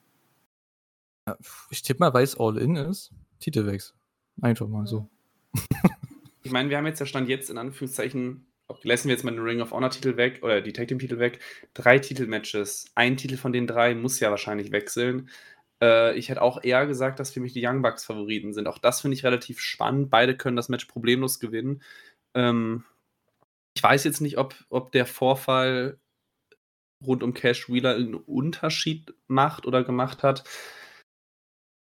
[1.71, 3.11] Ich tippe mal, weil es All-In ist,
[3.41, 3.95] Titelwechsel.
[4.41, 5.09] Einfach mal so.
[6.47, 8.47] Ich meine, wir haben jetzt ja Stand jetzt in Anführungszeichen,
[8.85, 11.19] lassen wir jetzt mal den Ring of Honor Titel weg oder die Tag Team Titel
[11.19, 11.41] weg,
[11.75, 12.93] drei Titelmatches.
[12.95, 15.29] Ein Titel von den drei muss ja wahrscheinlich wechseln.
[15.83, 18.69] Äh, ich hätte auch eher gesagt, dass für mich die Young Bucks Favoriten sind.
[18.69, 20.09] Auch das finde ich relativ spannend.
[20.09, 21.83] Beide können das Match problemlos gewinnen.
[22.35, 22.85] Ähm,
[23.75, 25.99] ich weiß jetzt nicht, ob, ob der Vorfall
[27.05, 30.45] rund um Cash Wheeler einen Unterschied macht oder gemacht hat.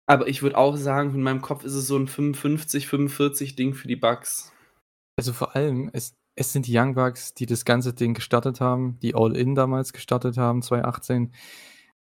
[0.09, 3.75] Aber ich würde auch sagen, in meinem Kopf ist es so ein 55, 45 Ding
[3.75, 4.51] für die Bucks.
[5.15, 8.97] Also vor allem, es, es sind die Young Bucks, die das ganze Ding gestartet haben,
[9.03, 11.31] die All-In damals gestartet haben, 2018.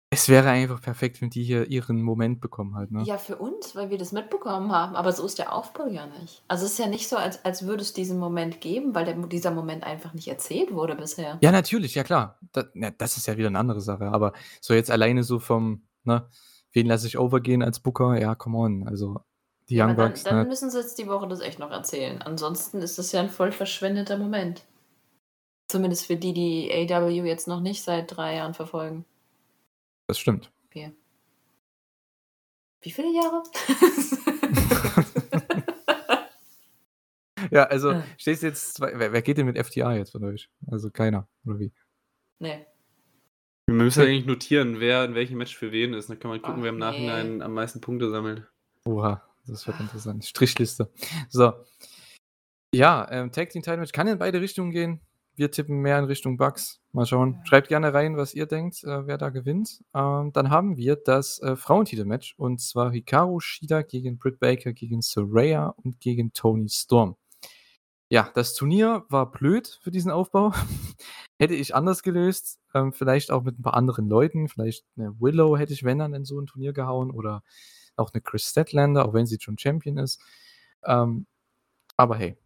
[0.10, 3.04] Es wäre einfach perfekt, wenn die hier ihren Moment bekommen halt, ne?
[3.04, 4.98] Ja, für uns, weil wir das mitbekommen haben.
[4.98, 6.44] Aber so ist der Aufbau ja nicht.
[6.50, 9.16] Also es ist ja nicht so, als, als würde es diesen Moment geben, weil der,
[9.28, 11.40] dieser Moment einfach nicht erzählt wurde bisher.
[11.42, 12.38] Ja, natürlich, ja klar.
[12.52, 14.08] Das, na, das ist ja wieder eine andere Sache.
[14.08, 16.28] Aber so jetzt alleine so vom, ne,
[16.74, 18.20] wen lasse ich overgehen als Booker?
[18.20, 18.88] Ja, come on.
[18.88, 19.22] Also
[19.70, 20.46] die Ja, Young dann, Bucks, dann ne?
[20.46, 22.22] müssen sie jetzt die Woche das echt noch erzählen.
[22.22, 24.64] Ansonsten ist das ja ein voll verschwendeter Moment.
[25.70, 29.06] Zumindest für die, die AW jetzt noch nicht seit drei Jahren verfolgen.
[30.08, 30.52] Das stimmt.
[30.72, 30.92] Wir.
[32.82, 33.44] Wie viele Jahre?
[37.52, 38.04] Ja, also Ah.
[38.18, 40.50] stehst jetzt, zwei, wer, wer geht denn mit FTA jetzt von euch?
[40.68, 41.72] Also keiner, oder wie?
[42.40, 42.66] nee.
[43.66, 46.10] Wir müssen ja eigentlich notieren, wer in welchem Match für wen ist.
[46.10, 46.82] Dann kann man gucken, Ach, wer im nee.
[46.82, 48.46] Nachhinein am meisten Punkte sammelt.
[48.86, 50.26] Oha, das wird interessant.
[50.26, 50.92] Strichliste.
[51.30, 51.54] So.
[52.74, 55.00] Ja, ähm, Tag Team Title Match kann in beide Richtungen gehen.
[55.36, 56.82] wir tippen mehr in Richtung Bucks.
[56.92, 57.40] Mal schauen.
[57.46, 59.82] Schreibt gerne rein, was ihr denkt, äh, wer da gewinnt.
[59.96, 65.02] Ähm, dann haben wir das äh, Frauentitelmatch und zwar Hikaru Shida gegen Britt Baker, gegen
[65.02, 67.16] Soraya und gegen Tony Storm.
[68.14, 70.54] Ja, das Turnier war blöd für diesen Aufbau.
[71.40, 72.60] hätte ich anders gelöst.
[72.76, 74.50] Ähm, vielleicht auch mit ein paar anderen Leuten.
[74.50, 77.10] Vielleicht eine Willow hätte ich, wenn dann, in so ein Turnier gehauen.
[77.10, 77.42] Oder
[77.96, 80.22] auch eine Chris Statlander, auch wenn sie schon Champion ist.
[80.84, 81.26] Ähm,
[81.98, 82.38] aber hey,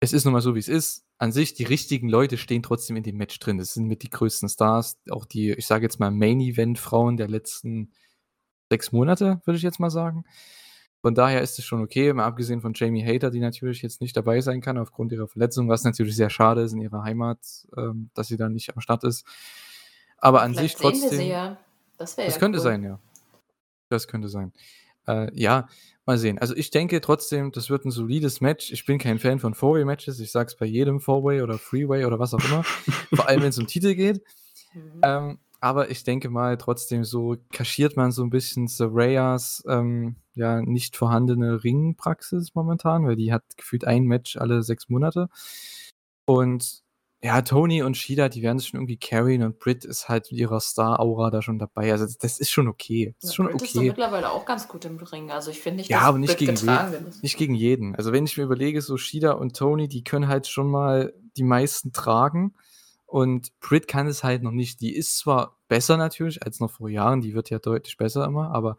[0.00, 1.04] es ist nun mal so, wie es ist.
[1.18, 3.58] An sich, die richtigen Leute stehen trotzdem in dem Match drin.
[3.58, 7.92] Das sind mit die größten Stars, auch die, ich sage jetzt mal, Main-Event-Frauen der letzten
[8.70, 10.24] sechs Monate, würde ich jetzt mal sagen.
[11.06, 14.16] Von daher ist es schon okay, mal abgesehen von Jamie Hater, die natürlich jetzt nicht
[14.16, 17.38] dabei sein kann aufgrund ihrer Verletzung, was natürlich sehr schade ist in ihrer Heimat,
[17.76, 19.24] ähm, dass sie da nicht am Start ist.
[20.18, 21.10] Aber an Vielleicht sich trotzdem.
[21.12, 21.58] Wir sie ja.
[21.96, 22.64] Das, das ja könnte cool.
[22.64, 22.98] sein, ja.
[23.88, 24.52] Das könnte sein.
[25.06, 25.68] Äh, ja,
[26.06, 26.40] Mal sehen.
[26.40, 28.72] Also ich denke trotzdem, das wird ein solides Match.
[28.72, 30.18] Ich bin kein Fan von Four-Way-Matches.
[30.18, 32.64] Ich sage es bei jedem Four-Way oder Freeway oder was auch immer.
[33.14, 34.24] Vor allem, wenn es um Titel geht.
[34.74, 35.00] Mhm.
[35.04, 40.60] Ähm, aber ich denke mal, trotzdem so kaschiert man so ein bisschen Sarayas ähm, ja
[40.60, 45.28] nicht vorhandene Ringpraxis momentan, weil die hat gefühlt ein Match alle sechs Monate.
[46.26, 46.84] Und
[47.22, 50.38] ja, Tony und Shida, die werden sich schon irgendwie carryen und Brit ist halt mit
[50.38, 51.90] ihrer Star-Aura da schon dabei.
[51.90, 53.14] Also das ist schon okay.
[53.20, 53.64] Das ist schon Brit okay.
[53.64, 55.30] ist doch mittlerweile auch ganz gut im Ring.
[55.30, 57.96] Also ich finde nicht, ja, aber nicht Brit gegen jeden, nicht gegen jeden.
[57.96, 61.42] Also wenn ich mir überlege, so Shida und Tony, die können halt schon mal die
[61.42, 62.54] meisten tragen.
[63.06, 64.80] Und Brit kann es halt noch nicht.
[64.80, 68.50] Die ist zwar besser natürlich als noch vor Jahren, die wird ja deutlich besser immer,
[68.52, 68.76] aber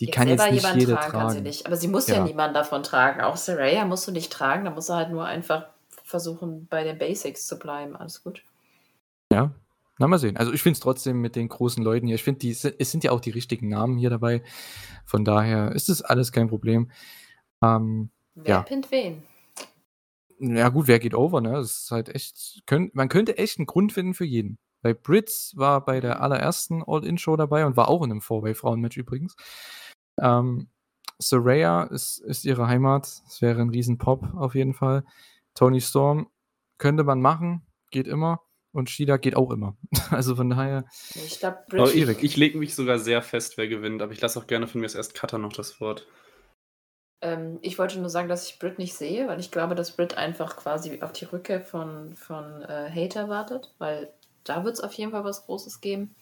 [0.00, 1.10] die jetzt kann jetzt nicht jede tragen.
[1.10, 1.30] tragen.
[1.30, 1.66] sie nicht.
[1.66, 3.20] Aber sie muss ja, ja niemand davon tragen.
[3.20, 5.66] Auch Saraya musst du nicht tragen, da muss er halt nur einfach
[6.04, 7.96] versuchen, bei den Basics zu bleiben.
[7.96, 8.42] Alles gut.
[9.32, 9.52] Ja,
[9.98, 10.36] na mal sehen.
[10.36, 13.12] Also ich finde es trotzdem mit den großen Leuten hier, ich finde, es sind ja
[13.12, 14.42] auch die richtigen Namen hier dabei.
[15.04, 16.90] Von daher ist es alles kein Problem.
[17.62, 18.62] Ähm, wer ja.
[18.62, 19.22] pinnt wen?
[20.42, 21.52] Ja gut, wer geht over, ne?
[21.52, 24.58] Das ist halt echt, könnt, man könnte echt einen Grund finden für jeden.
[24.82, 29.36] Weil Brits war bei der allerersten All-In-Show dabei und war auch in einem Four-Way-Frauen-Match übrigens.
[30.18, 30.70] Ähm,
[31.18, 33.02] Soraya ist, ist ihre Heimat.
[33.26, 35.04] Das wäre ein riesen Pop auf jeden Fall.
[35.54, 36.30] Tony Storm
[36.78, 38.40] könnte man machen, geht immer.
[38.72, 39.76] Und Shida geht auch immer.
[40.10, 40.86] Also von daher.
[41.14, 44.46] Ich glaube, ich, ich lege mich sogar sehr fest, wer gewinnt, aber ich lasse auch
[44.46, 46.06] gerne von mir erst Cutter noch das Wort.
[47.22, 50.16] Ähm, ich wollte nur sagen, dass ich Brit nicht sehe, weil ich glaube, dass Brit
[50.16, 54.12] einfach quasi auf die Rückkehr von, von äh, Hater wartet, weil
[54.44, 56.14] da wird es auf jeden Fall was Großes geben.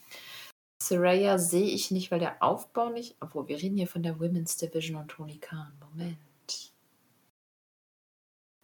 [0.83, 3.16] Saraya sehe ich nicht, weil der Aufbau nicht.
[3.20, 5.73] Obwohl, wir reden hier von der Women's Division und Tony Khan.
[5.81, 6.19] Moment.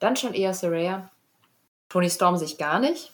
[0.00, 1.10] Dann schon eher Saraya.
[1.88, 3.12] Tony Storm sich gar nicht.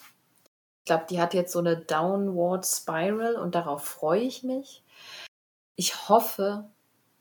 [0.80, 4.82] Ich glaube, die hat jetzt so eine Downward Spiral und darauf freue ich mich.
[5.76, 6.68] Ich hoffe,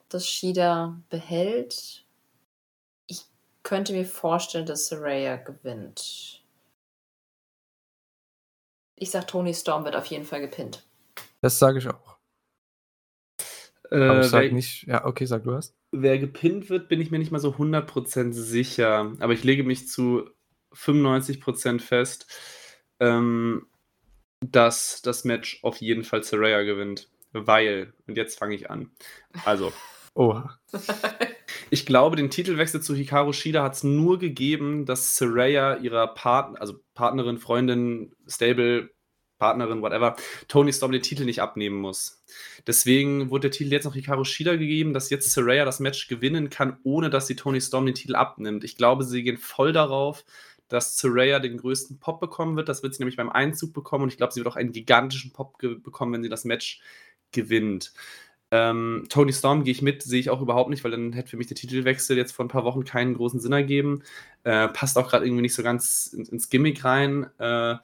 [0.10, 2.06] dass Shida behält.
[3.08, 3.26] Ich
[3.64, 6.44] könnte mir vorstellen, dass Saraya gewinnt.
[8.96, 10.84] Ich sag, Tony Storm wird auf jeden Fall gepinnt.
[11.42, 12.18] Das sage ich auch.
[13.92, 15.76] Äh, Aber ich sag nicht, ja, okay, sag du hast.
[15.92, 19.14] Wer gepinnt wird, bin ich mir nicht mal so 100% sicher.
[19.20, 20.30] Aber ich lege mich zu
[20.74, 22.28] 95% fest,
[23.00, 23.68] ähm,
[24.42, 27.10] dass das Match auf jeden Fall Saraya gewinnt.
[27.32, 28.92] Weil, und jetzt fange ich an.
[29.46, 29.72] Also.
[30.20, 30.42] Oh.
[31.70, 36.60] ich glaube, den Titelwechsel zu Hikaru Shida hat es nur gegeben, dass Saraya ihrer Part
[36.60, 38.90] also Partnerin, Freundin, Stable,
[39.38, 40.18] Partnerin, whatever,
[40.50, 42.22] Tony Storm den Titel nicht abnehmen muss.
[42.68, 46.50] Deswegen wurde der Titel jetzt noch Hikaru Shida gegeben, dass jetzt Saraya das Match gewinnen
[46.50, 48.66] kann, ohne dass sie Tony Storm den Titel abnimmt.
[48.66, 50.26] Ich glaube, sie gehen voll darauf,
[50.68, 52.68] dass Saraya den größten Pop bekommen wird.
[52.68, 55.32] Das wird sie nämlich beim Einzug bekommen und ich glaube, sie wird auch einen gigantischen
[55.32, 56.82] Pop bekommen, wenn sie das Match
[57.32, 57.94] gewinnt.
[58.52, 61.38] Ähm, Tony Storm gehe ich mit, sehe ich auch überhaupt nicht, weil dann hätte für
[61.38, 64.04] mich der Titelwechsel jetzt vor ein paar Wochen keinen großen Sinn ergeben.
[64.44, 67.28] Äh, passt auch gerade irgendwie nicht so ganz ins, ins Gimmick rein.
[67.38, 67.76] Äh,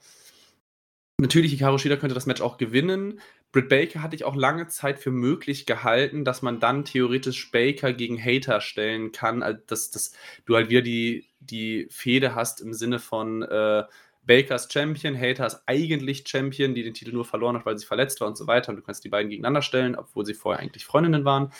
[1.18, 3.20] Natürlich, Hikaru Shida könnte das Match auch gewinnen.
[3.50, 7.94] Britt Baker hatte ich auch lange Zeit für möglich gehalten, dass man dann theoretisch Baker
[7.94, 10.12] gegen Hater stellen kann, also dass, dass
[10.44, 13.84] du halt wieder die, die Fehde hast im Sinne von äh,
[14.26, 18.20] Bakers Champion, Hater ist eigentlich Champion, die den Titel nur verloren hat, weil sie verletzt
[18.20, 18.70] war und so weiter.
[18.70, 21.52] Und du kannst die beiden gegeneinander stellen, obwohl sie vorher eigentlich Freundinnen waren.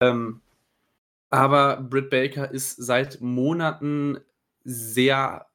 [0.00, 0.40] Ähm,
[1.30, 4.18] aber Britt Baker ist seit Monaten
[4.64, 5.46] sehr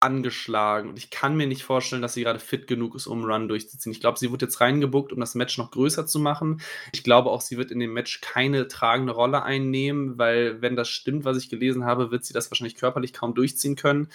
[0.00, 3.48] angeschlagen und ich kann mir nicht vorstellen, dass sie gerade fit genug ist, um Run
[3.48, 3.92] durchzuziehen.
[3.92, 6.60] Ich glaube, sie wird jetzt reingebuckt, um das Match noch größer zu machen.
[6.92, 10.88] Ich glaube auch, sie wird in dem Match keine tragende Rolle einnehmen, weil wenn das
[10.88, 14.08] stimmt, was ich gelesen habe, wird sie das wahrscheinlich körperlich kaum durchziehen können.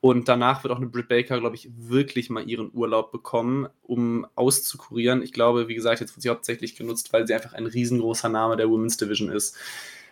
[0.00, 4.26] Und danach wird auch eine Britt Baker, glaube ich, wirklich mal ihren Urlaub bekommen, um
[4.36, 5.22] auszukurieren.
[5.22, 8.56] Ich glaube, wie gesagt, jetzt wird sie hauptsächlich genutzt, weil sie einfach ein riesengroßer Name
[8.56, 9.56] der Women's Division ist.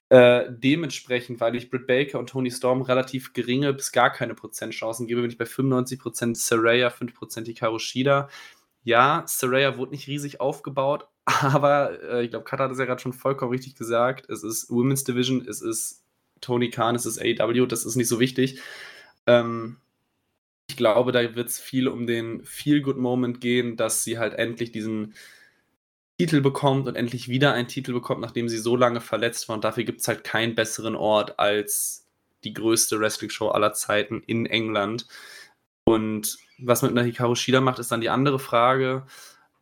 [0.08, 5.08] Äh, dementsprechend, weil ich Britt Baker und Tony Storm relativ geringe bis gar keine Prozentchancen
[5.08, 8.28] gebe, bin ich bei 95% Saraya, 5% Hikaru Shida.
[8.84, 13.02] Ja, Saraya wurde nicht riesig aufgebaut, aber äh, ich glaube, Kata hat es ja gerade
[13.02, 14.30] schon vollkommen richtig gesagt.
[14.30, 16.04] Es ist Women's Division, es ist
[16.40, 18.60] Tony Khan, es ist AEW, das ist nicht so wichtig.
[19.26, 19.78] Ähm,
[20.68, 25.14] ich glaube, da wird es viel um den Feel-Good-Moment gehen, dass sie halt endlich diesen
[26.18, 29.56] Titel bekommt und endlich wieder einen Titel bekommt, nachdem sie so lange verletzt war.
[29.56, 32.06] Und dafür gibt es halt keinen besseren Ort als
[32.44, 35.06] die größte Wrestling-Show aller Zeiten in England.
[35.84, 39.06] Und was mit einer Hikaru Shida macht, ist dann die andere Frage,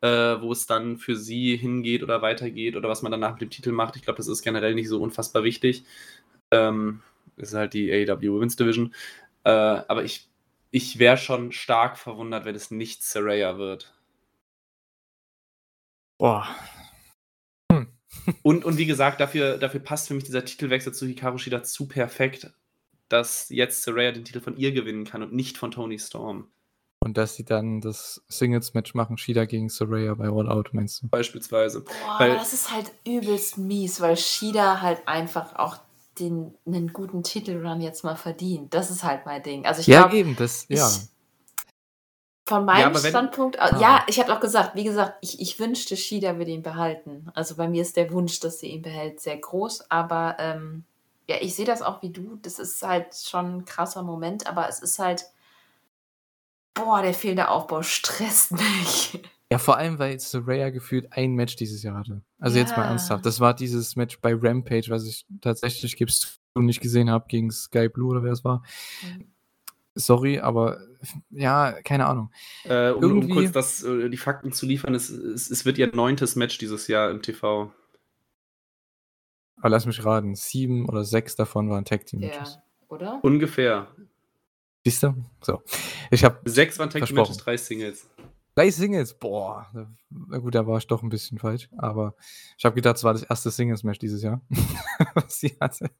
[0.00, 3.50] äh, wo es dann für sie hingeht oder weitergeht oder was man danach mit dem
[3.50, 3.96] Titel macht.
[3.96, 5.84] Ich glaube, das ist generell nicht so unfassbar wichtig.
[6.50, 7.00] Ähm,
[7.36, 8.94] ist halt die AEW Women's Division.
[9.44, 10.28] Äh, aber ich,
[10.70, 13.92] ich wäre schon stark verwundert, wenn es nicht Saraya wird.
[16.18, 16.46] Boah.
[17.72, 17.88] Hm.
[18.42, 21.86] Und, und wie gesagt, dafür, dafür passt für mich dieser Titelwechsel zu Hikaru Shida zu
[21.86, 22.50] perfekt,
[23.08, 26.48] dass jetzt Saraya den Titel von ihr gewinnen kann und nicht von Tony Storm.
[27.00, 31.08] Und dass sie dann das Singles-Match machen, Shida gegen Saraya bei All Out, meinst du?
[31.08, 31.82] Beispielsweise.
[31.82, 35.76] Boah, weil, das ist halt übelst mies, weil Shida halt einfach auch
[36.18, 38.72] den, einen guten Titelrun jetzt mal verdient.
[38.72, 39.66] Das ist halt mein Ding.
[39.66, 40.88] Also ich ja, glaub, eben, das, ja.
[40.88, 41.08] Ich,
[42.46, 43.78] von meinem ja, Standpunkt, ah.
[43.80, 47.30] ja, ich habe auch gesagt, wie gesagt, ich, ich wünschte, Shida würde ihn behalten.
[47.34, 50.84] Also bei mir ist der Wunsch, dass sie ihn behält, sehr groß, aber ähm,
[51.26, 52.36] ja, ich sehe das auch wie du.
[52.42, 55.24] Das ist halt schon ein krasser Moment, aber es ist halt,
[56.74, 59.22] boah, der fehlende Aufbau stresst mich.
[59.50, 62.20] Ja, vor allem, weil Soraya gefühlt ein Match dieses Jahr hatte.
[62.38, 62.64] Also ja.
[62.64, 63.24] jetzt mal ernsthaft.
[63.24, 67.88] Das war dieses Match bei Rampage, was ich tatsächlich, gibst nicht gesehen habe, gegen Sky
[67.88, 68.62] Blue oder wer es war.
[69.02, 69.33] Mhm
[69.94, 70.80] sorry, aber
[71.30, 72.30] ja, keine Ahnung.
[72.64, 75.94] Äh, um, um, kurz das, äh, die Fakten zu liefern, es, es, es, wird ihr
[75.94, 77.72] neuntes Match dieses Jahr im TV.
[79.56, 82.56] Aber lass mich raten, sieben oder sechs davon waren Tag Team Matches.
[82.56, 83.20] Ja, oder?
[83.22, 83.88] Ungefähr.
[84.84, 85.14] Siehst du?
[85.40, 85.62] So.
[86.10, 88.08] Ich habe sechs waren Tag Team Matches, drei Singles.
[88.54, 89.66] Drei Singles, boah.
[90.10, 91.68] Na gut, da war ich doch ein bisschen falsch.
[91.76, 92.14] Aber
[92.56, 94.40] ich habe gedacht, es war das erste Singles-Match dieses Jahr,
[95.14, 95.90] was sie hatte.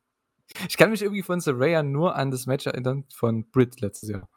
[0.68, 4.28] Ich kann mich irgendwie von Saraya nur an das Match erinnern von Britt letztes Jahr.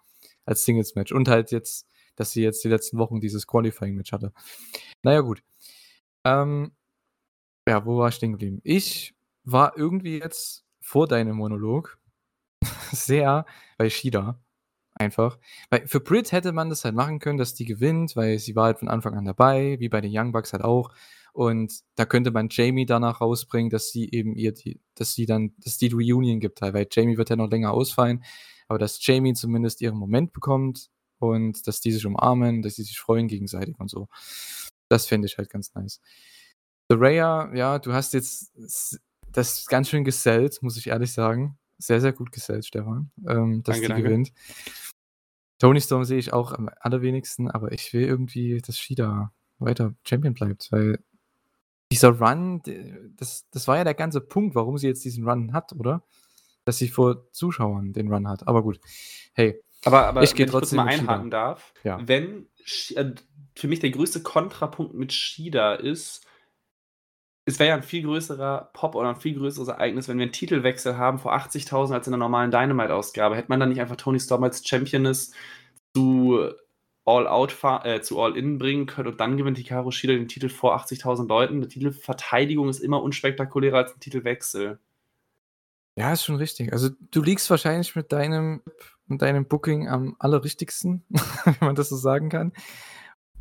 [0.46, 1.12] Als Singles-Match.
[1.12, 4.32] Und halt jetzt, dass sie jetzt die letzten Wochen dieses Qualifying-Match hatte.
[5.04, 5.44] Naja, gut.
[6.24, 6.72] Ähm,
[7.68, 8.62] ja, wo war ich stehen geblieben?
[8.64, 9.14] Ich
[9.44, 11.98] war irgendwie jetzt vor deinem Monolog
[12.92, 13.46] sehr
[13.78, 14.40] bei Shida.
[15.00, 15.38] Einfach.
[15.70, 18.66] Weil für Britt hätte man das halt machen können, dass die gewinnt, weil sie war
[18.66, 20.92] halt von Anfang an dabei, wie bei den Young Bucks halt auch.
[21.38, 25.54] Und da könnte man Jamie danach rausbringen, dass sie eben ihr die, dass sie dann,
[25.60, 28.24] dass die Reunion gibt, weil Jamie wird ja noch länger ausfallen,
[28.68, 30.90] aber dass Jamie zumindest ihren Moment bekommt
[31.20, 34.08] und dass die sich umarmen, dass sie sich freuen gegenseitig und so.
[34.90, 36.02] Das finde ich halt ganz nice.
[36.92, 38.52] Raya, ja, du hast jetzt
[39.32, 41.60] das ganz schön gesellt, muss ich ehrlich sagen.
[41.78, 44.04] Sehr, sehr gut gesellt, Stefan, ähm, dass danke, die danke.
[44.10, 44.34] gewinnt.
[45.60, 50.34] Tony Storm sehe ich auch am allerwenigsten, aber ich will irgendwie, dass Shida weiter Champion
[50.34, 50.98] bleibt, weil
[51.92, 52.62] dieser Run,
[53.16, 56.04] das, das war ja der ganze Punkt, warum sie jetzt diesen Run hat, oder?
[56.66, 58.48] Dass sie vor Zuschauern den Run hat.
[58.48, 58.80] Aber gut,
[59.34, 59.62] hey.
[59.86, 62.00] Aber, aber ich gehe trotzdem mal einhaken darf, ja.
[62.06, 62.48] wenn
[62.96, 63.12] äh,
[63.56, 66.26] für mich der größte Kontrapunkt mit Shida ist,
[67.46, 70.34] es wäre ja ein viel größerer Pop oder ein viel größeres Ereignis, wenn wir einen
[70.34, 73.38] Titelwechsel haben vor 80.000 als in der normalen Dynamite-Ausgabe.
[73.38, 75.32] Hätte man dann nicht einfach Tony Storm als Championess
[75.96, 76.52] zu
[77.08, 81.28] All-Out äh, zu All-In bringen können und dann gewinnt Hikaru Shida den Titel vor 80.000
[81.28, 81.56] Leuten.
[81.56, 84.80] Eine Titelverteidigung ist immer unspektakulärer als ein Titelwechsel.
[85.96, 86.74] Ja, ist schon richtig.
[86.74, 88.62] Also du liegst wahrscheinlich mit deinem,
[89.08, 91.06] mit deinem Booking am allerrichtigsten,
[91.46, 92.52] wenn man das so sagen kann.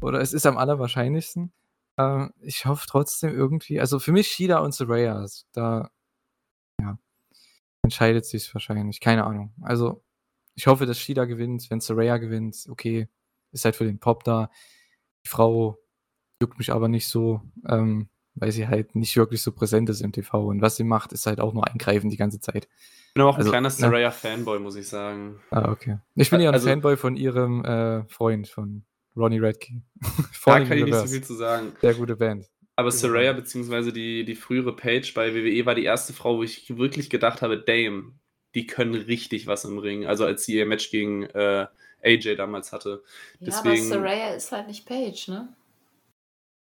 [0.01, 1.53] Oder es ist am allerwahrscheinlichsten.
[1.99, 5.91] Ähm, ich hoffe trotzdem irgendwie, also für mich Shida und Soraya, da
[6.81, 6.99] ja,
[7.83, 9.01] entscheidet sich wahrscheinlich.
[9.01, 9.53] Keine Ahnung.
[9.63, 10.05] Also
[10.55, 11.69] ich hoffe, dass Shida gewinnt.
[11.69, 13.09] Wenn Soraya gewinnt, okay,
[13.53, 14.51] ist halt für den Pop da.
[15.25, 15.79] Die Frau
[16.41, 20.13] juckt mich aber nicht so, ähm, weil sie halt nicht wirklich so präsent ist im
[20.13, 20.47] TV.
[20.47, 22.69] Und was sie macht, ist halt auch nur eingreifen die ganze Zeit.
[23.09, 25.41] Ich bin auch also, ein kleiner Saraya-Fanboy, muss ich sagen.
[25.51, 25.99] Ah, okay.
[26.15, 28.85] Ich bin ja ein also, Fanboy von ihrem äh, Freund, von
[29.17, 29.83] Ronnie Redkey.
[30.45, 31.73] da kann ich nicht so viel zu sagen.
[31.81, 32.47] Sehr gute Band.
[32.79, 36.77] Aber Saraya, beziehungsweise die, die frühere Page bei WWE, war die erste Frau, wo ich
[36.77, 38.13] wirklich gedacht habe, Dame,
[38.55, 40.07] die können richtig was im Ring.
[40.07, 41.67] Also als sie ihr Match gegen äh,
[42.07, 43.03] AJ damals hatte.
[43.41, 45.55] Ja, Deswegen, aber Saraya ist halt nicht Paige, ne?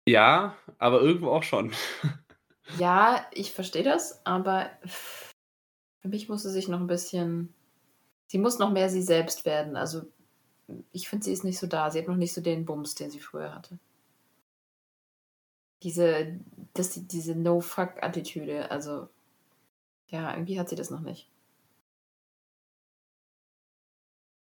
[0.07, 1.71] Ja, aber irgendwo auch schon.
[2.79, 4.71] ja, ich verstehe das, aber
[6.01, 7.53] für mich muss sie sich noch ein bisschen.
[8.27, 9.75] Sie muss noch mehr sie selbst werden.
[9.75, 10.03] Also,
[10.91, 11.91] ich finde, sie ist nicht so da.
[11.91, 13.77] Sie hat noch nicht so den Bums, den sie früher hatte.
[15.83, 16.39] Diese,
[16.73, 19.09] das, diese No-Fuck-Attitüde, also
[20.07, 21.29] Ja, irgendwie hat sie das noch nicht.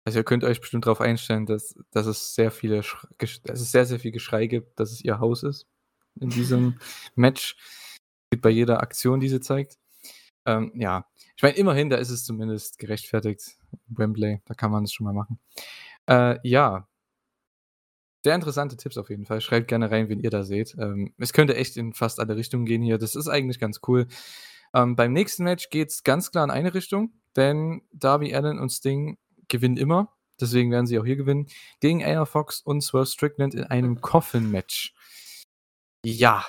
[0.03, 2.81] Also ihr könnt euch bestimmt darauf einstellen, dass, dass es sehr viele,
[3.19, 5.67] dass es sehr, sehr viel Geschrei gibt, dass es ihr Haus ist
[6.19, 6.79] in diesem
[7.15, 7.55] Match.
[8.41, 9.77] Bei jeder Aktion, die sie zeigt.
[10.45, 11.05] Ähm, ja,
[11.35, 13.57] ich meine, immerhin, da ist es zumindest gerechtfertigt.
[13.87, 15.39] Wembley, da kann man es schon mal machen.
[16.07, 16.87] Äh, ja.
[18.23, 19.41] Sehr interessante Tipps auf jeden Fall.
[19.41, 20.75] Schreibt gerne rein, wen ihr da seht.
[20.77, 22.99] Ähm, es könnte echt in fast alle Richtungen gehen hier.
[22.99, 24.07] Das ist eigentlich ganz cool.
[24.73, 28.69] Ähm, beim nächsten Match geht es ganz klar in eine Richtung, denn Darby Allen und
[28.69, 29.17] Sting
[29.51, 30.11] gewinnen immer.
[30.39, 31.47] Deswegen werden sie auch hier gewinnen.
[31.79, 34.95] Gegen AR Fox und Swerve Strickland in einem Coffin-Match.
[36.03, 36.43] Ja,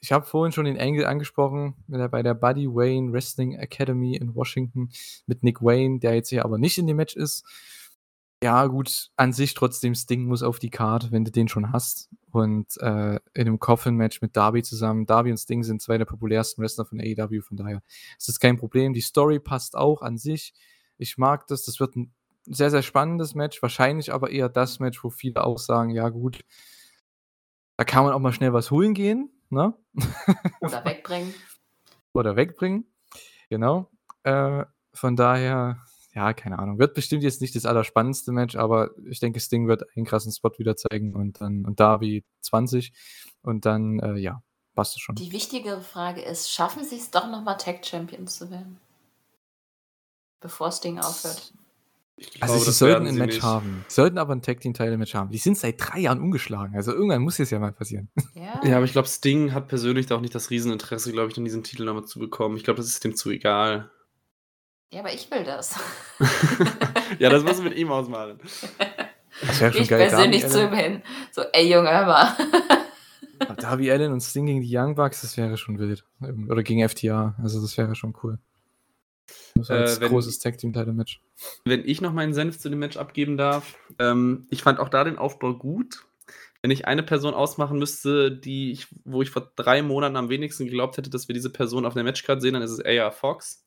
[0.00, 4.90] ich habe vorhin schon den Angle angesprochen, bei der Buddy Wayne Wrestling Academy in Washington
[5.26, 7.44] mit Nick Wayne, der jetzt hier aber nicht in dem Match ist.
[8.42, 12.10] Ja, gut, an sich trotzdem Sting muss auf die Karte, wenn du den schon hast.
[12.30, 15.06] Und äh, in einem Coffin-Match mit Darby zusammen.
[15.06, 17.82] Darby und Sting sind zwei der populärsten Wrestler von AEW, von daher
[18.18, 18.92] ist das kein Problem.
[18.92, 20.52] Die Story passt auch an sich.
[20.98, 21.64] Ich mag das.
[21.64, 22.12] Das wird ein
[22.46, 23.62] sehr, sehr spannendes Match.
[23.62, 26.44] Wahrscheinlich aber eher das Match, wo viele auch sagen: Ja, gut,
[27.76, 29.30] da kann man auch mal schnell was holen gehen.
[29.50, 29.74] Ne?
[30.60, 31.34] Oder wegbringen.
[32.12, 32.86] Oder wegbringen.
[33.48, 33.90] Genau.
[34.22, 35.78] Äh, von daher,
[36.14, 36.78] ja, keine Ahnung.
[36.78, 40.52] Wird bestimmt jetzt nicht das allerspannendste Match, aber ich denke, Sting wird einen krassen Spot
[40.58, 42.92] wieder zeigen und dann und Darby 20
[43.42, 44.42] und dann, äh, ja,
[44.74, 45.16] passt es schon.
[45.16, 48.80] Die wichtigere Frage ist, schaffen sie es doch nochmal Tag Champions zu werden?
[50.40, 51.52] Bevor Sting aufhört.
[52.16, 53.42] Glaube, also sie sollten ein Match nicht.
[53.42, 53.84] haben.
[53.88, 55.30] Sollten aber ein Tag Team Title Match haben.
[55.30, 56.76] Die sind seit drei Jahren ungeschlagen.
[56.76, 58.08] Also irgendwann muss es ja mal passieren.
[58.34, 61.62] Ja, ja aber ich glaube, Sting hat persönlich auch nicht das Rieseninteresse, glaube ich, diesen
[61.62, 62.56] Titel nochmal zu bekommen.
[62.56, 63.90] Ich glaube, das ist dem zu egal.
[64.92, 65.78] Ja, aber ich will das.
[67.18, 68.38] ja, das musst du mit ihm ausmachen.
[69.40, 70.08] Das wäre schon ich geil.
[70.08, 71.02] persönlich zu ihm hin.
[71.32, 72.36] So, ey Junge, hör mal.
[73.56, 76.04] Darby Allen und Sting gegen die Young Bucks, das wäre schon wild.
[76.48, 77.34] Oder gegen FTA.
[77.42, 78.38] Also das wäre schon cool.
[79.54, 81.20] Das war äh, wenn, großes Tag Team Title Match.
[81.64, 85.04] Wenn ich noch meinen Senf zu dem Match abgeben darf, ähm, ich fand auch da
[85.04, 86.04] den Aufbau gut.
[86.62, 90.64] Wenn ich eine Person ausmachen müsste, die ich, wo ich vor drei Monaten am wenigsten
[90.64, 93.66] geglaubt hätte, dass wir diese Person auf der Matchcard sehen, dann ist es AR Fox.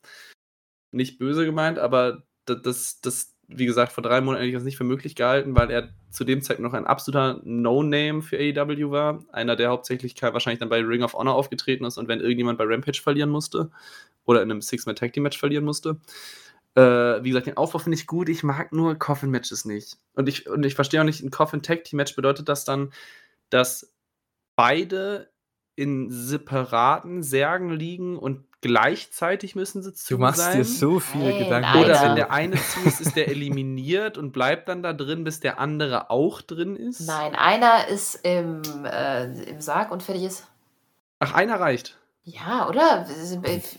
[0.90, 4.64] Nicht böse gemeint, aber das, das, das wie gesagt, vor drei Monaten hätte ich das
[4.64, 8.90] nicht für möglich gehalten, weil er zu dem Zeitpunkt noch ein absoluter No-Name für AEW
[8.90, 9.24] war.
[9.32, 12.64] Einer, der hauptsächlich wahrscheinlich dann bei Ring of Honor aufgetreten ist und wenn irgendjemand bei
[12.64, 13.70] Rampage verlieren musste
[14.28, 15.96] oder in einem Six-Man-Tag-Team-Match verlieren musste.
[16.74, 18.28] Äh, wie gesagt, den Aufbau finde ich gut.
[18.28, 19.96] Ich mag nur Coffin-Matches nicht.
[20.14, 22.92] Und ich, und ich verstehe auch nicht, ein Coffin-Tag-Team-Match bedeutet das dann,
[23.48, 23.90] dass
[24.54, 25.30] beide
[25.76, 30.58] in separaten Särgen liegen und gleichzeitig müssen sie zu Du machst sein.
[30.58, 31.78] dir so viele Nein, Gedanken.
[31.78, 35.40] Oder wenn der eine zu ist, ist der eliminiert und bleibt dann da drin, bis
[35.40, 37.06] der andere auch drin ist.
[37.06, 40.46] Nein, einer ist im, äh, im Sarg und fertig ist.
[41.20, 41.97] Ach, einer reicht.
[42.30, 43.06] Ja, oder?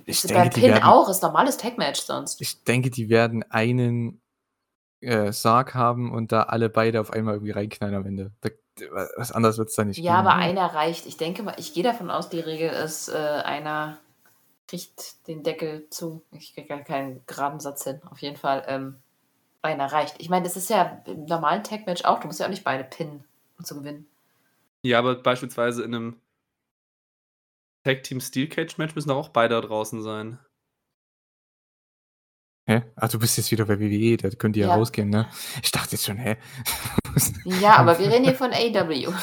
[0.06, 2.42] Ich Ist beim denke, Pin werden, auch, ist normales Tag-Match sonst.
[2.42, 4.22] ich denke, die werden einen
[5.02, 8.32] äh, Sarg haben und da alle beide auf einmal irgendwie reinknallen am Ende.
[8.42, 8.50] Da,
[9.18, 10.42] was anderes wird es da nicht Ja, aber geben.
[10.42, 11.06] einer reicht.
[11.06, 13.98] Ich denke mal, ich gehe davon aus, die Regel ist, äh, einer
[14.68, 16.24] kriegt den Deckel zu.
[16.32, 18.02] Ich kriege gar keinen geraden Satz hin.
[18.10, 18.96] Auf jeden Fall, ähm,
[19.62, 20.16] einer reicht.
[20.20, 22.20] Ich meine, das ist ja im normalen Tag-Match auch.
[22.20, 23.24] Du musst ja auch nicht beide pinnen,
[23.58, 24.08] um zu gewinnen.
[24.82, 26.16] Ja, aber beispielsweise in einem
[27.84, 30.40] Tag Team Steel Cage Match müssen auch beide da draußen sein.
[32.68, 32.84] Hä?
[32.96, 34.76] Ach, du bist jetzt wieder bei WWE, da könnt ihr ja Ja.
[34.76, 35.28] rausgehen, ne?
[35.64, 36.38] Ich dachte jetzt schon, hä?
[37.62, 39.08] Ja, aber wir reden hier von AW.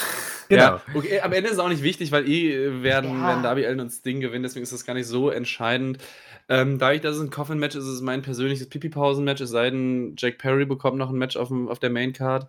[0.48, 0.62] Genau.
[0.62, 3.26] Ja, okay, am Ende ist es auch nicht wichtig, weil eh werden, Ja.
[3.26, 5.98] werden Darby Allen und Sting gewinnen, deswegen ist das gar nicht so entscheidend.
[6.48, 10.14] Ähm, dadurch, dass es ein Coffin-Match ist, ist es mein persönliches Pipi-Pausen-Match, es sei denn,
[10.16, 12.46] Jack Perry bekommt noch ein Match auf, dem, auf der Main-Card,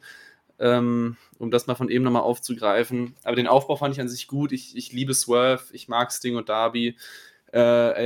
[0.59, 3.15] ähm, um das mal von eben nochmal aufzugreifen.
[3.23, 4.51] Aber den Aufbau fand ich an sich gut.
[4.51, 6.97] Ich, ich liebe Swerve, ich mag Sting und Darby.
[7.51, 7.59] Äh,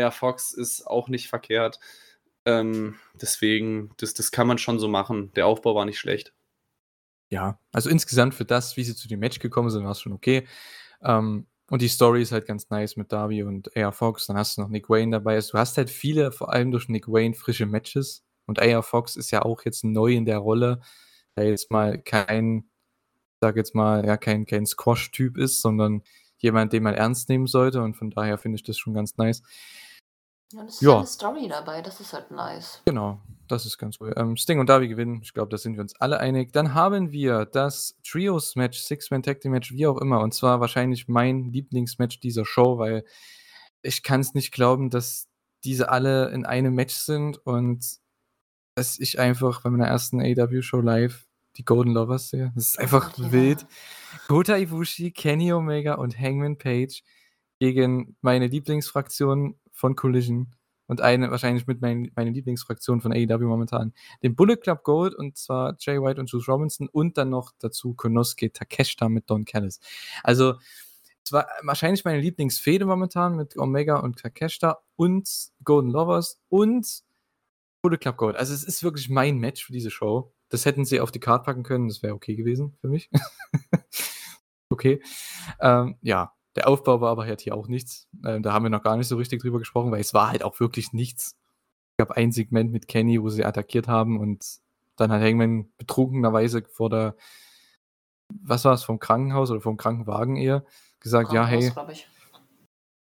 [0.04, 1.80] AR Fox ist auch nicht verkehrt.
[2.46, 5.32] Ähm, deswegen, das, das kann man schon so machen.
[5.36, 6.34] Der Aufbau war nicht schlecht.
[7.30, 10.14] Ja, also insgesamt für das, wie sie zu dem Match gekommen sind, war es schon
[10.14, 10.48] okay.
[11.02, 14.28] Ähm, und die Story ist halt ganz nice mit Darby und AR Fox.
[14.28, 15.36] Dann hast du noch Nick Wayne dabei.
[15.36, 18.26] Also du hast halt viele, vor allem durch Nick Wayne, frische Matches.
[18.46, 20.82] Und AR Fox ist ja auch jetzt neu in der Rolle,
[21.38, 22.70] der jetzt mal kein,
[23.42, 26.04] sag jetzt mal, ja, kein, kein Squash-Typ ist, sondern
[26.38, 27.82] jemand, den man ernst nehmen sollte.
[27.82, 29.42] Und von daher finde ich das schon ganz nice.
[30.54, 30.98] Ja, und es ist Ja.
[30.98, 32.82] eine Story dabei, das ist halt nice.
[32.86, 34.14] Genau, das ist ganz cool.
[34.18, 35.22] Ähm, Sting und Darby gewinnen.
[35.24, 36.52] Ich glaube, da sind wir uns alle einig.
[36.52, 40.20] Dann haben wir das Trios-Match, Six-Man-Tag-Team-Match, wie auch immer.
[40.20, 43.06] Und zwar wahrscheinlich mein Lieblingsmatch dieser Show, weil
[43.82, 45.28] ich kann es nicht glauben, dass
[45.64, 48.01] diese alle in einem Match sind und
[48.76, 51.28] dass ich einfach bei meiner ersten AW-Show live
[51.58, 52.52] die Golden Lovers sehe.
[52.56, 53.32] Das ist einfach ja.
[53.32, 53.66] wild.
[54.28, 57.04] Kota Ibushi, Kenny Omega und Hangman Page
[57.60, 60.56] gegen meine Lieblingsfraktion von Collision.
[60.88, 63.94] und eine wahrscheinlich mit mein, meine Lieblingsfraktion von AEW momentan,
[64.24, 67.94] den Bullet Club Gold und zwar Jay White und Juice Robinson und dann noch dazu
[67.94, 69.80] Konosuke Takeshita mit Don Callis.
[70.24, 70.56] Also
[71.24, 75.30] es war wahrscheinlich meine Lieblingsfehde momentan mit Omega und Takeshita und
[75.64, 77.04] Golden Lovers und
[77.82, 78.36] Bullet Club Gold.
[78.36, 80.34] Also es ist wirklich mein Match für diese Show.
[80.50, 83.10] Das hätten sie auf die Karte packen können, das wäre okay gewesen für mich.
[84.70, 85.02] okay.
[85.60, 88.08] Ähm, ja, der Aufbau war aber halt hier auch nichts.
[88.26, 90.44] Ähm, da haben wir noch gar nicht so richtig drüber gesprochen, weil es war halt
[90.44, 91.38] auch wirklich nichts.
[91.92, 94.46] Es gab ein Segment mit Kenny, wo sie attackiert haben und
[94.98, 97.16] dann hat Hangman betrunkenerweise vor der,
[98.30, 100.66] was war es, vom Krankenhaus oder vom Krankenwagen eher,
[101.00, 101.72] gesagt, ja, hey.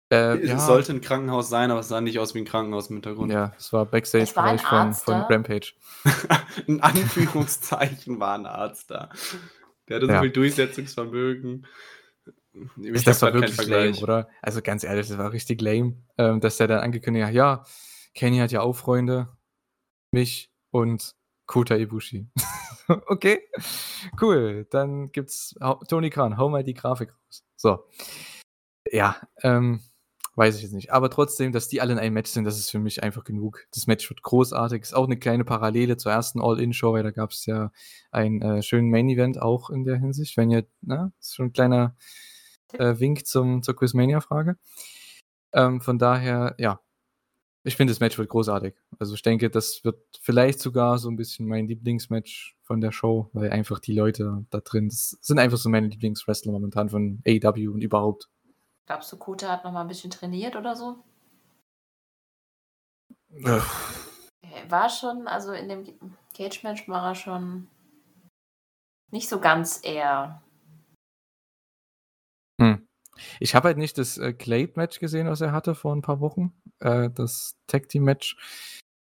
[0.09, 0.59] Äh, es ja.
[0.59, 3.33] sollte ein Krankenhaus sein, aber es sah nicht aus wie ein Krankenhaus im Hintergrund.
[3.33, 5.73] Ja, es war Backstage-Bereich von, von Rampage.
[6.67, 9.11] in Anführungszeichen war ein Arzt da.
[9.89, 10.21] Der hatte so ja.
[10.21, 11.67] viel Durchsetzungsvermögen.
[12.81, 14.29] Ich das war wirklich lame, oder?
[14.43, 17.65] Also ganz ehrlich, das war richtig lame, ähm, dass der dann angekündigt hat, ja,
[18.15, 19.29] Kenny hat ja auch Freunde,
[20.11, 21.15] mich und
[21.47, 22.29] Kota Ibushi.
[23.07, 23.41] okay,
[24.21, 24.67] cool.
[24.71, 25.55] Dann gibt's
[25.89, 27.45] Tony Khan, hau mal die Grafik raus.
[27.57, 27.85] So.
[28.91, 29.81] Ja, ähm,
[30.37, 30.93] weiß ich jetzt nicht.
[30.93, 33.67] Aber trotzdem, dass die alle in einem Match sind, das ist für mich einfach genug.
[33.73, 34.83] Das Match wird großartig.
[34.83, 37.73] Ist auch eine kleine Parallele zur ersten All-In-Show, weil da gab es ja
[38.11, 40.37] einen äh, schönen Main-Event auch in der Hinsicht.
[40.37, 41.97] Wenn ihr, na, ist schon ein kleiner
[42.75, 44.57] äh, Wink zum, zur Quizmania-Frage.
[45.53, 46.81] Ähm, von daher, ja,
[47.65, 48.75] ich finde, das Match wird großartig.
[48.99, 53.29] Also ich denke, das wird vielleicht sogar so ein bisschen mein Lieblingsmatch von der Show,
[53.33, 57.73] weil einfach die Leute da drin, das sind einfach so meine Lieblingswrestler momentan von AEW
[57.73, 58.29] und überhaupt.
[58.87, 61.03] Glaubst du, Kota hat noch mal ein bisschen trainiert oder so?
[63.35, 63.61] Äh.
[64.69, 67.69] War schon, also in dem Cage-Match war er schon
[69.11, 70.43] nicht so ganz eher
[72.61, 72.87] hm.
[73.41, 76.53] Ich habe halt nicht das, äh, Clade-Match gesehen, was er hatte vor ein paar Wochen.
[76.81, 78.37] Äh, das Tag-Team-Match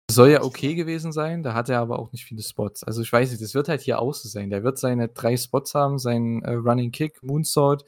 [0.09, 2.83] soll ja okay gewesen sein, da hat er aber auch nicht viele Spots.
[2.83, 4.49] Also, ich weiß nicht, das wird halt hier auch so sein.
[4.49, 7.85] Der wird seine drei Spots haben, seinen, äh, Running Kick, Moonsault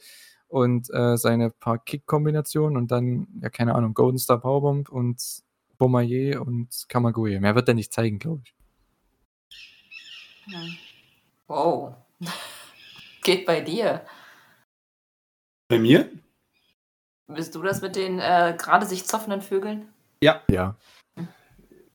[0.48, 5.22] und, äh, seine paar Kick-Kombinationen und dann, ja, keine Ahnung, Golden Star Powerbomb und
[5.78, 7.40] Bomaye und Kamagoye.
[7.40, 8.54] Mehr wird er nicht zeigen, glaube ich.
[10.46, 10.76] Hm.
[11.46, 11.94] Wow.
[13.22, 14.04] Geht bei dir.
[15.68, 16.10] Bei mir?
[17.26, 19.88] Bist du das mit den äh, gerade sich zoffenden Vögeln?
[20.22, 20.42] Ja.
[20.50, 20.76] Ja.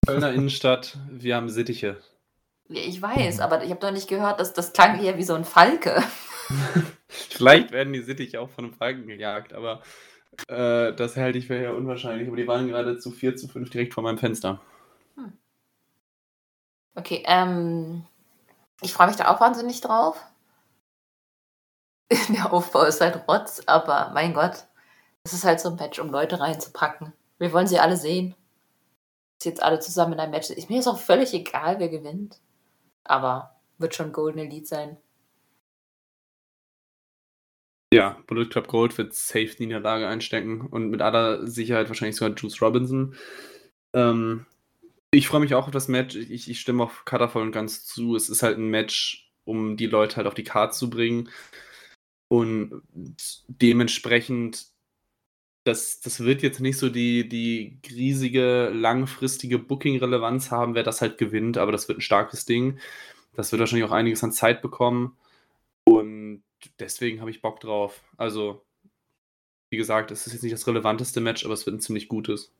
[0.05, 2.01] Kölner Innenstadt, wir haben Sittiche.
[2.69, 5.33] Ja, ich weiß, aber ich habe doch nicht gehört, dass das klang eher wie so
[5.33, 6.03] ein Falke.
[7.07, 9.81] Vielleicht werden die Sittiche auch von einem Falken gejagt, aber
[10.47, 12.27] äh, das halte ich für eher unwahrscheinlich.
[12.27, 14.61] Aber die waren gerade zu 4 zu 5 direkt vor meinem Fenster.
[15.15, 15.33] Hm.
[16.95, 18.05] Okay, ähm,
[18.81, 20.23] ich freue mich da auch wahnsinnig drauf.
[22.29, 24.65] der Aufbau ist halt Rotz, aber mein Gott,
[25.23, 27.13] es ist halt so ein Match, um Leute reinzupacken.
[27.39, 28.35] Wir wollen sie alle sehen.
[29.41, 30.49] Sie jetzt alle zusammen in einem Match.
[30.69, 32.39] Mir ist auch völlig egal, wer gewinnt.
[33.03, 34.97] Aber wird schon Golden Elite sein.
[37.93, 42.61] Ja, Bullet Club Gold wird safe Niederlage einstecken und mit aller Sicherheit wahrscheinlich sogar Juice
[42.61, 43.15] Robinson.
[43.93, 44.45] Ähm,
[45.11, 46.15] ich freue mich auch auf das Match.
[46.15, 48.15] Ich, ich stimme auf Cutter voll und ganz zu.
[48.15, 51.29] Es ist halt ein Match, um die Leute halt auf die Karte zu bringen.
[52.29, 52.81] Und
[53.47, 54.65] dementsprechend,
[55.65, 61.19] das, das wird jetzt nicht so die, die riesige, langfristige Booking-Relevanz haben, wer das halt
[61.19, 62.79] gewinnt, aber das wird ein starkes Ding.
[63.35, 65.15] Das wird wahrscheinlich auch einiges an Zeit bekommen.
[65.83, 66.43] Und
[66.79, 68.01] deswegen habe ich Bock drauf.
[68.17, 68.63] Also,
[69.69, 72.51] wie gesagt, es ist jetzt nicht das relevanteste Match, aber es wird ein ziemlich gutes.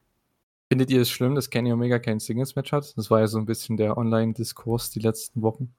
[0.69, 2.97] Findet ihr es schlimm, dass Kenny Omega kein Singles-Match hat?
[2.97, 5.73] Das war ja so ein bisschen der Online-Diskurs die letzten Wochen.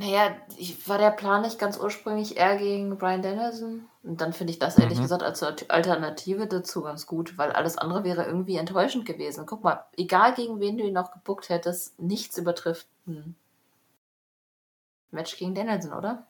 [0.00, 3.86] Naja, ich, war der Plan nicht ganz ursprünglich eher gegen Brian Dennison.
[4.02, 5.02] Und dann finde ich das ehrlich mhm.
[5.02, 9.46] gesagt als Alternative dazu ganz gut, weil alles andere wäre irgendwie enttäuschend gewesen.
[9.46, 13.36] Guck mal, egal gegen wen du ihn noch gebuckt hättest, nichts übertrifft ein
[15.10, 16.26] Match gegen Dennison, oder?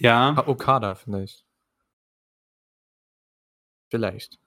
[0.00, 0.34] Ja.
[0.48, 1.44] Okada vielleicht.
[3.90, 4.38] Vielleicht.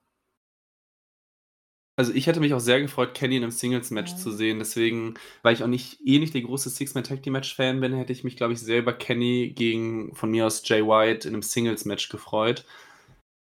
[1.95, 4.17] Also ich hätte mich auch sehr gefreut, Kenny in einem Singles-Match ja.
[4.17, 4.57] zu sehen.
[4.57, 5.13] Deswegen,
[5.43, 8.59] weil ich auch nicht eh nicht der große Six-Man-Tag-Team-Match-Fan bin, hätte ich mich, glaube ich,
[8.59, 12.65] selber Kenny gegen von mir aus Jay White in einem Singles-Match gefreut.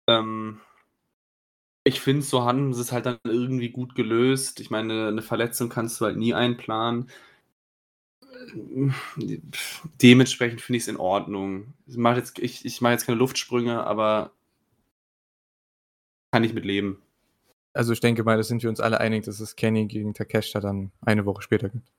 [0.08, 0.60] Ähm,
[1.84, 4.60] ich finde, so haben sie es halt dann irgendwie gut gelöst.
[4.60, 7.08] Ich meine, eine Verletzung kannst du halt nie einplanen.
[10.02, 11.74] Dementsprechend finde ich es in Ordnung.
[11.86, 14.32] Ich mache jetzt, ich, ich mach jetzt keine Luftsprünge, aber
[16.32, 17.02] kann ich mit leben.
[17.72, 20.60] Also ich denke mal, da sind wir uns alle einig, dass es Kenny gegen Takeshita
[20.60, 21.92] dann eine Woche später gibt.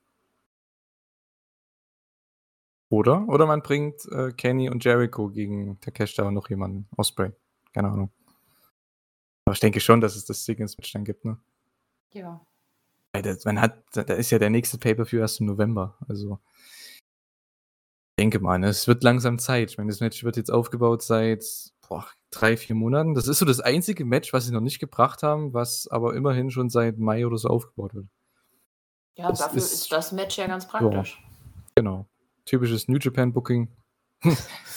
[2.90, 3.28] Oder?
[3.28, 6.88] Oder man bringt äh, Kenny und Jericho gegen Takeshita und noch jemanden.
[6.96, 7.32] Osprey.
[7.72, 8.10] Keine Ahnung.
[9.44, 11.38] Aber ich denke schon, dass es das Singles-Match dann gibt, ne?
[12.12, 12.40] Ja.
[13.22, 15.96] Das, man hat, da ist ja der nächste Pay-Per-View erst im November.
[16.08, 16.38] Also,
[18.18, 19.70] denke mal, ne, es wird langsam Zeit.
[19.70, 21.44] Ich meine, das Match wird jetzt aufgebaut seit
[21.88, 23.14] boah, drei, vier Monaten.
[23.14, 26.50] Das ist so das einzige Match, was sie noch nicht gebracht haben, was aber immerhin
[26.50, 28.06] schon seit Mai oder so aufgebaut wird.
[29.16, 31.20] Ja, Das dafür ist- ist, das Match ja ganz praktisch.
[31.74, 32.06] Genau.
[32.44, 33.68] Typisches New Japan Booking.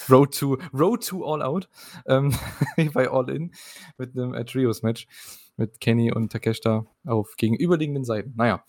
[0.09, 1.67] Road to Road to All Out
[2.05, 2.31] ähm,
[2.93, 3.51] bei All In
[3.97, 5.07] mit einem Trios Match
[5.61, 8.33] mit Kenny und Takeshita auf gegenüberliegenden Seiten.
[8.35, 8.65] Naja.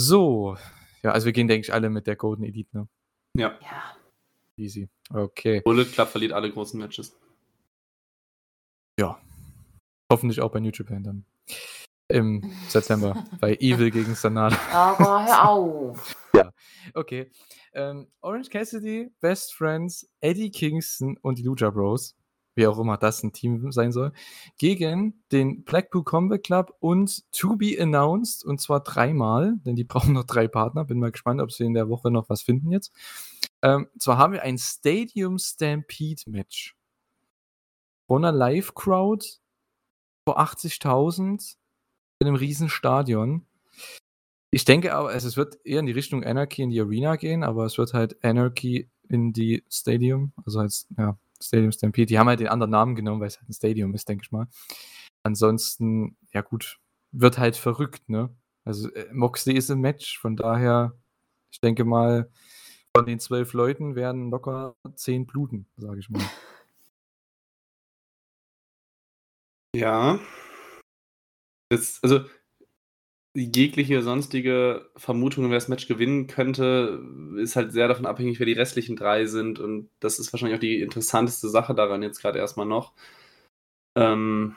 [0.00, 0.56] So.
[1.02, 2.88] Ja, also wir gehen, denke ich, alle mit der Golden Elite, ne?
[3.36, 3.58] Ja.
[3.62, 3.96] Ja.
[4.56, 4.88] Easy.
[5.10, 5.60] Okay.
[5.64, 7.16] Bullet Club verliert alle großen Matches.
[10.10, 11.24] Hoffentlich auch bei New Japan dann.
[12.08, 13.26] Im September.
[13.40, 14.56] bei Evil gegen Sanada.
[14.72, 16.16] Aber hör auf.
[16.94, 17.30] Okay.
[17.74, 22.16] Ähm, Orange Cassidy, Best Friends, Eddie Kingston und die Lucha Bros,
[22.58, 24.12] wie auch immer das ein Team sein soll,
[24.58, 30.12] gegen den Blackpool Combat Club und To Be Announced, und zwar dreimal, denn die brauchen
[30.12, 30.84] noch drei Partner.
[30.84, 32.92] Bin mal gespannt, ob sie in der Woche noch was finden jetzt.
[33.62, 36.76] Ähm, zwar haben wir ein Stadium Stampede Match.
[38.06, 39.24] Von einer Live-Crowd
[40.26, 41.56] vor 80.000
[42.20, 43.46] in einem riesen Stadion.
[44.50, 47.44] Ich denke aber, es es wird eher in die Richtung Anarchy in die Arena gehen,
[47.44, 52.06] aber es wird halt Anarchy in die Stadium, also als ja, Stadium Stampede.
[52.06, 54.32] Die haben halt den anderen Namen genommen, weil es halt ein Stadium ist, denke ich
[54.32, 54.48] mal.
[55.22, 56.78] Ansonsten, ja gut,
[57.12, 58.34] wird halt verrückt, ne?
[58.64, 60.94] Also äh, Moxley ist im Match, von daher,
[61.50, 62.30] ich denke mal,
[62.96, 66.22] von den zwölf Leuten werden locker zehn bluten, sage ich mal.
[69.74, 70.18] Ja.
[71.70, 72.24] Das, also
[73.38, 77.00] jegliche sonstige Vermutung, wer das Match gewinnen könnte,
[77.36, 79.58] ist halt sehr davon abhängig, wer die restlichen drei sind.
[79.58, 82.92] Und das ist wahrscheinlich auch die interessanteste Sache daran jetzt gerade erstmal noch.
[83.96, 84.56] Ähm,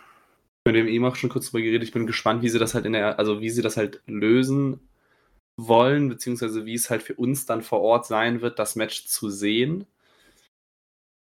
[0.65, 1.83] mit dem eben auch schon kurz drüber geredet.
[1.83, 4.79] Ich bin gespannt, wie sie das halt in der, also wie sie das halt lösen
[5.57, 9.29] wollen, beziehungsweise wie es halt für uns dann vor Ort sein wird, das Match zu
[9.29, 9.85] sehen.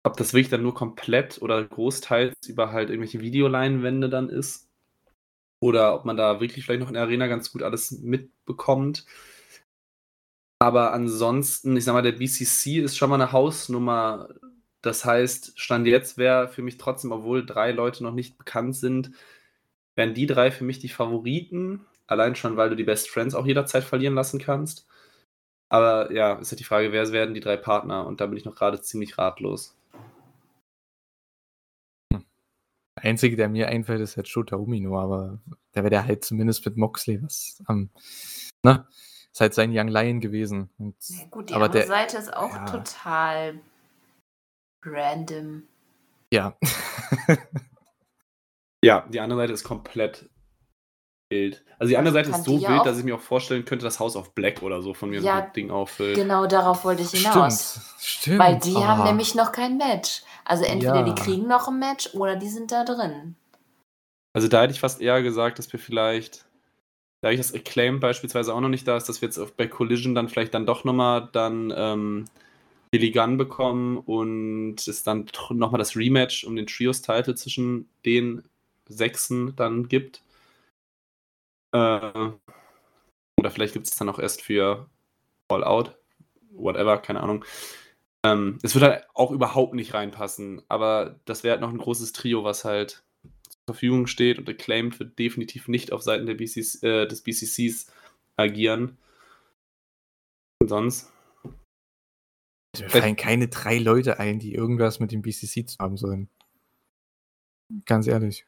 [0.06, 4.68] Ob das wirklich dann nur komplett oder großteils über halt irgendwelche Videoleinwände dann ist.
[5.64, 9.06] Oder ob man da wirklich vielleicht noch in der Arena ganz gut alles mitbekommt.
[10.58, 14.28] Aber ansonsten, ich sag mal, der BCC ist schon mal eine Hausnummer.
[14.82, 19.12] Das heißt, Stand jetzt wäre für mich trotzdem, obwohl drei Leute noch nicht bekannt sind,
[19.96, 21.86] wären die drei für mich die Favoriten.
[22.06, 24.86] Allein schon, weil du die Best Friends auch jederzeit verlieren lassen kannst.
[25.70, 28.06] Aber ja, ist halt die Frage, wer werden die drei Partner?
[28.06, 29.76] Und da bin ich noch gerade ziemlich ratlos.
[32.96, 35.38] Einzige, der mir einfällt, ist jetzt Shota Umino, aber
[35.74, 37.90] der wäre der halt zumindest mit Moxley was am,
[38.62, 38.86] ne?
[39.32, 40.70] Ist halt sein Young Lion gewesen.
[40.78, 42.64] Und, Ja, gut, die aber andere der, Seite ist auch ja.
[42.66, 43.58] total
[44.84, 45.64] random.
[46.32, 46.56] ja.
[48.84, 50.28] Ja, die andere Seite ist komplett
[51.32, 51.64] wild.
[51.78, 53.98] Also die andere Seite ist so wild, auch- dass ich mir auch vorstellen könnte, dass
[53.98, 56.14] House of Black oder so von mir Ja, ein Ding auffüllt.
[56.16, 57.80] Genau darauf wollte ich hinaus.
[57.96, 58.38] Stimmt, stimmt.
[58.40, 59.04] Weil die haben Ah.
[59.06, 60.22] nämlich noch kein Match.
[60.44, 61.02] Also entweder Ja.
[61.02, 63.34] die kriegen noch ein Match oder die sind da drin.
[64.34, 66.44] Also da hätte ich fast eher gesagt, dass wir vielleicht,
[67.22, 69.66] da ich das Acclaim beispielsweise auch noch nicht da ist, dass wir jetzt auf, bei
[69.66, 72.24] Collision dann vielleicht dann doch nochmal dann ähm,
[72.90, 78.42] Billy Gunn bekommen und es dann nochmal das Rematch um den Trios-Title zwischen den
[78.88, 80.22] Sechsen dann gibt.
[81.72, 82.30] Äh,
[83.36, 84.86] oder vielleicht gibt es dann auch erst für
[85.48, 85.96] All Out,
[86.50, 87.44] whatever, keine Ahnung.
[88.24, 92.12] Ähm, es wird halt auch überhaupt nicht reinpassen, aber das wäre halt noch ein großes
[92.12, 93.04] Trio, was halt
[93.50, 97.92] zur Verfügung steht und Acclaimed wird definitiv nicht auf Seiten der BCC, äh, des BCCs
[98.36, 98.96] agieren.
[100.60, 101.12] Und sonst?
[102.78, 106.30] Mir fallen keine drei Leute ein, die irgendwas mit dem BCC zu haben sollen.
[107.84, 108.46] Ganz ehrlich.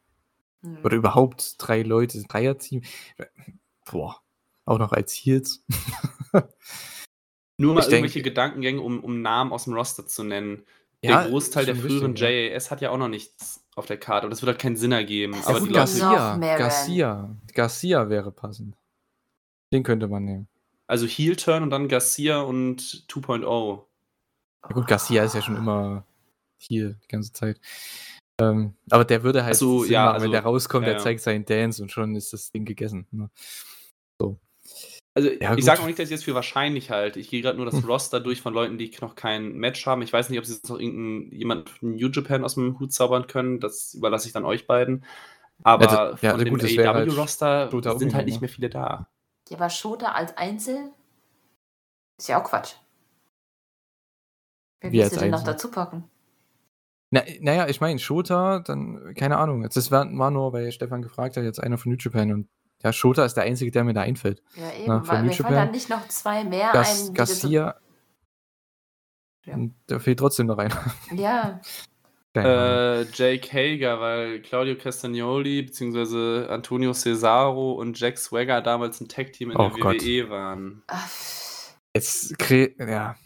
[0.62, 0.78] Hm.
[0.84, 2.82] Oder überhaupt drei Leute, ein Dreierteam.
[3.84, 4.22] Boah.
[4.64, 5.64] Auch noch als Heels.
[7.58, 10.64] Nur mal Ich denk- irgendwelche Gedankengänge, um, um Namen aus dem Roster zu nennen.
[11.02, 12.52] Ja, der Großteil der früheren richtig, ja.
[12.52, 14.92] JAS hat ja auch noch nichts auf der Karte und das wird halt keinen Sinn
[14.92, 15.32] ergeben.
[15.32, 16.36] Das Aber gut, Leute, Garcia.
[16.38, 17.36] Garcia, Garcia.
[17.54, 18.76] Garcia wäre passend.
[19.72, 20.48] Den könnte man nehmen.
[20.86, 23.84] also Heel Turn und dann Garcia und 2.0.
[24.62, 26.04] Ja gut, Garcia ist ja schon immer
[26.58, 27.60] hier die ganze Zeit.
[28.40, 30.92] Ähm, aber der würde halt Ach so, Sinn ja, machen, also, wenn der rauskommt, ja,
[30.94, 33.06] der zeigt seinen Dance und schon ist das Ding gegessen.
[33.10, 33.30] Ne?
[35.16, 37.18] Also Ja, ich sage auch nicht, dass ich das für wahrscheinlich halte.
[37.18, 37.86] Ich gehe gerade nur das Hm.
[37.86, 40.02] Roster durch von Leuten, die noch kein Match haben.
[40.02, 42.92] Ich weiß nicht, ob sie jetzt noch irgendein jemand von New Japan aus dem Hut
[42.92, 43.58] zaubern können.
[43.58, 45.06] Das überlasse ich dann euch beiden.
[45.62, 48.40] Aber das- ja, von dem gut, das wäre halt AEW-Roster Shota sind halt nicht ne?
[48.42, 49.08] mehr viele da.
[49.48, 50.90] Ja, aber Shota als Einzel
[52.18, 52.74] ist ja auch Quatsch.
[54.82, 56.04] Wer Wie willst du denn noch dazu packen?
[57.10, 59.62] Na, naja, ich meine, Shota, dann, keine Ahnung.
[59.62, 62.48] Das war, war nur, weil Stefan gefragt hat, jetzt einer von New Japan und
[62.82, 64.42] ja, Shota ist der Einzige, der mir da einfällt.
[64.54, 67.14] Ja, eben, Na, weil mir fallen dann nicht noch zwei mehr Gas, ein.
[67.14, 67.76] das so- Garcia.
[69.44, 69.56] Ja.
[69.86, 70.94] Da fehlt trotzdem noch einer.
[71.14, 71.60] Ja.
[72.38, 76.46] Äh, Jake Hager, weil Claudio Castagnoli bzw.
[76.50, 80.02] Antonio Cesaro und Jack Swagger damals ein Tag-Team in Oh der Gott.
[80.02, 80.82] WWE waren.
[81.94, 83.16] Jetzt, kre ja,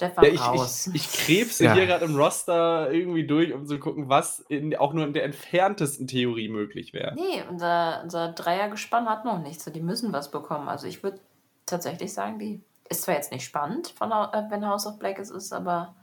[0.00, 0.86] Stefan Ja, ich, raus.
[0.86, 1.74] ich, ich krebse Ja.
[1.74, 5.24] hier gerade im Roster irgendwie durch, um zu gucken, was in, auch nur in der
[5.24, 7.14] entferntesten Theorie möglich wäre.
[7.14, 9.64] Nee, unser, unser Dreiergespann hat noch nichts.
[9.64, 10.70] So, die müssen was bekommen.
[10.70, 11.20] Also ich würde
[11.66, 15.30] tatsächlich sagen, die ist zwar jetzt nicht spannend, von, äh, wenn House of Black es
[15.30, 15.94] ist, aber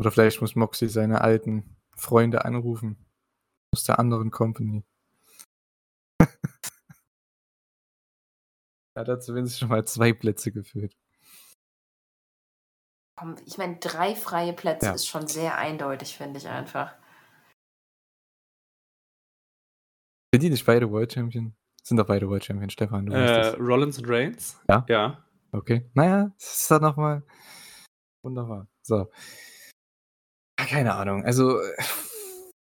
[0.00, 2.96] Oder vielleicht muss Moxie seine alten Freunde anrufen.
[3.72, 4.82] Aus der anderen Company.
[8.96, 10.96] Hat da zumindest schon mal zwei Plätze gefüllt.
[13.18, 14.92] komm, ich meine, drei freie Plätze Ja.
[14.94, 16.94] ist schon sehr eindeutig, finde ich einfach.
[20.34, 21.54] Sind die nicht beide World Champion?
[21.84, 23.06] Sind doch beide World Champion, Stefan.
[23.06, 23.58] Du Äh, das.
[23.58, 24.58] Rollins und Reigns?
[24.68, 24.84] Ja?
[24.88, 25.24] Ja.
[25.52, 25.90] Okay.
[25.94, 27.22] Naja, das ist dann nochmal
[28.24, 28.66] wunderbar.
[28.82, 29.10] So.
[30.58, 31.24] Ja, Keine Ahnung.
[31.24, 31.76] Also äh,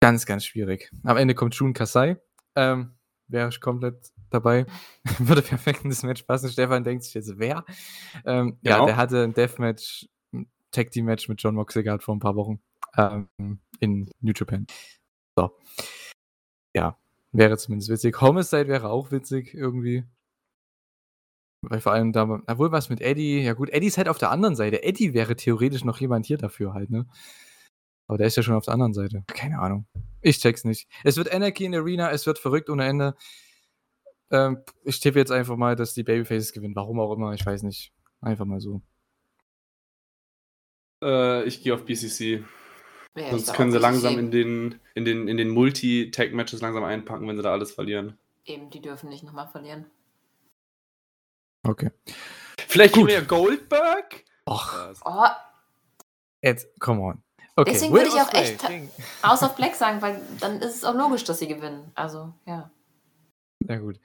[0.02, 0.90] ganz, ganz schwierig.
[1.04, 2.20] Am Ende kommt Shun Kasai.
[2.56, 2.98] Ähm,
[3.28, 4.66] Wäre ich komplett dabei.
[5.18, 6.48] Würde perfekt in das Match passen.
[6.50, 7.64] Stefan denkt sich jetzt, wer?
[8.24, 8.86] Ähm, Ja, Genau.
[8.86, 12.36] der hatte ein Deathmatch, ein Tag Team Match mit John Moxley gehabt vor ein paar
[12.36, 12.60] Wochen
[12.96, 13.28] ähm,
[13.80, 14.66] in New Japan.
[15.36, 15.56] So.
[16.76, 16.98] Ja,
[17.32, 18.20] wäre zumindest witzig.
[18.20, 20.04] Homicide wäre auch witzig irgendwie.
[21.62, 24.30] Weil vor allem da, obwohl was mit Eddie, ja gut, Eddie ist halt auf der
[24.30, 24.82] anderen Seite.
[24.82, 27.06] Eddie wäre theoretisch noch jemand hier dafür halt, ne?
[28.06, 29.24] Aber der ist ja schon auf der anderen Seite.
[29.26, 29.86] Keine Ahnung.
[30.20, 30.88] Ich check's nicht.
[31.04, 33.14] Es wird Anarchy in der Arena, es wird verrückt ohne Ende.
[34.30, 36.76] Ähm, ich tippe jetzt einfach mal, dass die Babyfaces gewinnen.
[36.76, 37.92] Warum auch immer, ich weiß nicht.
[38.20, 38.82] Einfach mal so.
[41.02, 42.44] Äh, ich gehe auf BCC.
[43.16, 47.28] Ja, ich Sonst können sie langsam in den, in den, in den Multi-Tag-Matches langsam einpacken,
[47.28, 48.18] wenn sie da alles verlieren.
[48.44, 49.86] Eben, die dürfen nicht nochmal verlieren.
[51.62, 51.90] Okay.
[52.68, 53.06] Vielleicht Gut.
[53.06, 54.24] kriegen wir Goldberg?
[54.46, 54.74] Och,
[55.04, 55.26] Oh,
[56.42, 57.23] jetzt, come on.
[57.56, 57.72] Okay.
[57.72, 58.62] Deswegen würde ich auch echt
[59.22, 61.92] House of Black sagen, weil dann ist es auch logisch, dass sie gewinnen.
[61.94, 62.70] Also, ja.
[63.60, 64.00] Na gut.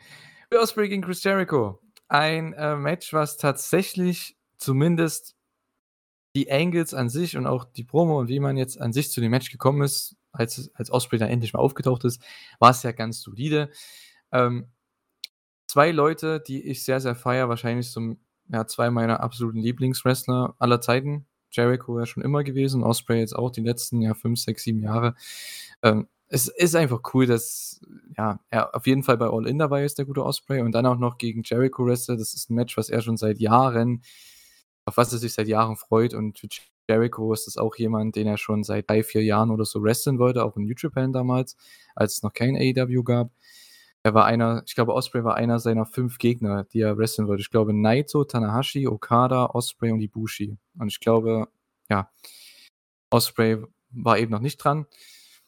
[0.49, 1.79] Will Ospreay gegen Chris Jericho.
[2.07, 5.35] Ein äh, Match, was tatsächlich zumindest
[6.35, 9.19] die Angles an sich und auch die Promo und wie man jetzt an sich zu
[9.19, 12.21] dem Match gekommen ist, als, als Ospreay dann endlich mal aufgetaucht ist,
[12.59, 13.71] war es ja ganz solide.
[14.31, 14.71] Ähm,
[15.67, 18.15] zwei Leute, die ich sehr, sehr feiere, wahrscheinlich so
[18.47, 21.27] ja, zwei meiner absoluten Lieblingswrestler aller Zeiten.
[21.51, 25.15] Jericho ja schon immer gewesen, Osprey jetzt auch die letzten ja, fünf, sechs, sieben Jahre.
[25.83, 27.81] Ähm, es ist einfach cool, dass
[28.17, 30.85] ja, er auf jeden Fall bei All In dabei ist, der gute Osprey, und dann
[30.85, 32.19] auch noch gegen Jericho wrestelt.
[32.19, 34.03] Das ist ein Match, was er schon seit Jahren,
[34.85, 36.13] auf was er sich seit Jahren freut.
[36.13, 36.47] Und für
[36.87, 40.19] Jericho ist das auch jemand, den er schon seit drei, vier Jahren oder so wresteln
[40.19, 41.57] wollte, auch in New Japan damals,
[41.95, 43.31] als es noch kein AEW gab.
[44.03, 47.41] Er war einer, ich glaube, Osprey war einer seiner fünf Gegner, die er wresteln wollte.
[47.41, 50.57] Ich glaube, Naito, Tanahashi, Okada, Osprey und Ibushi.
[50.77, 51.49] Und ich glaube,
[51.89, 52.09] ja,
[53.09, 53.61] Osprey
[53.91, 54.85] war eben noch nicht dran.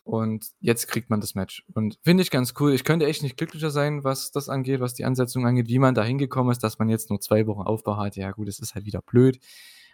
[0.03, 1.63] Und jetzt kriegt man das Match.
[1.73, 2.73] Und finde ich ganz cool.
[2.73, 5.93] Ich könnte echt nicht glücklicher sein, was das angeht, was die Ansetzung angeht, wie man
[5.93, 8.15] da hingekommen ist, dass man jetzt nur zwei Wochen Aufbau hat.
[8.15, 9.39] Ja, gut, es ist halt wieder blöd.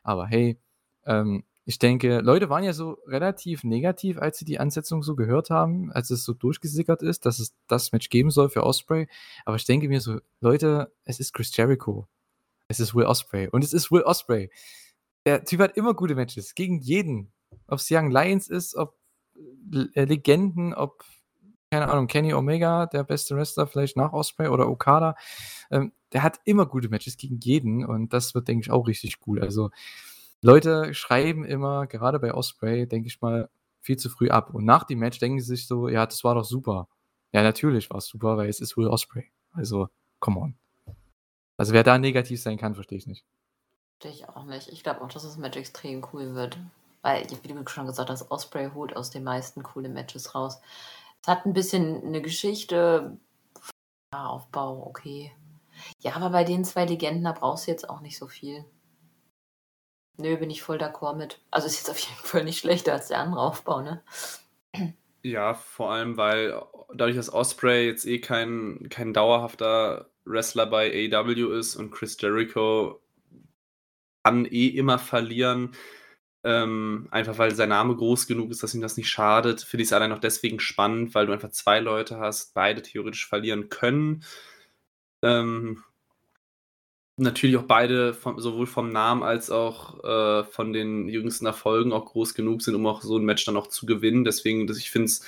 [0.04, 0.60] Aber hey,
[1.06, 5.50] ähm, ich denke, Leute waren ja so relativ negativ, als sie die Ansetzung so gehört
[5.50, 9.10] haben, als es so durchgesickert ist, dass es das Match geben soll für Osprey.
[9.44, 12.08] Aber ich denke mir so, Leute, es ist Chris Jericho.
[12.70, 13.50] Es ist Will Osprey.
[13.50, 14.50] Und es ist Will Osprey.
[15.26, 16.56] Der Typ hat immer gute Matches.
[16.56, 17.34] Gegen jeden.
[17.68, 18.98] Ob es Young Lions ist, ob
[19.94, 21.04] äh, Legenden, ob,
[21.70, 25.18] keine Ahnung, Kenny Omega, der beste Wrestler, vielleicht nach Osprey oder Okada.
[25.70, 29.18] Ähm, der hat immer gute Matches gegen jeden und das wird, denke ich, auch richtig
[29.28, 29.42] cool.
[29.42, 29.70] Also,
[30.42, 33.50] Leute schreiben immer, gerade bei Osprey, denke ich mal,
[33.82, 34.54] viel zu früh ab.
[34.54, 36.88] Und nach dem Match denken sie sich so, ja, das war doch super.
[37.32, 39.32] Ja, natürlich war es super, weil es ist Will Osprey.
[39.54, 39.90] Also,
[40.20, 40.58] come on.
[41.58, 43.26] Also, wer da negativ sein kann, verstehe ich nicht.
[44.00, 44.70] Verstehe ich auch nicht.
[44.70, 46.58] Ich glaube auch, dass das Match extrem cool wird.
[47.02, 50.62] Weil, wie du schon gesagt hast, Osprey holt aus den meisten coole Matches raus.
[51.22, 53.18] Es hat ein bisschen eine Geschichte.
[54.14, 55.32] Ja, Aufbau, okay.
[56.00, 58.66] Ja, aber bei den zwei Legenden, da brauchst du jetzt auch nicht so viel.
[60.18, 61.40] Nö, bin ich voll d'accord mit.
[61.52, 64.02] Also ist jetzt auf jeden Fall nicht schlechter als der andere Aufbau, ne?
[65.24, 66.62] Ja, vor allem, weil
[66.94, 73.02] dadurch, dass Osprey jetzt eh kein, kein dauerhafter Wrestler bei AEW ist und Chris Jericho
[74.24, 75.74] kann eh immer verlieren,
[76.44, 79.90] ähm, einfach weil sein Name groß genug ist, dass ihm das nicht schadet, finde ich
[79.90, 84.24] es allein noch deswegen spannend, weil du einfach zwei Leute hast, beide theoretisch verlieren können.
[85.24, 85.84] Ähm,
[87.18, 92.06] natürlich auch beide vom, sowohl vom Namen als auch äh, von den jüngsten Erfolgen auch
[92.06, 94.24] groß genug sind, um auch so ein Match dann auch zu gewinnen.
[94.24, 95.26] Deswegen, dass ich finde es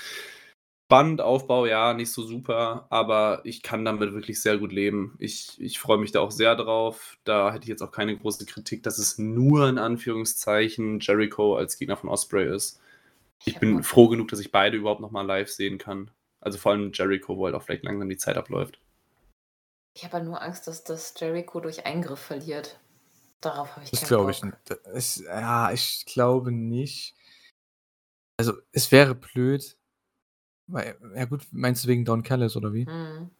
[0.86, 5.16] spannend, Aufbau, ja, nicht so super, aber ich kann damit wirklich sehr gut leben.
[5.20, 7.18] Ich, ich freue mich da auch sehr drauf.
[7.26, 11.78] Da hätte ich jetzt auch keine große Kritik, dass es nur in Anführungszeichen Jericho als
[11.78, 12.82] Gegner von Osprey ist.
[13.45, 16.11] Ich bin froh genug, dass ich beide überhaupt nochmal live sehen kann.
[16.41, 18.80] Also vor allem Jericho, wo halt auch vielleicht langsam die Zeit abläuft.
[19.94, 22.80] Ich habe halt nur Angst, dass das Jericho durch Eingriff verliert.
[23.41, 24.57] Darauf habe ich Das glaube ich nicht.
[24.95, 27.16] Ich, ja, ich glaube nicht.
[28.38, 29.78] Also, es wäre blöd.
[30.68, 32.86] Weil, ja gut, meinst du wegen Don Callis oder wie?
[32.86, 33.32] Hm.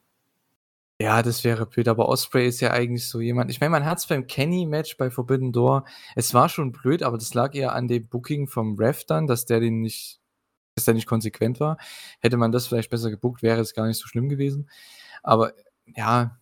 [1.01, 3.49] Ja, das wäre blöd, aber Osprey ist ja eigentlich so jemand.
[3.51, 5.85] Ich meine, man hat es beim Kenny-Match bei Forbidden Door.
[6.15, 9.45] Es war schon blöd, aber das lag eher an dem Booking vom Ref dann, dass
[9.45, 10.19] der den nicht,
[10.76, 11.77] dass der nicht konsequent war.
[12.19, 14.69] Hätte man das vielleicht besser gebuckt, wäre es gar nicht so schlimm gewesen.
[15.23, 15.53] Aber
[15.95, 16.39] ja,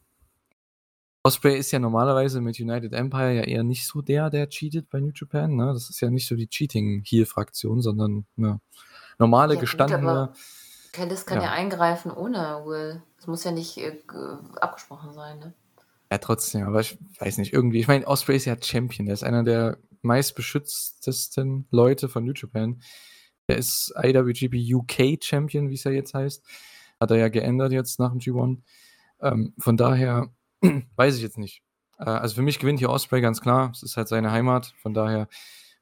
[1.27, 5.01] Osprey ist ja normalerweise mit United Empire ja eher nicht so der, der cheatet bei
[5.01, 5.57] New Japan.
[5.57, 5.73] Ne?
[5.73, 8.61] Das ist ja nicht so die Cheating-Heel-Fraktion, sondern eine
[9.19, 10.31] normale, Ja, gestandene.
[10.93, 11.47] Callis kann ja.
[11.47, 11.51] Ja.
[11.51, 13.03] eingreifen ohne Will.
[13.19, 13.91] Es muss ja nicht äh,
[14.61, 15.53] abgesprochen sein, ne?
[16.09, 17.81] Ja, trotzdem, aber ich weiß nicht, irgendwie.
[17.81, 19.07] Ich meine, Osprey ist ja Champion.
[19.07, 22.81] Der ist einer der meistbeschütztesten Leute von New Japan.
[23.49, 26.41] Der ist IWGP UK Champion, wie es ja jetzt heißt.
[27.01, 28.61] Hat er ja geändert jetzt nach dem G1.
[29.21, 30.29] Ähm, von daher
[30.95, 31.61] weiß ich jetzt nicht.
[31.99, 33.71] Äh, also für mich gewinnt hier Osprey ganz klar.
[33.71, 34.73] Es ist halt seine Heimat.
[34.81, 35.27] Von daher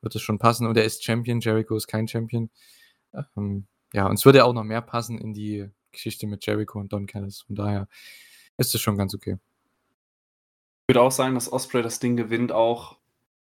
[0.01, 0.67] wird es schon passen.
[0.67, 1.39] Und er ist Champion.
[1.39, 2.49] Jericho ist kein Champion.
[3.35, 6.91] Ähm, ja, und es würde auch noch mehr passen in die Geschichte mit Jericho und
[6.91, 7.41] Don Callis.
[7.41, 7.87] Von daher
[8.57, 9.37] ist es schon ganz okay.
[10.87, 12.97] Ich würde auch sagen, dass Osprey das Ding gewinnt, auch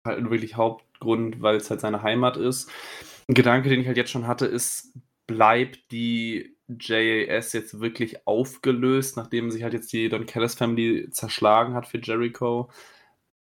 [0.06, 2.70] halt wirklich Hauptgrund, weil es halt seine Heimat ist.
[3.28, 4.94] Ein Gedanke, den ich halt jetzt schon hatte, ist,
[5.26, 11.76] bleibt die JAS jetzt wirklich aufgelöst, nachdem sich halt jetzt die Don Callis Family zerschlagen
[11.76, 12.70] hat für Jericho?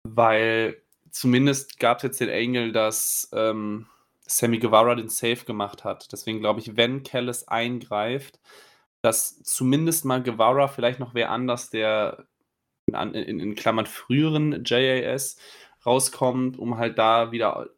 [0.04, 3.86] Weil zumindest gab es jetzt den Angle, dass ähm,
[4.26, 6.10] Sammy Guevara den Save gemacht hat.
[6.12, 8.40] Deswegen glaube ich, wenn Callis eingreift,
[9.02, 12.26] dass zumindest mal Guevara vielleicht noch wer anders, der
[12.86, 15.36] in, in, in Klammern früheren JAS
[15.84, 17.70] rauskommt, um halt da wieder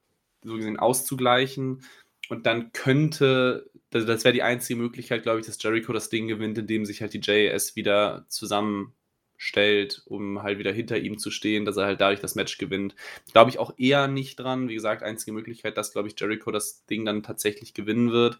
[0.42, 1.84] so gesehen auszugleichen.
[2.28, 6.26] Und dann könnte, das, das wäre die einzige Möglichkeit, glaube ich, dass Jericho das Ding
[6.26, 11.64] gewinnt, indem sich halt die JAS wieder zusammenstellt, um halt wieder hinter ihm zu stehen,
[11.66, 12.94] dass er halt dadurch das Match gewinnt.
[13.32, 14.68] Glaube ich auch eher nicht dran.
[14.68, 18.38] Wie gesagt, einzige Möglichkeit, dass, glaube ich, Jericho das Ding dann tatsächlich gewinnen wird.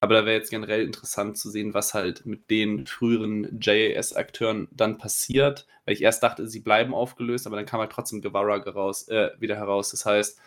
[0.00, 4.98] Aber da wäre jetzt generell interessant zu sehen, was halt mit den früheren JAS-Akteuren dann
[4.98, 5.66] passiert.
[5.86, 9.30] Weil ich erst dachte, sie bleiben aufgelöst, aber dann kam halt trotzdem Guevara raus, äh,
[9.38, 9.90] wieder heraus.
[9.90, 10.38] Das heißt,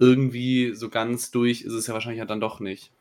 [0.00, 2.92] irgendwie so ganz durch ist es ja wahrscheinlich halt dann doch nicht.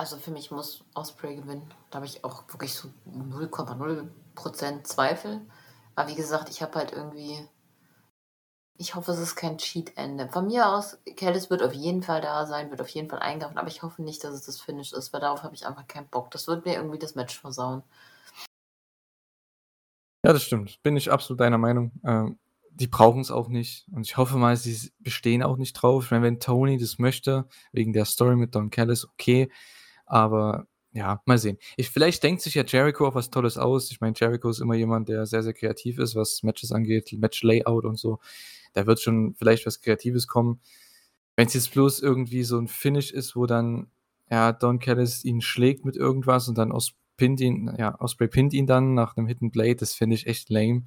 [0.00, 1.70] Also für mich muss Osprey gewinnen.
[1.90, 5.42] Da habe ich auch wirklich so 0,0% Zweifel.
[5.94, 7.46] Aber wie gesagt, ich habe halt irgendwie.
[8.78, 10.30] Ich hoffe, es ist kein Cheat-Ende.
[10.30, 13.58] Von mir aus, Callis wird auf jeden Fall da sein, wird auf jeden Fall eingreifen,
[13.58, 16.08] aber ich hoffe nicht, dass es das Finish ist, weil darauf habe ich einfach keinen
[16.08, 16.30] Bock.
[16.30, 17.82] Das wird mir irgendwie das Match versauen.
[20.24, 20.82] Ja, das stimmt.
[20.82, 21.92] Bin ich absolut deiner Meinung.
[22.04, 22.38] Ähm,
[22.70, 23.86] die brauchen es auch nicht.
[23.92, 26.06] Und ich hoffe mal, sie bestehen auch nicht drauf.
[26.06, 29.50] Ich meine, wenn Tony das möchte, wegen der Story mit Don Callis, okay.
[30.10, 31.56] Aber ja, mal sehen.
[31.76, 33.92] Ich, vielleicht denkt sich ja Jericho auch was Tolles aus.
[33.92, 37.84] Ich meine, Jericho ist immer jemand, der sehr, sehr kreativ ist, was Matches angeht, Match-Layout
[37.84, 38.18] und so.
[38.72, 40.60] Da wird schon vielleicht was Kreatives kommen.
[41.36, 43.86] Wenn es jetzt bloß irgendwie so ein Finish ist, wo dann
[44.30, 48.52] ja, Don Callis ihn schlägt mit irgendwas und dann Os pinnt ihn, ja, Osprey pinnt
[48.52, 50.86] ihn dann nach einem Hidden Blade, das finde ich echt lame.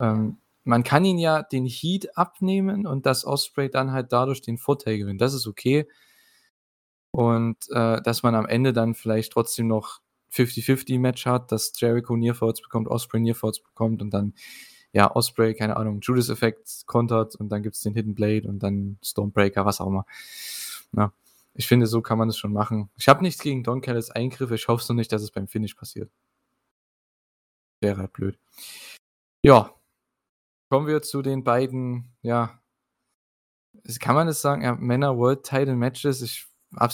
[0.00, 4.58] Ähm, man kann ihn ja den Heat abnehmen und dass Osprey dann halt dadurch den
[4.58, 5.20] Vorteil gewinnt.
[5.20, 5.86] Das ist okay.
[7.16, 10.02] Und äh, dass man am Ende dann vielleicht trotzdem noch
[10.34, 14.34] 50-50-Match hat, dass Jericho Nearfalls bekommt, Osprey Nearfalls bekommt und dann,
[14.92, 18.98] ja, Osprey, keine Ahnung, Judas-Effekt kontert und dann gibt es den Hidden Blade und dann
[19.02, 20.04] Stormbreaker, was auch immer.
[20.94, 21.10] Ja,
[21.54, 22.90] ich finde, so kann man es schon machen.
[22.98, 25.72] Ich habe nichts gegen Don Callis Eingriffe, ich hoffe nur nicht, dass es beim Finish
[25.72, 26.10] passiert.
[27.80, 28.38] Wäre halt blöd.
[29.42, 29.74] Ja,
[30.68, 32.60] kommen wir zu den beiden, ja,
[34.00, 36.20] kann man das sagen, ja, Männer World Title Matches.
[36.20, 36.46] Ich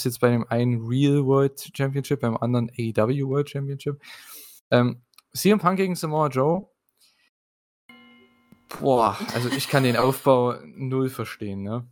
[0.04, 4.00] jetzt bei dem einen Real World Championship, beim anderen AEW World Championship.
[4.70, 5.02] Ähm,
[5.34, 6.68] CM Punk gegen Samoa Joe.
[8.80, 11.86] Boah, also ich kann den Aufbau null verstehen, ne?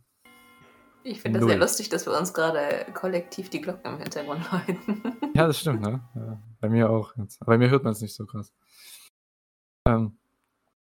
[1.03, 5.01] Ich finde das sehr lustig, dass wir uns gerade kollektiv die Glocken im Hintergrund läuten.
[5.33, 6.01] Ja, das stimmt, ne?
[6.15, 7.15] Ja, bei mir auch.
[7.17, 7.39] Jetzt.
[7.45, 8.53] Bei mir hört man es nicht so krass.
[9.87, 10.17] Ähm,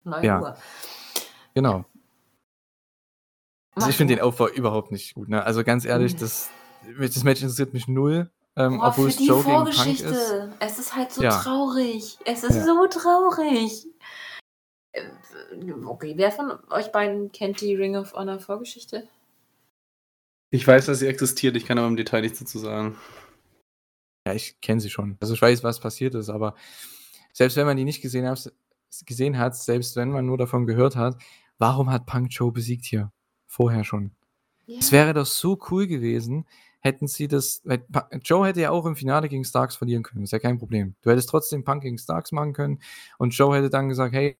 [0.04, 0.40] 9 Ja.
[0.40, 0.56] Uhr.
[1.54, 1.84] genau.
[3.74, 5.42] Also ich finde den Aufbau überhaupt nicht gut, ne?
[5.44, 6.18] Also ganz ehrlich, Mhm.
[6.18, 6.50] das,
[6.98, 8.30] das Match interessiert mich null.
[8.54, 10.08] Ähm, Boah, obwohl für es die Joe gegen Punk Vorgeschichte.
[10.08, 10.48] ist.
[10.60, 11.38] Es ist halt so Ja.
[11.40, 12.18] traurig.
[12.26, 12.64] Es ist Ja.
[12.64, 13.86] so traurig.
[14.92, 15.08] Äh,
[15.86, 19.08] okay, wer von euch beiden kennt die Ring of Honor Vorgeschichte?
[20.50, 22.96] Ich weiß, dass sie existiert, ich kann aber im Detail nichts dazu sagen.
[24.26, 25.16] Ja, ich kenne sie schon.
[25.20, 26.54] Also ich weiß, was passiert ist, aber
[27.32, 28.52] selbst wenn man die nicht gesehen hat,
[29.06, 31.16] gesehen hat, selbst wenn man nur davon gehört hat,
[31.56, 33.10] warum hat Punk Joe besiegt hier?
[33.46, 34.12] Vorher schon.
[34.68, 34.98] Es Ja.
[34.98, 36.46] wäre doch so cool gewesen,
[36.82, 37.62] hätten sie das.
[38.22, 40.94] Joe hätte ja auch im Finale gegen Starks verlieren können, ist ja kein Problem.
[41.02, 42.80] Du hättest trotzdem Punk gegen Starks machen können
[43.18, 44.36] und Joe hätte dann gesagt: Hey,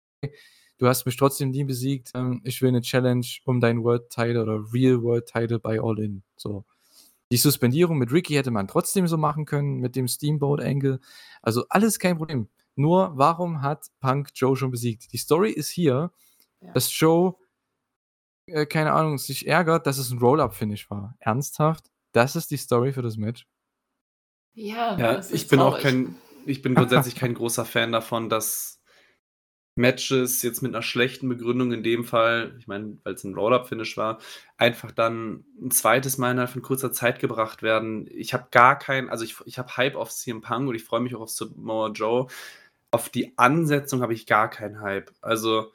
[0.79, 4.43] du hast mich trotzdem nie besiegt, ähm, ich will eine Challenge um deinen World Title
[4.43, 6.23] oder Real World Title bei All In.
[6.37, 6.65] So.
[7.31, 11.01] Die Suspendierung mit Ricky hätte man trotzdem so machen können, mit dem Steamboat Angle.
[11.41, 12.49] Also alles kein Problem.
[12.75, 15.13] Nur, warum hat Punk Joe schon besiegt?
[15.13, 16.11] Die Story ist hier,
[16.61, 16.73] Ja.
[16.73, 17.35] dass Joe,
[18.47, 21.17] äh, keine Ahnung, sich ärgert, dass es ein Roll-Up-Finish war.
[21.21, 21.92] Ernsthaft?
[22.13, 23.47] Das ist die Story für das Match?
[24.55, 25.83] Ja, Ja, das ist ich bin auch traurig.
[25.83, 26.17] kein,
[26.47, 28.81] ich bin grundsätzlich kein großer Fan davon, dass
[29.75, 33.97] Matches jetzt mit einer schlechten Begründung in dem Fall, ich meine, weil es ein Roll-Up-Finish
[33.97, 34.19] war,
[34.59, 38.07] einfach dann ein zweites Mal innerhalb von kurzer Zeit gebracht werden.
[38.11, 41.01] Ich habe gar keinen, also ich, ich habe Hype auf CM Punk und ich freue
[41.01, 42.27] mich auch auf Samoa Joe.
[42.91, 45.11] Auf die Ansetzung habe ich gar keinen Hype.
[45.23, 45.73] Also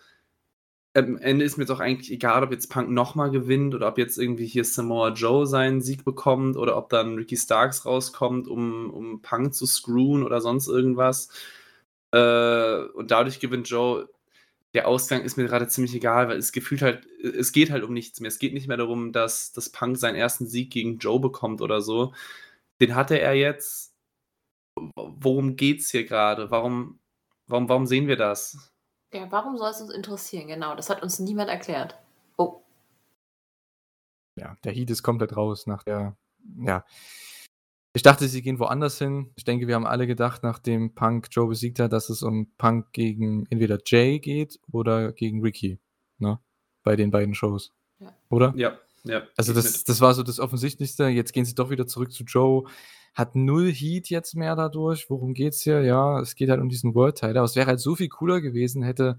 [0.98, 4.18] am Ende ist mir auch eigentlich egal, ob jetzt Punk nochmal gewinnt oder ob jetzt
[4.18, 9.22] irgendwie hier Samoa Joe seinen Sieg bekommt oder ob dann Ricky Starks rauskommt, um, um
[9.22, 11.30] Punk zu screwen oder sonst irgendwas.
[12.12, 14.10] Äh, und dadurch gewinnt Joe.
[14.74, 17.94] Der Ausgang ist mir gerade ziemlich egal, weil es gefühlt halt, es geht halt um
[17.94, 18.30] nichts mehr.
[18.30, 21.82] Es geht nicht mehr darum, dass, dass Punk seinen ersten Sieg gegen Joe bekommt oder
[21.82, 22.14] so.
[22.82, 23.94] Den hatte er jetzt.
[24.96, 26.52] Worum geht's hier gerade?
[26.52, 27.00] Warum,
[27.48, 28.72] warum, warum sehen wir das?
[29.14, 30.48] Ja, warum soll es uns interessieren?
[30.48, 31.98] Genau, das hat uns niemand erklärt.
[32.38, 32.62] Oh,
[34.36, 36.18] Ja, der Heat ist komplett raus nach der.
[36.60, 36.86] Ja.
[37.94, 39.32] Ich dachte, sie gehen woanders hin.
[39.36, 42.94] Ich denke, wir haben alle gedacht, nachdem Punk Joe besiegt hat, dass es um Punk
[42.94, 45.80] gegen entweder Jay geht oder gegen Ricky.
[46.20, 46.40] Ne?
[46.84, 47.74] Bei den beiden Shows.
[48.00, 48.16] Ja.
[48.30, 48.54] Oder?
[48.56, 49.24] Ja, ja.
[49.36, 51.08] Also das, das war so das Offensichtlichste.
[51.08, 52.70] Jetzt gehen sie doch wieder zurück zu Joe.
[53.18, 55.10] Hat null Heat jetzt mehr dadurch.
[55.10, 55.82] Worum geht's hier?
[55.82, 57.40] Ja, es geht halt um diesen World Title.
[57.40, 59.18] Aber es wäre halt so viel cooler gewesen, hätte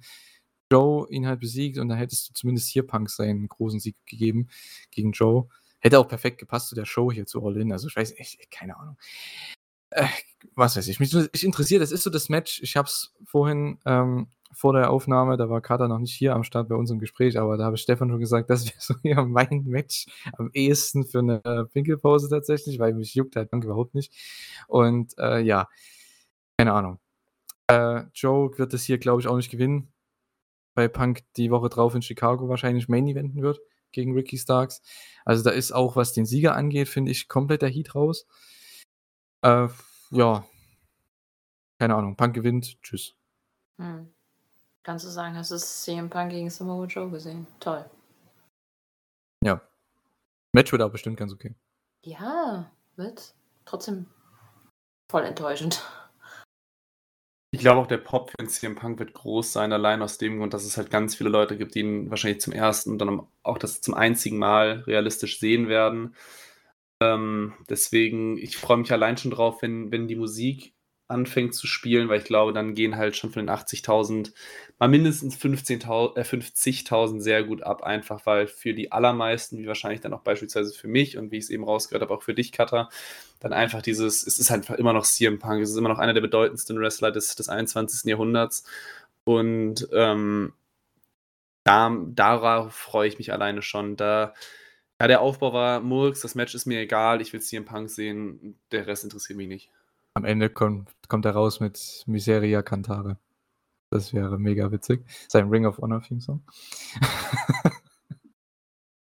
[0.71, 4.51] Joe ihn halt besiegt und dann hättest du zumindest hier Punk seinen großen Sieg gegeben
[4.93, 5.49] gegen Joe.
[5.81, 7.73] Hätte auch perfekt gepasst zu der Show hier zu All In.
[7.73, 8.97] Also ich weiß echt, keine Ahnung.
[9.91, 10.07] Äh,
[10.55, 11.01] was weiß ich.
[11.01, 12.63] Mich ich interessiert, das ist so das Match.
[12.63, 16.45] Ich habe es vorhin ähm, vor der Aufnahme, da war Kater noch nicht hier am
[16.45, 18.95] Start bei uns im Gespräch, aber da habe ich Stefan schon gesagt, das wäre so
[19.03, 20.07] ja mein Match
[20.37, 24.13] am ehesten für eine Pinkelpause tatsächlich, weil mich juckt halt überhaupt nicht.
[24.67, 25.69] Und äh, ja,
[26.59, 26.99] keine Ahnung.
[27.69, 29.93] Äh, Joe wird es hier, glaube ich, auch nicht gewinnen,
[30.75, 33.61] weil Punk die Woche drauf in Chicago wahrscheinlich Main Eventen wird
[33.93, 34.83] gegen Ricky Starks.
[35.25, 38.27] Also da ist auch, was den Sieger angeht, finde ich, komplett der Heat raus.
[39.43, 39.69] Äh,
[40.11, 40.45] ja.
[41.79, 42.17] Keine Ahnung.
[42.17, 42.81] Punk gewinnt.
[42.83, 43.15] Tschüss.
[43.79, 44.18] hm.
[44.83, 47.47] Kannst du sagen, hast du CM Punk gegen Samoa Joe gesehen?
[47.61, 47.85] Toll.
[49.45, 49.61] Ja.
[50.53, 51.55] Match wird aber bestimmt ganz okay.
[52.05, 53.35] Ja, wird
[53.65, 54.07] trotzdem
[55.11, 55.85] voll enttäuschend.
[57.51, 60.39] Ich glaube auch, der Pop für den CM Punk wird groß sein, allein aus dem
[60.39, 63.27] Grund, dass es halt ganz viele Leute gibt, die ihn wahrscheinlich zum ersten und dann
[63.43, 66.15] auch das zum einzigen Mal realistisch sehen werden.
[67.01, 70.75] Ähm, deswegen, ich freue mich allein schon drauf, wenn, wenn die Musik
[71.09, 74.33] anfängt zu spielen, weil ich glaube, dann gehen halt schon von den 80.000
[74.79, 80.01] mal mindestens 15.000 äh, 50.000 sehr gut ab, einfach weil für die allermeisten, wie wahrscheinlich
[80.01, 82.53] dann auch beispielsweise für mich und wie ich es eben rausgehört habe, auch für dich,
[82.53, 82.91] Cutter,
[83.41, 86.15] dann einfach dieses, es ist einfach immer noch CM Punk, es ist immer noch einer
[86.15, 88.05] der bedeutendsten Wrestler des, des 21.
[88.05, 88.65] Jahrhunderts
[89.25, 90.53] und ähm,
[91.65, 93.97] da, darauf freue ich mich alleine schon.
[93.97, 94.35] Da,
[95.01, 98.59] ja, der Aufbau war Murks, das Match ist mir egal, ich will CM Punk sehen,
[98.73, 99.71] der Rest interessiert mich nicht.
[100.19, 103.19] Am Ende kommt, kommt er raus mit Miseria Cantare.
[103.89, 105.07] Das wäre mega witzig.
[105.29, 106.43] Sein Ring of Honor Theme Song.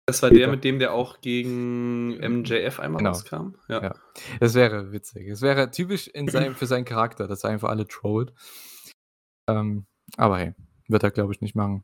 [0.05, 3.11] Das war der, mit dem der auch gegen MJF einmal Genau.
[3.11, 3.53] rauskam.
[3.67, 3.83] Ja.
[3.83, 3.95] Ja.
[4.39, 5.27] Das wäre witzig.
[5.27, 8.33] Es wäre typisch in seinem, für seinen Charakter, dass er einfach alle trollt.
[9.47, 9.85] Ähm,
[10.17, 10.53] aber hey,
[10.87, 11.83] wird er, glaube ich, nicht machen.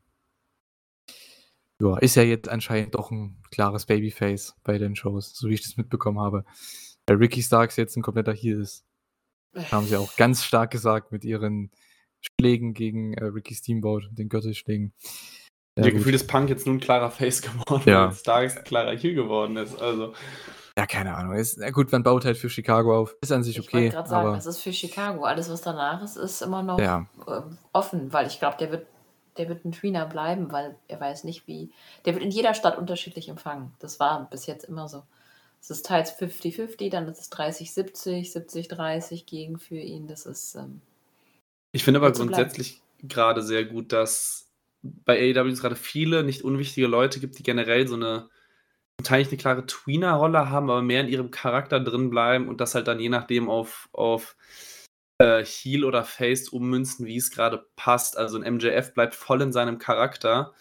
[1.80, 5.62] Ja, ist ja jetzt anscheinend doch ein klares Babyface bei den Shows, so wie ich
[5.62, 6.44] das mitbekommen habe.
[7.06, 8.85] Weil Ricky Starks jetzt ein kompletter Heel ist.
[9.70, 11.70] Haben sie auch ganz stark gesagt mit ihren
[12.20, 14.92] Schlägen gegen äh, Ricky Steamboat, den Gürtelschlägen.
[15.78, 15.94] Ja, gut.
[15.94, 18.08] Gefühl ist Punk jetzt nun ein klarer Face geworden, Ja.
[18.08, 19.80] weil Starks ein klarer Heel geworden ist.
[19.80, 20.14] Also,
[20.78, 21.34] Ja, keine Ahnung.
[21.34, 23.16] Ist, na gut, man baut halt für Chicago auf.
[23.20, 23.76] Ist an sich Ich okay.
[23.82, 25.24] wollte gerade sagen, das ist für Chicago.
[25.24, 27.40] Alles, was danach ist, ist immer noch ja, äh,
[27.72, 28.86] offen, weil ich glaube, der wird,
[29.38, 31.70] der wird ein Tweener bleiben, weil er weiß nicht, wie.
[32.04, 33.72] Der wird in jeder Stadt unterschiedlich empfangen.
[33.78, 35.02] Das war bis jetzt immer so.
[35.68, 40.06] Es ist teils 50-50, dann ist es 30-70, 70-30 gegen für ihn.
[40.06, 40.54] Das ist.
[40.54, 40.80] Ähm,
[41.72, 42.34] ich finde aber so bleiben.
[42.34, 44.48] grundsätzlich gerade sehr gut, dass
[44.82, 48.30] bei AEW es gerade viele nicht unwichtige Leute gibt, die generell so eine
[49.00, 52.86] wahrscheinlich eine klare Tweener-Rolle haben, aber mehr in ihrem Charakter drin bleiben und das halt
[52.86, 54.36] dann je nachdem auf, auf
[55.18, 58.16] äh, Heal oder Face ummünzen, wie es gerade passt.
[58.16, 60.54] Also ein MJF bleibt voll in seinem Charakter,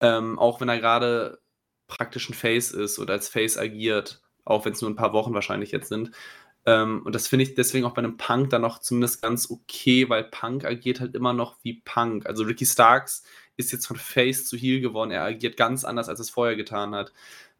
[0.00, 1.40] ähm, auch wenn er gerade
[1.86, 5.34] praktisch ein Face ist oder als Face agiert, auch wenn es nur ein paar Wochen
[5.34, 6.10] wahrscheinlich jetzt sind.
[6.64, 10.08] Ähm, und das finde ich deswegen auch bei einem Punk dann noch zumindest ganz okay,
[10.08, 12.26] weil Punk agiert halt immer noch wie Punk.
[12.26, 13.24] Also Ricky Starks
[13.56, 15.10] ist jetzt von Face zu Heal geworden.
[15.10, 17.12] Er agiert ganz anders, als es vorher getan hat.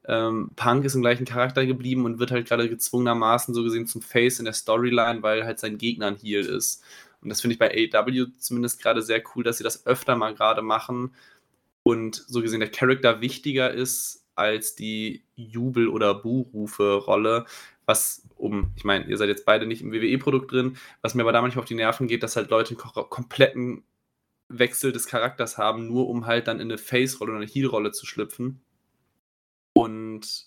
[0.07, 4.03] Ähm, Punk ist im gleichen Charakter geblieben und wird halt gerade gezwungenermaßen so gesehen zum
[4.03, 6.83] Face in der Storyline, weil halt sein Gegner ein Heal ist.
[7.23, 10.35] Und das finde ich bei AEW zumindest gerade sehr cool, dass sie das öfter mal
[10.35, 11.15] gerade machen
[11.85, 17.47] und so gesehen der Charakter wichtiger ist als die Jubel- oder Buhrufe-Rolle,
[17.87, 21.33] was um, ich meine, ihr seid jetzt beide nicht im WWE-Produkt drin, was mir aber
[21.33, 23.85] da manchmal auf die Nerven geht, dass halt Leute einen kompletten
[24.49, 28.07] Wechsel des Charakters haben, nur um halt dann in eine Face-Rolle oder eine Heel-Rolle zu
[28.07, 28.63] schlüpfen.
[29.75, 30.47] Und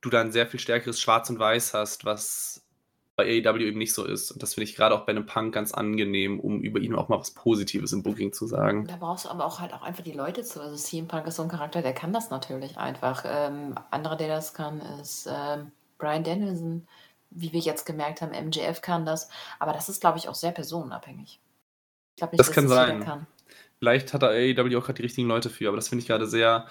[0.00, 2.63] du dann sehr viel stärkeres Schwarz und Weiß hast, was
[3.16, 4.32] bei AEW eben nicht so ist.
[4.32, 7.08] Und das finde ich gerade auch bei einem Punk ganz angenehm, um über ihn auch
[7.08, 8.86] mal was Positives im Booking zu sagen.
[8.86, 10.60] Da brauchst du aber auch halt auch einfach die Leute zu.
[10.60, 13.24] Also CM Punk ist so ein Charakter, der kann das natürlich einfach.
[13.26, 16.86] Ähm, andere, der das kann, ist ähm, Brian Danielson.
[17.30, 19.28] Wie wir jetzt gemerkt haben, MJF kann das.
[19.58, 21.40] Aber das ist, glaube ich, auch sehr personenabhängig.
[22.10, 23.00] Ich glaube nicht, das dass kann das sein.
[23.00, 23.26] Kann.
[23.78, 26.66] Vielleicht hat AEW auch gerade die richtigen Leute für, aber das finde ich gerade sehr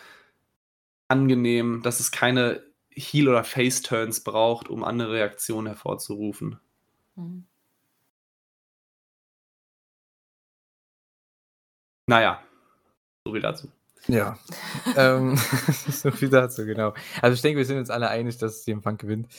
[1.09, 2.63] angenehm, dass es keine
[2.95, 6.59] Heal- oder Face-Turns braucht, um andere Reaktionen hervorzurufen.
[7.15, 7.45] Mhm.
[12.07, 12.43] Naja,
[13.25, 13.71] so viel dazu.
[14.07, 14.37] Ja,
[14.97, 15.37] ähm,
[15.89, 16.93] so viel dazu, genau.
[17.21, 19.29] Also ich denke, wir sind uns alle einig, dass CM Punk gewinnt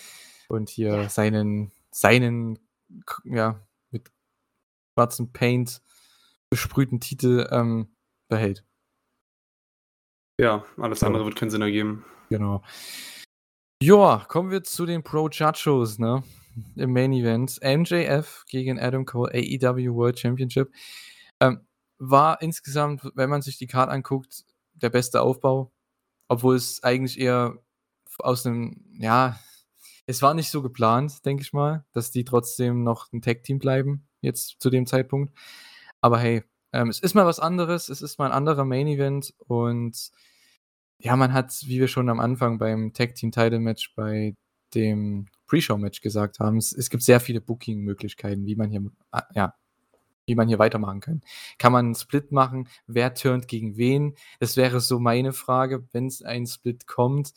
[0.49, 1.09] und hier ja.
[1.09, 2.59] seinen, seinen,
[3.25, 3.61] ja,
[3.91, 4.11] mit
[4.95, 5.83] schwarzem Paint
[6.49, 7.89] besprühten Titel ähm,
[8.29, 8.65] behält.
[10.41, 11.07] Ja, alles so.
[11.07, 12.05] andere wird keinen Sinn ergeben.
[12.29, 12.63] Genau.
[13.83, 16.23] Ja, kommen wir zu den Pro Judges, ne?
[16.77, 17.59] Im Main Event.
[17.63, 20.73] MJF gegen Adam Cole, AEW World Championship.
[21.41, 21.67] Ähm,
[21.99, 24.45] war insgesamt, wenn man sich die Karte anguckt,
[24.75, 25.73] der beste Aufbau.
[26.29, 27.59] Obwohl es eigentlich eher
[28.19, 29.39] aus einem, ja,
[30.07, 34.07] es war nicht so geplant, denke ich mal, dass die trotzdem noch ein Tag-Team bleiben,
[34.21, 35.37] jetzt zu dem Zeitpunkt.
[36.01, 39.35] Aber hey, ähm, es ist mal was anderes, es ist mal ein anderer Main Event
[39.39, 40.11] und
[40.99, 44.35] ja, man hat, wie wir schon am Anfang beim Tag Team Title Match bei
[44.75, 49.25] dem Pre-Show Match gesagt haben, es, es gibt sehr viele Booking-Möglichkeiten, wie man hier, ah,
[49.35, 49.55] ja,
[50.27, 51.21] wie man hier weitermachen kann.
[51.59, 52.69] Kann man einen Split machen?
[52.87, 54.15] Wer turnt gegen wen?
[54.41, 57.35] Das wäre so meine Frage, wenn es ein Split kommt.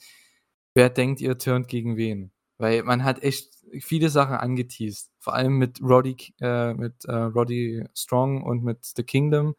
[0.74, 2.32] Wer denkt ihr turnt gegen wen?
[2.58, 5.12] Weil man hat echt viele Sachen angeteased.
[5.20, 9.56] Vor allem mit Roddy, äh, mit äh, Roddy Strong und mit The Kingdom.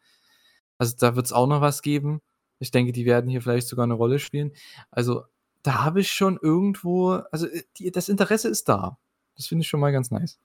[0.77, 2.21] Also da wird es auch noch was geben.
[2.59, 4.51] Ich denke, die werden hier vielleicht sogar eine Rolle spielen.
[4.91, 5.23] Also
[5.63, 8.97] da habe ich schon irgendwo, also äh, die, das Interesse ist da.
[9.35, 10.39] Das finde ich schon mal ganz nice.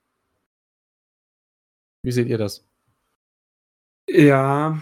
[2.02, 2.66] Wie seht ihr das?
[4.08, 4.80] Ja.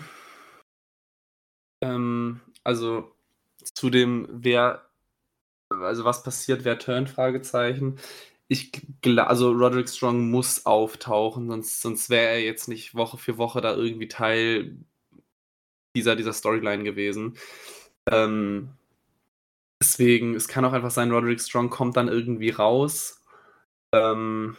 [1.81, 3.15] Ähm, also
[3.75, 4.83] zu dem, wer
[5.81, 7.99] also was passiert, wer turnt, Fragezeichen.
[8.49, 8.73] Ich
[9.17, 13.75] also Roderick Strong muss auftauchen, sonst, sonst wäre er jetzt nicht Woche für Woche da
[13.75, 14.77] irgendwie Teil
[15.97, 17.37] dieser, dieser Storyline gewesen.
[18.11, 18.71] Ähm,
[19.83, 23.23] deswegen, es kann auch einfach sein, Roderick Strong kommt dann irgendwie raus.
[23.95, 24.57] Ähm,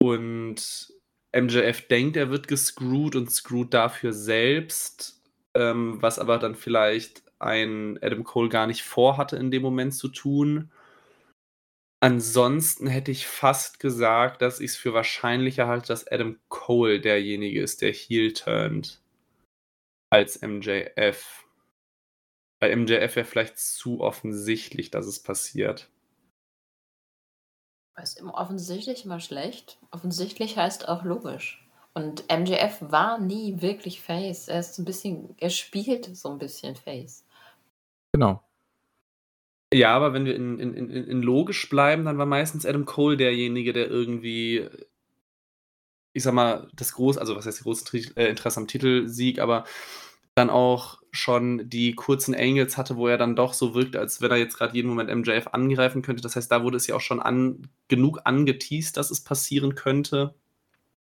[0.00, 0.92] und
[1.34, 5.22] MJF denkt, er wird gescrewt und screwt dafür selbst,
[5.54, 10.08] ähm, was aber dann vielleicht ein Adam Cole gar nicht vorhatte in dem Moment zu
[10.08, 10.70] tun.
[12.00, 17.62] Ansonsten hätte ich fast gesagt, dass ich es für wahrscheinlicher halte, dass Adam Cole derjenige
[17.62, 19.01] ist, der Heel turnt,
[20.12, 21.46] als MJF.
[22.60, 25.88] Bei MJF wäre vielleicht zu offensichtlich, dass es passiert.
[28.00, 29.78] Ist immer offensichtlich immer schlecht.
[29.90, 31.66] Offensichtlich heißt auch logisch.
[31.94, 34.48] Und MJF war nie wirklich Face.
[34.48, 37.24] Er ist ein bisschen, er spielt so ein bisschen Face.
[38.12, 38.42] Genau.
[39.72, 43.16] Ja, aber wenn wir in, in, in, in logisch bleiben, dann war meistens Adam Cole
[43.16, 44.68] derjenige, der irgendwie,
[46.12, 47.84] ich sag mal, das große, also was heißt große
[48.16, 49.64] äh, Interesse am Titelsieg, aber
[50.34, 54.30] dann auch schon die kurzen Angles hatte, wo er dann doch so wirkt, als wenn
[54.30, 56.22] er jetzt gerade jeden Moment MJF angreifen könnte.
[56.22, 60.34] Das heißt, da wurde es ja auch schon an, genug angeteased, dass es passieren könnte.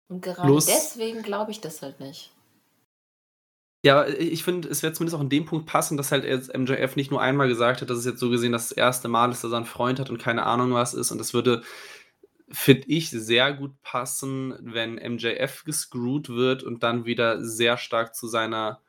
[0.10, 2.32] Und gerade Plus, deswegen glaube ich das halt nicht.
[3.86, 6.96] Ja, ich finde, es wird zumindest auch in dem Punkt passen, dass halt jetzt MJF
[6.96, 9.52] nicht nur einmal gesagt hat, dass es jetzt so gesehen das erste Mal ist, dass
[9.52, 11.12] er einen Freund hat und keine Ahnung was ist.
[11.12, 11.62] Und das würde
[12.50, 18.28] finde ich, sehr gut passen, wenn MJF gescrewt wird und dann wieder sehr stark zu
[18.28, 18.82] seiner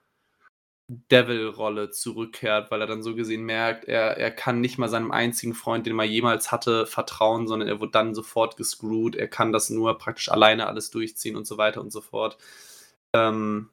[0.88, 5.54] Devil-Rolle zurückkehrt, weil er dann so gesehen merkt, er, er kann nicht mal seinem einzigen
[5.54, 9.16] Freund, den er jemals hatte, vertrauen, sondern er wird dann sofort gescrewt.
[9.16, 12.38] Er kann das nur praktisch alleine alles durchziehen und so weiter und so fort.
[13.14, 13.70] Ähm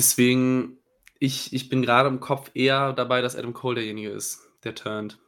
[0.00, 0.78] deswegen,
[1.18, 5.18] ich, ich bin gerade im Kopf eher dabei, dass Adam Cole derjenige ist, der turnt.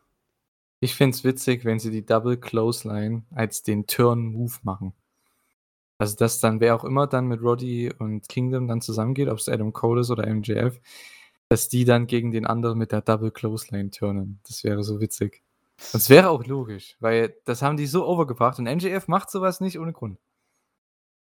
[0.80, 4.92] Ich finde es witzig, wenn sie die Double Clothesline als den Turn-Move machen.
[5.98, 9.48] Also, dass dann wer auch immer dann mit Roddy und Kingdom dann zusammengeht, ob es
[9.48, 10.80] Adam Cole ist oder MJF,
[11.48, 14.38] dass die dann gegen den anderen mit der Double Clothesline turnen.
[14.46, 15.42] Das wäre so witzig.
[15.92, 19.78] Es wäre auch logisch, weil das haben die so overgebracht und MJF macht sowas nicht
[19.78, 20.18] ohne Grund.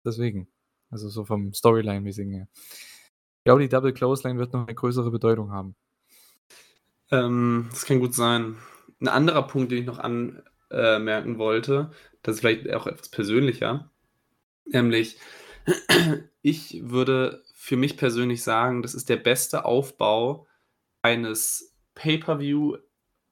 [0.05, 0.49] Deswegen.
[0.91, 2.49] Also so vom Storyline-mäßigen her.
[2.55, 5.75] Ich glaube, die Double Clothesline wird noch eine größere Bedeutung haben.
[7.11, 8.57] Ähm, das kann gut sein.
[9.01, 11.91] Ein anderer Punkt, den ich noch anmerken wollte,
[12.23, 13.91] das ist vielleicht auch etwas persönlicher,
[14.65, 15.19] nämlich
[16.43, 20.47] ich würde für mich persönlich sagen, das ist der beste Aufbau
[21.03, 22.77] eines Pay-per-View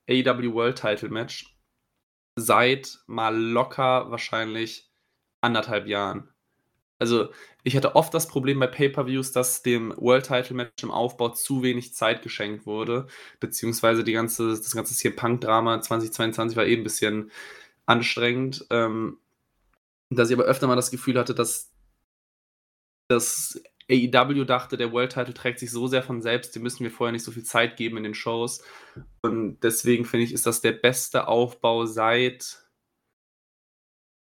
[0.08, 1.56] AEW World Title Match
[2.36, 4.90] seit mal locker wahrscheinlich
[5.40, 6.28] anderthalb Jahren.
[6.98, 7.28] Also,
[7.62, 11.62] ich hatte oft das Problem bei Pay-per-Views, dass dem World Title Match im Aufbau zu
[11.62, 13.06] wenig Zeit geschenkt wurde,
[13.40, 17.30] beziehungsweise die ganze, das ganze hier Punk-Drama 2022 war eh ein bisschen
[17.86, 18.66] anstrengend.
[18.70, 19.18] Ähm,
[20.10, 21.72] dass ich aber öfter mal das Gefühl hatte, dass
[23.08, 23.60] das
[23.90, 27.12] AEW dachte, der World Title trägt sich so sehr von selbst, dem müssen wir vorher
[27.12, 28.62] nicht so viel Zeit geben in den Shows.
[29.22, 32.65] Und deswegen finde ich, ist das der beste Aufbau seit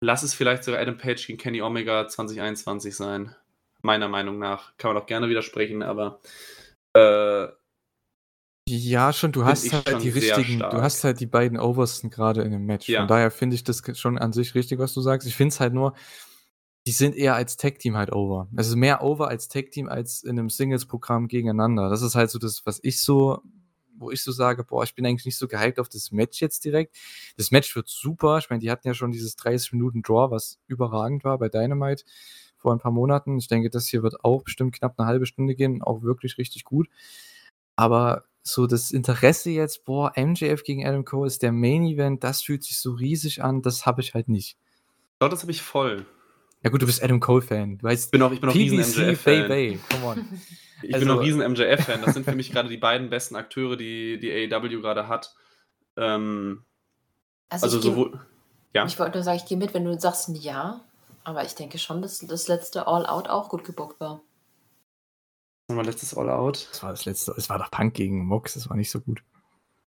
[0.01, 3.35] Lass es vielleicht sogar Adam Page gegen Kenny Omega 2021 sein.
[3.81, 4.75] Meiner Meinung nach.
[4.77, 6.19] Kann man auch gerne widersprechen, aber.
[6.95, 7.47] Äh,
[8.69, 12.51] ja, schon, du hast halt die richtigen, du hast halt die beiden Obersten gerade in
[12.51, 12.89] dem Match.
[12.89, 12.99] Ja.
[12.99, 15.25] Von daher finde ich das schon an sich richtig, was du sagst.
[15.25, 15.93] Ich finde es halt nur,
[16.85, 18.49] die sind eher als Tag-Team halt over.
[18.57, 21.89] Es ist mehr over als Tag-Team als in einem Singles-Programm gegeneinander.
[21.89, 23.41] Das ist halt so das, was ich so
[23.97, 26.65] wo ich so sage, boah, ich bin eigentlich nicht so gehypt auf das Match jetzt
[26.65, 26.95] direkt.
[27.37, 28.37] Das Match wird super.
[28.37, 32.03] Ich meine, die hatten ja schon dieses 30 Minuten Draw, was überragend war bei Dynamite
[32.57, 33.37] vor ein paar Monaten.
[33.37, 36.63] Ich denke, das hier wird auch bestimmt knapp eine halbe Stunde gehen, auch wirklich richtig
[36.63, 36.89] gut.
[37.75, 42.41] Aber so das Interesse jetzt, boah, MJF gegen Adam Cole ist der Main Event, das
[42.41, 44.57] fühlt sich so riesig an, das habe ich halt nicht.
[45.19, 46.05] Doch, das habe ich voll.
[46.63, 47.77] Ja gut, du bist Adam Cole-Fan.
[47.77, 49.47] Du weißt, ich bin auch, ich bin auch riesen MJF-Fan.
[49.47, 50.25] Bay, come on.
[50.81, 52.01] Ich also, bin auch riesen MJF-Fan.
[52.03, 55.35] Das sind für mich gerade die beiden besten Akteure, die die AEW gerade hat.
[55.95, 56.63] Ähm,
[57.49, 58.11] also, also sowohl.
[58.11, 58.17] Geh,
[58.79, 58.85] ja.
[58.85, 60.81] Ich wollte nur sagen, ich gehe mit, wenn du sagst ein Ja.
[61.23, 64.21] Aber ich denke schon, dass das letzte All-Out auch gut gebuckt war.
[65.67, 66.69] War letztes All-Out?
[66.71, 67.33] Das war das letzte.
[67.35, 68.53] Es war doch Punk gegen Mox.
[68.53, 69.21] Das war nicht so gut.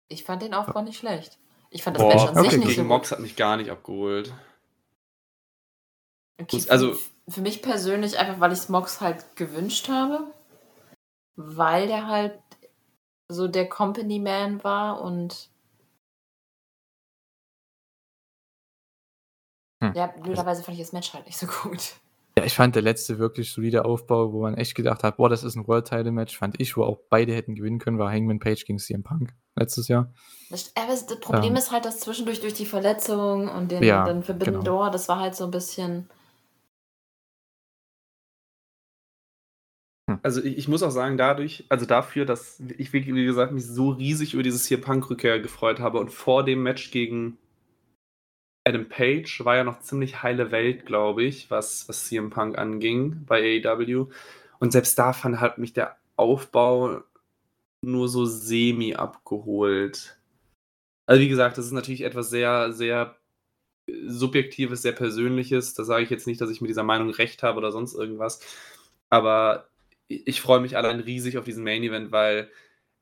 [0.09, 1.39] Ich fand den Aufbau nicht schlecht.
[1.71, 2.51] Ich fand das Boah, Match an okay.
[2.51, 4.33] sich nicht gegen so Mox hat mich gar nicht abgeholt.
[6.41, 6.95] Okay, also
[7.29, 10.33] für mich persönlich einfach, weil ich Mox halt gewünscht habe
[11.37, 12.39] weil der halt
[13.29, 15.51] so der Company Man war und
[19.83, 19.93] hm.
[19.95, 21.95] ja, blöderweise fand ich das Match halt nicht so gut.
[22.37, 25.45] Ja, ich fand der letzte wirklich solide Aufbau, wo man echt gedacht hat, boah, das
[25.45, 28.41] ist ein World Title Match, fand ich, wo auch beide hätten gewinnen können, war Hangman
[28.41, 30.13] Page gegen CM Punk letztes Jahr.
[30.51, 34.05] Das, aber das Problem ähm, ist halt, dass zwischendurch durch die Verletzung und den, ja,
[34.05, 34.65] den Forbidden genau.
[34.65, 36.09] Door, das war halt so ein bisschen
[40.25, 43.91] Also ich, ich, muss auch sagen, dadurch, also dafür, dass ich, wie gesagt, mich so
[43.91, 47.37] riesig über dieses hier Punk-Rückkehr gefreut habe und vor dem Match gegen
[48.67, 53.27] Adam Page war ja noch ziemlich heile Welt, glaube ich, was, was CM Punk anging
[53.27, 54.07] bei AEW.
[54.61, 57.03] Und selbst da fand halt mich der Aufbau
[57.83, 60.19] nur so semi abgeholt.
[61.07, 63.17] Also wie gesagt, das ist natürlich etwas sehr, sehr
[64.07, 65.75] Subjektives, sehr Persönliches.
[65.75, 68.41] Da sage ich jetzt nicht, dass ich mit dieser Meinung recht habe oder sonst irgendwas.
[69.11, 69.69] Aber
[70.27, 72.51] ich freue mich allein riesig auf diesen Main Event, weil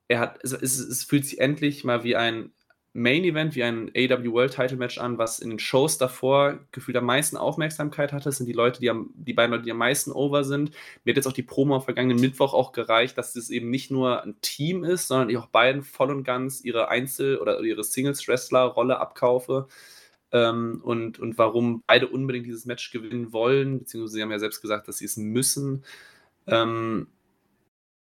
[0.08, 2.52] er hat, es, es, es, fühlt sich endlich mal wie ein
[2.94, 6.96] Main Event, wie ein AW World Title Match an, was in den Shows davor gefühlt
[6.98, 8.24] am meisten Aufmerksamkeit hatte.
[8.24, 10.72] Das sind die Leute, die, am, die beiden Leute, die am meisten over sind.
[11.04, 13.90] Mir hat jetzt auch die Promo am vergangenen Mittwoch auch gereicht, dass es eben nicht
[13.90, 17.82] nur ein Team ist, sondern ich auch beiden voll und ganz ihre Einzel- oder ihre
[17.82, 19.68] Singles-Wrestler-Rolle abkaufe.
[20.32, 24.60] Ähm, und, und warum beide unbedingt dieses Match gewinnen wollen, beziehungsweise sie haben ja selbst
[24.60, 25.84] gesagt, dass sie es müssen.
[26.46, 27.08] Ähm,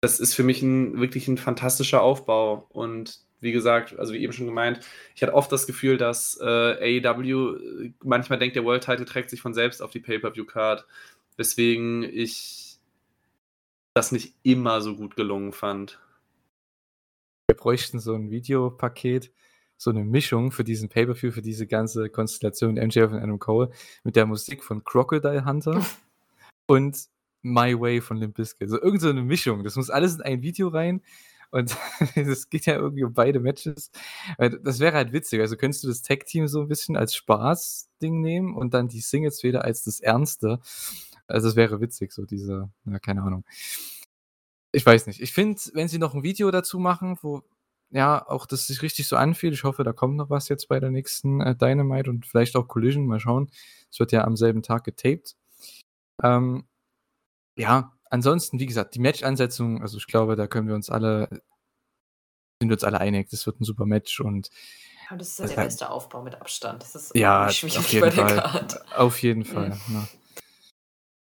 [0.02, 2.68] das ist für mich ein, wirklich ein fantastischer Aufbau.
[2.70, 4.80] Und wie gesagt, also wie eben schon gemeint,
[5.16, 9.30] ich hatte oft das Gefühl, dass äh, AEW äh, manchmal denkt, der World Title trägt
[9.30, 10.86] sich von selbst auf die Pay-Per-View-Card.
[11.38, 12.78] Weswegen ich
[13.94, 16.00] das nicht immer so gut gelungen fand.
[17.48, 19.32] Wir bräuchten so ein Videopaket,
[19.78, 23.72] so eine Mischung für diesen Pay-Per-View, für diese ganze Konstellation MJF und Adam Cole
[24.04, 25.86] mit der Musik von Crocodile Hunter
[26.68, 27.08] und
[27.44, 28.70] My Way von Limp Bizkit.
[28.70, 29.64] So irgend so eine Mischung.
[29.64, 31.02] Das muss alles in ein Video rein
[31.52, 31.78] und
[32.16, 33.92] es geht ja irgendwie um beide Matches.
[34.38, 35.40] Das wäre halt witzig.
[35.40, 39.44] Also könntest du das Tag-Team so ein bisschen als Spaß-Ding nehmen und dann die Singles
[39.44, 40.60] wieder als das Ernste.
[41.28, 43.46] Also es wäre witzig, so diese, na, keine Ahnung.
[44.72, 45.22] Ich weiß nicht.
[45.22, 47.44] Ich finde, wenn sie noch ein Video dazu machen, wo
[47.92, 50.80] ja auch das sich richtig so anfühlt, ich hoffe, da kommt noch was jetzt bei
[50.80, 53.52] der nächsten äh, Dynamite und vielleicht auch Collision, mal schauen.
[53.92, 55.36] Es wird ja am selben Tag getaped.
[56.24, 56.66] Ähm,
[57.56, 61.28] ja, ansonsten, wie gesagt, die Match-Ansetzung, also ich glaube, da können wir uns alle,
[62.62, 64.50] sind wir uns alle einig, das wird ein super Match und
[65.10, 66.82] ja, das ist ja der beste Aufbau mit Abstand.
[66.82, 68.80] Das ist ja, auf jeden Fall.
[68.96, 69.78] Auf jeden Fall.
[69.88, 70.08] Mhm.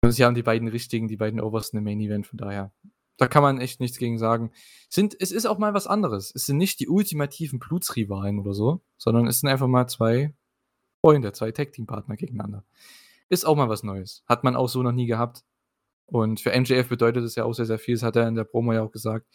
[0.04, 0.10] Ja.
[0.10, 2.72] Sie haben die beiden richtigen, die beiden Obersten im Main Event, von daher.
[3.18, 4.52] Da kann man echt nichts gegen sagen.
[4.88, 6.32] Sind, es ist auch mal was anderes.
[6.34, 10.34] Es sind nicht die ultimativen Blutsrivalen oder so, sondern es sind einfach mal zwei
[11.04, 12.64] Freunde, zwei Tag-Team-Partner gegeneinander.
[13.28, 14.22] Ist auch mal was Neues.
[14.26, 15.44] Hat man auch so noch nie gehabt.
[16.10, 17.94] Und für MJF bedeutet es ja auch sehr, sehr viel.
[17.94, 19.26] Das hat er in der Promo ja auch gesagt.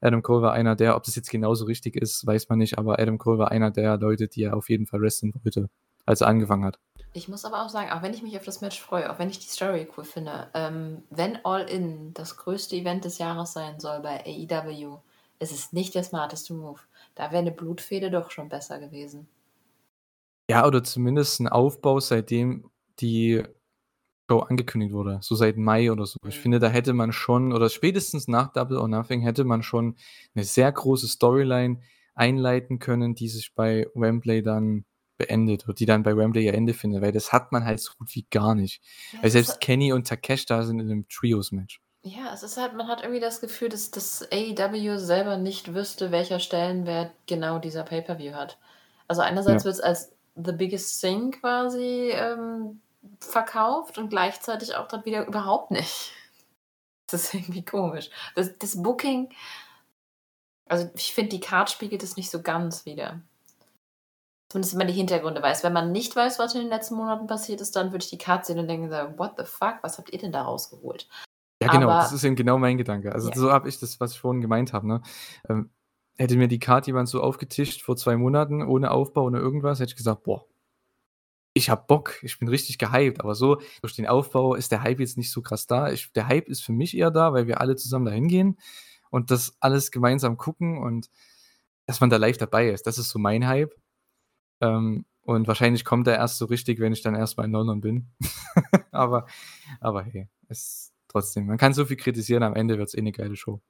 [0.00, 2.98] Adam Cole war einer der, ob das jetzt genauso richtig ist, weiß man nicht, aber
[2.98, 5.70] Adam Cole war einer der Leute, die er auf jeden Fall wrestlen wollte,
[6.04, 6.78] als er angefangen hat.
[7.14, 9.30] Ich muss aber auch sagen, auch wenn ich mich auf das Match freue, auch wenn
[9.30, 13.80] ich die Story cool finde, ähm, wenn All In das größte Event des Jahres sein
[13.80, 14.98] soll bei AEW,
[15.38, 16.80] ist es nicht der smarteste Move.
[17.14, 19.28] Da wäre eine Blutfede doch schon besser gewesen.
[20.50, 22.70] Ja, oder zumindest ein Aufbau, seitdem
[23.00, 23.42] die
[24.28, 26.18] Show angekündigt wurde, so seit Mai oder so.
[26.26, 29.96] Ich finde, da hätte man schon oder spätestens nach Double or Nothing hätte man schon
[30.34, 31.80] eine sehr große Storyline
[32.14, 34.84] einleiten können, die sich bei Wembley dann
[35.18, 37.92] beendet oder die dann bei Wembley ihr Ende findet, weil das hat man halt so
[37.98, 38.82] gut wie gar nicht.
[39.12, 41.80] Ja, weil selbst Kenny und Takesh da sind in einem Trios-Match.
[42.02, 46.12] Ja, es ist halt, man hat irgendwie das Gefühl, dass das AEW selber nicht wüsste,
[46.12, 48.58] welcher Stellenwert genau dieser Pay-Per-View hat.
[49.08, 49.66] Also einerseits ja.
[49.66, 52.80] wird es als The Biggest Thing quasi ähm,
[53.20, 56.12] verkauft und gleichzeitig auch dann wieder überhaupt nicht.
[57.08, 58.10] Das ist irgendwie komisch.
[58.34, 59.28] Das, das Booking,
[60.68, 63.20] also ich finde, die Card spiegelt es nicht so ganz wieder.
[64.50, 65.64] Zumindest wenn man die Hintergründe weiß.
[65.64, 68.18] Wenn man nicht weiß, was in den letzten Monaten passiert ist, dann würde ich die
[68.18, 71.08] Card sehen und denken, what the fuck, was habt ihr denn da rausgeholt?
[71.62, 73.12] Ja, genau, Aber, das ist eben genau mein Gedanke.
[73.12, 73.36] Also ja.
[73.36, 74.86] so habe ich das, was ich vorhin gemeint habe.
[74.86, 75.02] Ne?
[75.48, 75.70] Ähm,
[76.16, 79.90] hätte mir die Card jemand so aufgetischt vor zwei Monaten, ohne Aufbau, ohne irgendwas, hätte
[79.90, 80.46] ich gesagt, boah,
[81.56, 85.00] ich habe Bock, ich bin richtig gehypt, aber so durch den Aufbau ist der Hype
[85.00, 85.90] jetzt nicht so krass da.
[85.90, 88.58] Ich, der Hype ist für mich eher da, weil wir alle zusammen da hingehen
[89.08, 91.08] und das alles gemeinsam gucken und
[91.86, 92.86] dass man da live dabei ist.
[92.86, 93.74] Das ist so mein Hype.
[94.60, 98.10] Ähm, und wahrscheinlich kommt er erst so richtig, wenn ich dann erstmal in London bin.
[98.90, 99.24] aber,
[99.80, 101.46] aber hey, es trotzdem.
[101.46, 103.62] Man kann so viel kritisieren, am Ende wird es eh eine geile Show.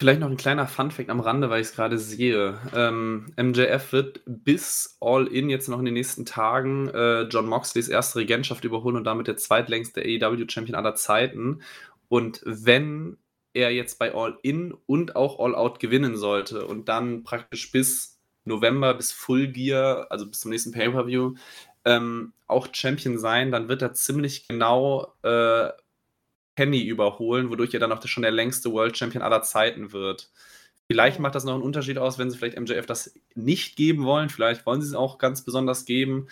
[0.00, 2.58] Vielleicht noch ein kleiner Funfact am Rande, weil ich es gerade sehe.
[2.74, 7.88] Ähm, MJF wird bis All In jetzt noch in den nächsten Tagen äh, John Moxleys
[7.88, 11.62] erste Regentschaft überholen und damit der zweitlängste AEW-Champion aller Zeiten.
[12.08, 13.18] Und wenn
[13.52, 18.20] er jetzt bei All In und auch All Out gewinnen sollte und dann praktisch bis
[18.44, 21.34] November, bis Full Gear, also bis zum nächsten Pay-Per-View,
[21.84, 25.68] ähm, auch Champion sein, dann wird er ziemlich genau äh,
[26.56, 30.30] Kenny überholen, wodurch er dann auch schon der längste World Champion aller Zeiten wird.
[30.86, 34.28] Vielleicht macht das noch einen Unterschied aus, wenn sie vielleicht MJF das nicht geben wollen.
[34.28, 36.28] Vielleicht wollen sie es auch ganz besonders geben.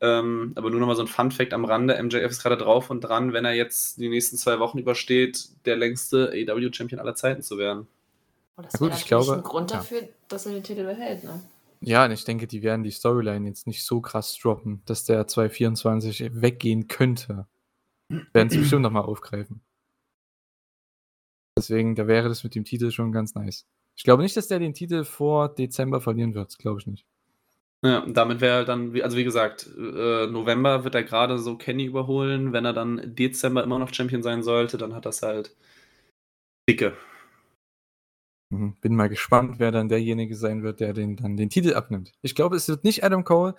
[0.00, 3.00] Ähm, aber nur noch mal so ein Fun-Fact am Rande: MJF ist gerade drauf und
[3.02, 7.56] dran, wenn er jetzt die nächsten zwei Wochen übersteht, der längste AEW-Champion aller Zeiten zu
[7.56, 7.86] werden.
[8.56, 10.08] Oh, das ja, gut, ich glaube, ein Grund dafür, ja.
[10.28, 11.40] dass er den Titel behält, ne?
[11.80, 15.26] Ja, und ich denke, die werden die Storyline jetzt nicht so krass droppen, dass der
[15.26, 17.46] 224 weggehen könnte.
[18.08, 19.60] Werden sie bestimmt nochmal aufgreifen.
[21.56, 23.66] Deswegen, da wäre das mit dem Titel schon ganz nice.
[23.96, 26.58] Ich glaube nicht, dass der den Titel vor Dezember verlieren wird.
[26.58, 27.06] Glaube ich nicht.
[27.84, 32.52] Ja, damit wäre dann, also wie gesagt, äh, November wird er gerade so Kenny überholen.
[32.52, 35.54] Wenn er dann Dezember immer noch Champion sein sollte, dann hat das halt
[36.68, 36.96] dicke.
[38.50, 38.74] Mhm.
[38.80, 42.12] Bin mal gespannt, wer dann derjenige sein wird, der den, dann den Titel abnimmt.
[42.22, 43.54] Ich glaube, es wird nicht Adam Cole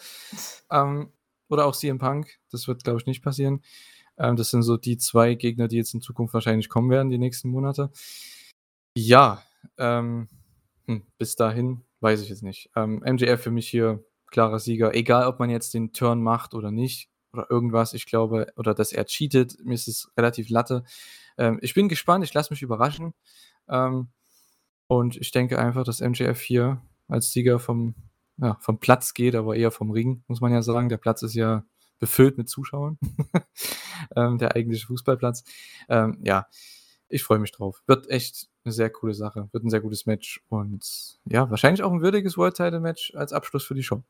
[0.72, 1.12] ähm,
[1.48, 2.40] oder auch CM Punk.
[2.52, 3.62] Das wird, glaube ich, nicht passieren.
[4.18, 7.18] Ähm, das sind so die zwei Gegner, die jetzt in Zukunft wahrscheinlich kommen werden, die
[7.18, 7.92] nächsten Monate.
[8.98, 9.44] Ja,
[9.78, 10.28] ähm,
[10.86, 12.70] hm, bis dahin weiß ich jetzt nicht.
[12.76, 16.72] Ähm, MJF für mich hier klarer Sieger, egal ob man jetzt den Turn macht oder
[16.72, 17.94] nicht oder irgendwas.
[17.94, 20.84] Ich glaube, oder dass er cheatet, mir ist es relativ latte.
[21.38, 23.14] Ähm, ich bin gespannt, ich lasse mich überraschen.
[23.68, 24.10] Ähm,
[24.88, 27.96] und ich denke einfach, dass MJF hier als Sieger vom,
[28.38, 30.90] ja, vom Platz geht, aber eher vom Ring, muss man ja sagen.
[30.90, 31.66] Der Platz ist ja
[32.00, 32.98] befüllt mit Zuschauern.
[34.16, 35.44] ähm, der eigentliche Fußballplatz.
[35.90, 36.48] Ähm, ja,
[37.08, 37.82] ich freue mich drauf.
[37.88, 39.50] Wird echt eine sehr coole Sache.
[39.52, 43.34] Wird ein sehr gutes Match und ja, wahrscheinlich auch ein würdiges World Title Match als
[43.34, 44.04] Abschluss für die Show.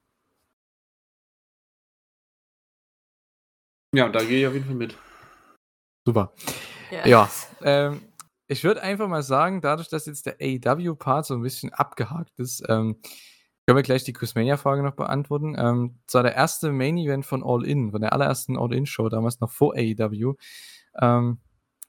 [3.93, 4.97] Ja, da gehe ich auf jeden Fall mit.
[6.05, 6.33] Super.
[6.91, 7.07] Ja.
[7.07, 7.29] Ja,
[7.61, 8.01] ähm,
[8.47, 12.63] ich würde einfach mal sagen, dadurch, dass jetzt der AEW-Part so ein bisschen abgehakt ist,
[12.67, 12.99] ähm,
[13.65, 15.55] können wir gleich die Quizmania-Frage noch beantworten.
[15.57, 19.51] Ähm, das war der erste Main-Event von All In, von der allerersten All-In-Show, damals noch
[19.51, 20.35] vor AEW.
[21.01, 21.39] Ähm,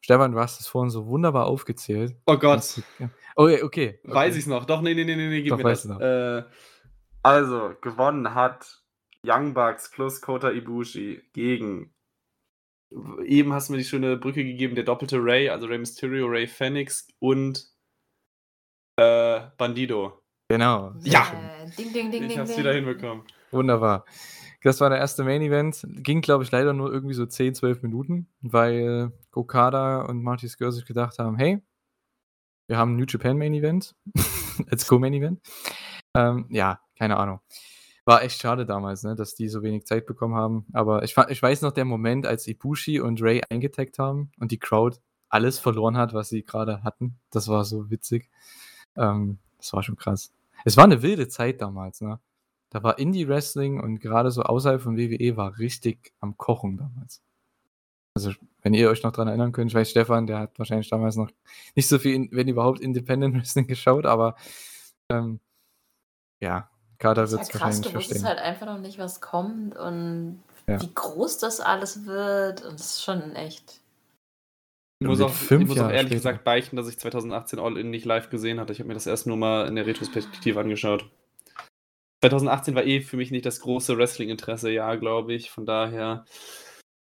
[0.00, 2.16] Stefan, du hast es vorhin so wunderbar aufgezählt.
[2.26, 2.82] Oh Gott.
[2.98, 3.10] Ja.
[3.34, 4.00] Oh, okay, okay.
[4.04, 4.38] Weiß okay.
[4.38, 4.64] ich's noch.
[4.64, 5.84] Doch, nee, nee, nee, nee, nee, gib Doch, mir das.
[5.84, 6.44] Äh,
[7.22, 8.82] also, gewonnen hat
[9.22, 11.92] Young Bucks plus Kota Ibushi gegen.
[13.24, 16.46] Eben hast du mir die schöne Brücke gegeben, der doppelte Ray, also Ray Mysterio, Ray
[16.46, 17.66] Phoenix und
[18.96, 20.22] äh, Bandido.
[20.48, 20.92] Genau.
[20.98, 21.24] sehr Ja.
[21.24, 21.38] schön.
[21.38, 22.58] Äh, ding, ding, ding, ich ding, hab's ding.
[22.58, 23.24] wieder hinbekommen.
[23.50, 24.04] Wunderbar.
[24.62, 25.84] Das war der erste Main Event.
[25.88, 30.72] Ging, glaube ich, leider nur irgendwie so 10, 12 Minuten, weil Okada und Marty Skir
[30.72, 31.62] sich gedacht haben, hey,
[32.68, 33.94] wir haben ein New Japan Main Event
[34.70, 35.40] als Co-Main Event.
[36.14, 37.40] Ähm, ja, keine Ahnung.
[38.04, 40.66] War echt schade damals, ne, dass die so wenig Zeit bekommen haben.
[40.72, 44.58] Aber ich, ich weiß noch der Moment, als Ibushi und Ray eingetaggt haben und die
[44.58, 44.98] Crowd
[45.28, 47.18] alles verloren hat, was sie gerade hatten.
[47.30, 48.30] Das war so witzig.
[48.96, 50.32] Ähm, das war schon krass.
[50.64, 52.18] Es war eine wilde Zeit damals, ne?
[52.70, 57.22] Da war Indie-Wrestling und gerade so außerhalb von WWE war richtig am Kochen damals.
[58.14, 61.16] Also, wenn ihr euch noch dran erinnern könnt, ich weiß, Stefan, der hat wahrscheinlich damals
[61.16, 61.30] noch
[61.74, 64.36] nicht so viel, wenn überhaupt, Independent Wrestling geschaut, aber
[65.10, 65.38] ähm,
[66.40, 66.68] ja,
[66.98, 68.24] Kader wird es wahrscheinlich du wusstest verstehen.
[68.26, 70.80] halt einfach noch nicht, was kommt und Ja.
[70.80, 72.62] wie groß das alles wird.
[72.64, 73.80] Und das ist schon echt.
[74.98, 76.14] Ich muss, auch, ich muss auch ehrlich später.
[76.14, 78.72] gesagt beichten, dass ich 2018 All-In nicht live gesehen hatte.
[78.72, 81.10] Ich habe mir das erst nur mal in der Retrospektive angeschaut.
[82.24, 85.50] 2018 war eh für mich nicht das große Wrestling-Interesse, ja, glaube ich.
[85.50, 86.24] Von daher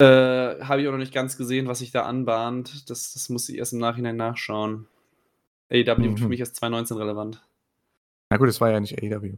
[0.01, 2.89] äh, habe ich auch noch nicht ganz gesehen, was sich da anbahnt.
[2.89, 4.88] Das, das muss ich erst im Nachhinein nachschauen.
[5.72, 6.30] AEW wird für Mhm.
[6.30, 7.41] mich erst 2019 relevant.
[8.30, 9.38] Na gut, es war ja nicht AEW.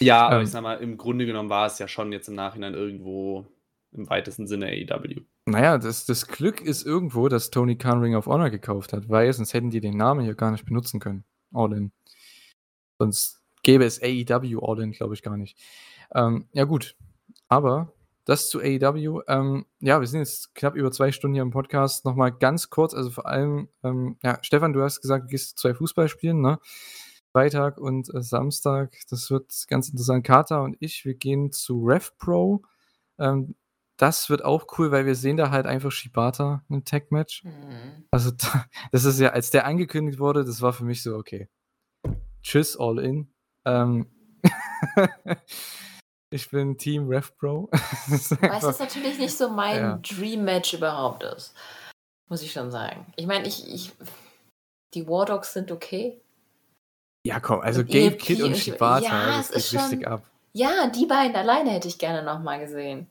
[0.00, 0.42] Ja, aber Ähm.
[0.42, 3.46] ich sag mal, im Grunde genommen war es ja schon jetzt im Nachhinein irgendwo
[3.92, 5.20] im weitesten Sinne AEW.
[5.48, 9.32] Naja, das, das Glück ist irgendwo, dass Tony Khan Ring of Honor gekauft hat, weil
[9.32, 11.24] sonst hätten die den Namen hier gar nicht benutzen können.
[11.54, 11.92] All in.
[12.98, 15.56] Sonst gäbe es AEW All in, glaube ich, gar nicht.
[16.14, 16.96] Ähm, ja, gut.
[17.48, 17.92] Aber
[18.24, 19.22] das zu AEW.
[19.28, 22.04] Ähm, ja, wir sind jetzt knapp über zwei Stunden hier im Podcast.
[22.04, 25.74] Nochmal ganz kurz, also vor allem, ähm, ja, Stefan, du hast gesagt, du gehst zwei
[25.74, 26.58] Fußballspielen, ne?
[27.32, 28.96] Freitag und äh, Samstag.
[29.10, 30.24] Das wird ganz interessant.
[30.24, 32.62] Kata und ich, wir gehen zu RevPro.
[33.18, 33.54] Ähm,
[33.96, 37.42] das wird auch cool, weil wir sehen da halt einfach Shibata im Tag-Match.
[37.42, 38.04] Hm.
[38.10, 41.48] Also, da- das ist ja, als der angekündigt wurde, das war für mich so, okay.
[42.42, 43.32] Tschüss, all in.
[43.66, 44.06] Ähm,
[46.30, 47.10] ich bin Team.
[47.10, 49.98] Das ist Weil es natürlich nicht so mein Ja.
[49.98, 51.54] Dream-Match überhaupt ist.
[52.28, 53.12] Muss ich schon sagen.
[53.16, 53.92] Ich meine, ich, ich.
[54.94, 56.20] Die War Dogs sind okay.
[57.26, 60.22] ja, komm, also Und Gabe ELP Kid und Shibata, Ja, das geht richtig ab.
[60.52, 63.10] Ja, die beiden alleine hätte ich gerne nochmal gesehen.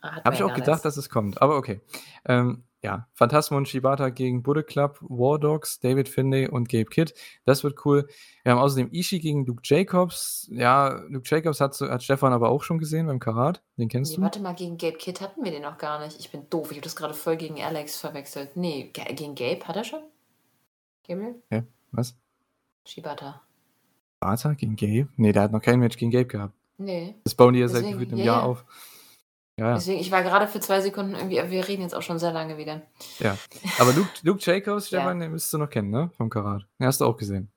[0.00, 1.80] Habe ich ja auch gedacht, dass es kommt, aber okay.
[2.24, 7.12] Ähm, ja, Phantasmo und Shibata gegen Bullet Club, War Dogs, David Finlay und Gabe Kidd.
[7.44, 8.06] Das wird cool.
[8.44, 10.48] Wir haben außerdem Ishii gegen Luke Jacobs.
[10.52, 13.64] Ja, Luke Jacobs hat, hat Stefan aber auch schon gesehen beim Karat.
[13.76, 14.22] Den kennst Nee, du?
[14.22, 16.20] warte mal, gegen Gabe Kid hatten wir den noch gar nicht.
[16.20, 16.70] Ich bin doof.
[16.70, 18.56] Ich habe das gerade voll gegen Alex verwechselt.
[18.56, 20.02] Nee, ge- gegen Gabe hat er schon?
[21.08, 21.42] Gabriel?
[21.90, 22.16] Was?
[22.84, 23.42] Shibata.
[24.22, 25.08] Shibata gegen Gabe?
[25.16, 26.54] Nee, der hat noch kein Match gegen Gabe gehabt.
[26.76, 27.16] Nee.
[27.24, 28.46] Das bauen die ja seit gefühlt einem ja, Jahr ja.
[28.46, 28.64] auf.
[29.58, 29.74] Ja, ja.
[29.74, 32.56] Deswegen, ich war gerade für zwei Sekunden irgendwie, wir reden jetzt auch schon sehr lange
[32.58, 32.82] wieder.
[33.78, 35.00] Aber Luke, Luke Jacobs, Ja.
[35.00, 36.10] Stefan, den müsstest du noch kennen, ne?
[36.16, 36.64] Vom Karat.
[36.78, 37.50] Den hast du auch gesehen.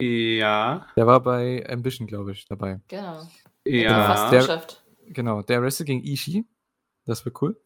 [0.00, 0.86] Ja.
[0.96, 2.80] Der war bei Ambition, glaube ich, dabei.
[2.88, 3.26] Genau.
[3.64, 4.14] Ja.
[4.14, 4.66] Fast Der-.
[5.08, 6.44] Genau, der wrestelt gegen Ishii.
[7.06, 7.58] Das wird cool.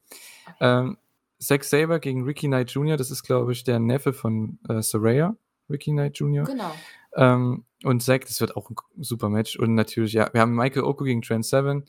[0.61, 0.97] Ähm,
[1.39, 5.35] Zack Saber gegen Ricky Knight Jr., das ist, glaube ich, der Neffe von äh, Soraya,
[5.71, 6.45] Ricky Knight Jr.
[6.45, 6.71] Genau.
[7.17, 9.57] Ähm, und Zack, das wird auch ein super Match.
[9.57, 11.85] Und natürlich, ja, wir haben Michael Oko gegen Trent Seven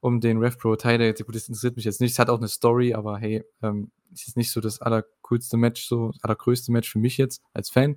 [0.00, 1.12] um den Rev Pro Title.
[1.14, 2.12] Gut, das interessiert mich jetzt nicht.
[2.12, 5.86] Es hat auch eine Story, aber hey, ähm, ist jetzt nicht so das allercoolste Match,
[5.86, 7.96] so allergrößte Match für mich jetzt als Fan.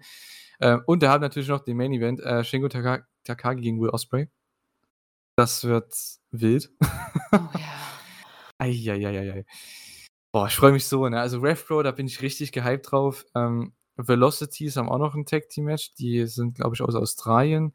[0.60, 3.90] Äh, und wir haben natürlich noch den Main Event, äh, Shingo Taka Takagi gegen Will
[3.90, 4.30] Ospreay.
[5.36, 5.94] Das wird
[6.32, 6.70] wild.
[6.82, 6.88] Oh
[7.32, 7.74] ja.
[8.60, 9.46] Eieieiei.
[10.32, 11.20] Boah, ich freue mich so, ne?
[11.20, 13.26] Also RevPro, da bin ich richtig gehypt drauf.
[13.36, 15.94] Ähm, Velocities haben auch noch ein Tag-Team-Match.
[15.96, 17.74] Die sind, glaube ich, aus Australien.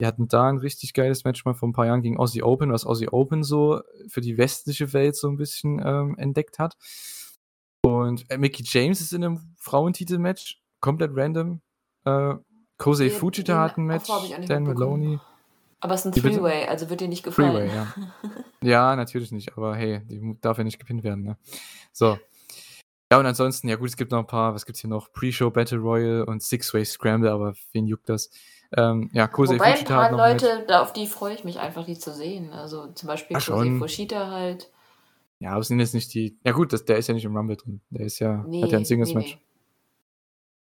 [0.00, 2.72] Die hatten da ein richtig geiles Match mal vor ein paar Jahren gegen Aussie Open,
[2.72, 6.76] was Aussie Open so für die westliche Welt so ein bisschen ähm, entdeckt hat.
[7.82, 11.60] Und äh, Mickey James ist in einem Frauentitel-Match, komplett random.
[12.04, 12.34] Äh,
[12.78, 14.08] Kosei Den- Fujita den hat ein Match,
[14.46, 14.62] Dan.
[14.64, 15.18] Maloney.
[15.82, 16.22] Aber es ist ein?
[16.22, 17.52] Three-Way, also wird dir nicht gefallen.
[17.52, 17.94] Freeway, ja.
[18.62, 21.38] Ja, natürlich nicht, aber hey, die darf ja nicht gepinnt werden, ne?
[21.92, 22.18] So.
[23.10, 25.10] Ja, und ansonsten, ja gut, es gibt noch ein paar, was gibt's hier noch?
[25.12, 28.30] Pre-Show Battle Royale und Six-Way Scramble, aber wen juckt das?
[28.76, 30.42] Ähm, ja, Kosei Wobei ein paar noch ein Match.
[30.44, 32.52] Leute, da, auf die freue ich mich einfach, die zu sehen.
[32.52, 33.78] Also zum Beispiel Ah, Kosei.
[33.78, 34.70] Fushita halt.
[35.40, 36.36] Ja, aber es sind jetzt nicht die.
[36.44, 37.80] Ja gut, das, der ist ja nicht im Rumble drin.
[37.90, 39.38] Der ist ja, Nee, hat ja ein nee, Singles-Match.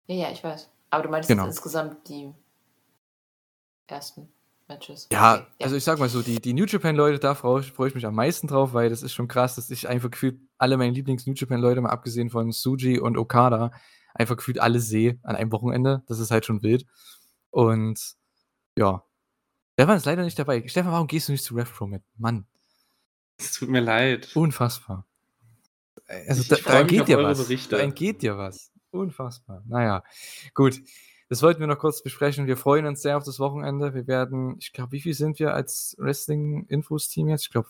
[0.08, 0.14] nee.
[0.18, 0.68] Ja, ja, ich weiß.
[0.90, 1.46] Aber du meinst Genau.
[1.46, 2.32] insgesamt die
[3.86, 4.28] ersten
[4.68, 5.08] Matches.
[5.12, 7.86] Ja, Okay, also ich sag mal so, die, die New Japan-Leute, da freue ich, freu
[7.86, 10.76] ich mich am meisten drauf, weil das ist schon krass, dass ich einfach gefühlt alle
[10.76, 13.70] meine Lieblings-New Japan-Leute, mal abgesehen von Suji und Okada,
[14.14, 16.02] einfach gefühlt alle sehe an einem Wochenende.
[16.08, 16.84] Das ist halt schon wild.
[17.56, 18.16] Und
[18.76, 19.02] ja.
[19.72, 20.68] Stefan ist leider nicht dabei.
[20.68, 22.02] Stefan, warum gehst du nicht zu RevPro mit?
[22.18, 22.46] Mann,
[23.38, 24.30] Es tut mir leid.
[24.36, 25.06] unfassbar.
[26.06, 27.38] Also Ich- da, ich da entgeht dir was.
[27.42, 27.76] Berichte.
[27.76, 28.70] Da entgeht dir was.
[28.90, 29.62] Unfassbar.
[29.66, 30.04] Naja,
[30.52, 30.82] gut.
[31.30, 32.46] Das wollten wir noch kurz besprechen.
[32.46, 33.94] Wir freuen uns sehr auf das Wochenende.
[33.94, 37.44] Wir werden, ich glaube, wie viel sind wir als Wrestling-Infos-Team jetzt?
[37.44, 37.68] Ich glaube,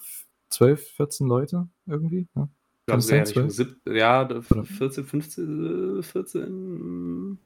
[0.51, 2.27] 12, 14 Leute irgendwie.
[2.35, 2.49] Ne?
[2.81, 3.55] Ich glaube, ja, sein, Richtung 12?
[3.55, 7.39] sieb- ja, Oder- 14, 15, äh, 14.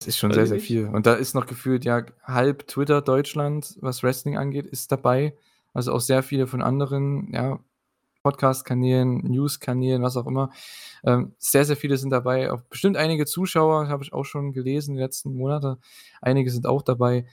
[0.00, 0.86] Das ist schon Weiß sehr, sehr viel.
[0.88, 5.36] Und da ist noch gefühlt, ja, halb Twitter Deutschland, was Wrestling angeht, ist dabei.
[5.74, 7.60] Also auch sehr viele von anderen, ja,
[8.22, 10.50] Podcast-Kanälen, News-Kanälen, was auch immer.
[11.04, 12.50] Ähm, sehr, sehr viele sind dabei.
[12.50, 15.78] Auch bestimmt einige Zuschauer, habe ich auch schon gelesen die letzten Monate.
[16.20, 17.26] Einige sind auch dabei.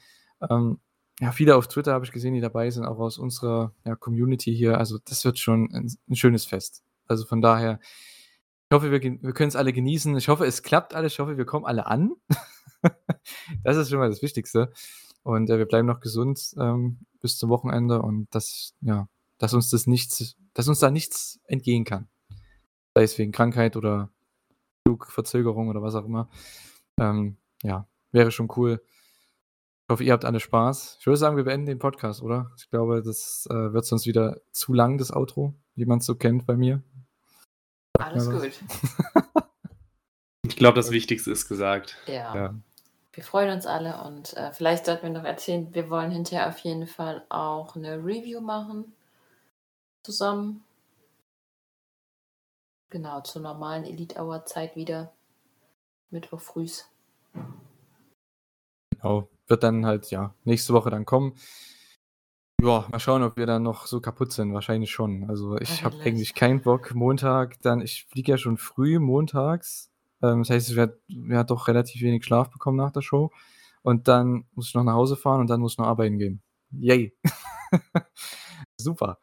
[0.49, 0.79] Ähm,
[1.19, 4.55] ja, viele auf Twitter habe ich gesehen, die dabei sind, auch aus unserer ja, Community
[4.55, 4.77] hier.
[4.77, 6.83] Also das wird schon ein, ein schönes Fest.
[7.07, 7.79] Also von daher,
[8.69, 10.15] ich hoffe, wir, wir können es alle genießen.
[10.17, 11.13] Ich hoffe, es klappt alles.
[11.13, 12.11] Ich hoffe, wir kommen alle an.
[13.63, 14.71] das ist schon mal das Wichtigste.
[15.23, 19.69] Und äh, wir bleiben noch gesund ähm, bis zum Wochenende und dass, ja, dass uns
[19.69, 22.07] das nichts, dass uns da nichts entgehen kann.
[22.95, 24.09] Sei es wegen Krankheit oder
[24.85, 26.29] Flugverzögerung oder was auch immer.
[26.97, 28.81] Ähm, ja, wäre schon cool.
[29.83, 30.97] Ich hoffe, ihr habt alle Spaß.
[30.99, 32.51] Ich würde sagen, wir beenden den Podcast, oder?
[32.57, 36.15] Ich glaube, das äh, wird sonst wieder zu lang, das Outro, wie man es so
[36.15, 36.81] kennt bei mir.
[37.97, 38.51] Alles gut.
[40.57, 41.97] Ich glaube, das Wichtigste ist gesagt.
[42.07, 42.35] Ja.
[42.35, 42.55] Ja.
[43.13, 46.57] Wir freuen uns alle und äh, vielleicht sollten wir noch erzählen, wir wollen hinterher auf
[46.57, 48.91] jeden Fall auch eine Review machen.
[50.03, 50.63] Zusammen.
[52.89, 55.13] Genau, zur normalen Elite Hour Zeit wieder.
[56.09, 56.89] Mittwoch frühs.
[58.95, 59.29] Genau.
[59.45, 61.35] Wird dann halt, ja, nächste Woche dann kommen.
[62.63, 64.55] Ja, mal schauen, ob wir dann noch so kaputt sind.
[64.55, 65.29] Wahrscheinlich schon.
[65.29, 66.95] Also ich habe eigentlich keinen Bock.
[66.95, 69.91] Montag dann, ich fliege ja schon früh montags.
[70.21, 73.31] Ähm, das heißt, ich werde werd doch relativ wenig Schlaf bekommen nach der Show.
[73.83, 76.41] Und dann muss ich noch nach Hause fahren und dann muss ich noch arbeiten gehen.
[76.71, 77.15] Yay.
[78.77, 79.19] Super.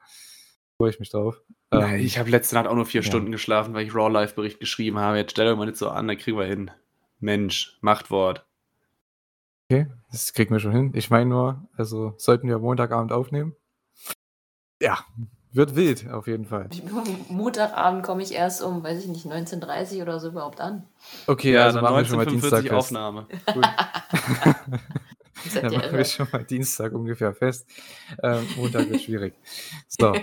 [0.77, 1.43] Freue ich mich drauf.
[1.71, 3.07] Ähm, ich habe letzte Nacht auch nur vier ja.
[3.07, 5.19] Stunden geschlafen, weil ich Raw Live Bericht geschrieben habe.
[5.19, 6.71] Jetzt stell doch mal nicht so an, da kriegen wir hin.
[7.19, 8.47] Mensch, Machtwort.
[9.71, 10.93] Okay, das kriegen wir schon hin.
[10.95, 13.55] Ich meine nur, also sollten wir Montagabend aufnehmen.
[14.81, 14.99] Ja,
[15.55, 16.69] wird wild auf jeden Fall.
[17.29, 20.83] Montagabend komme ich erst um, weiß ich nicht, 19.30 oder so überhaupt an.
[21.27, 22.73] Okay, Ja, also dann machen wir schon mal 1945 Dienstag fest.
[22.75, 23.27] Aufnahme.
[23.55, 24.81] Gut.
[25.61, 27.69] Dann machen wir schon mal Dienstag ungefähr fest.
[28.23, 29.35] Ähm, Montag wird schwierig.
[29.89, 30.15] So,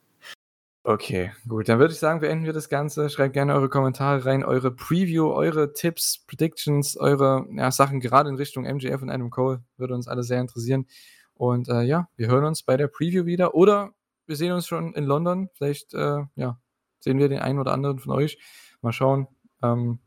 [0.82, 1.68] okay, gut.
[1.68, 3.10] Dann würde ich sagen, beenden wir das Ganze.
[3.10, 8.36] Schreibt gerne eure Kommentare rein, eure Preview, eure Tipps, Predictions, eure ja, Sachen gerade in
[8.36, 9.62] Richtung MJF und Adam Cole.
[9.76, 10.86] Würde uns alle sehr interessieren.
[11.34, 13.54] Und äh, ja, wir hören uns bei der Preview wieder.
[13.54, 13.92] Oder
[14.30, 15.50] wir sehen uns schon in London.
[15.54, 16.60] Vielleicht äh, ja,
[17.00, 18.38] sehen wir den einen oder anderen von euch.
[18.80, 19.26] Mal schauen.
[19.60, 19.98] Ähm,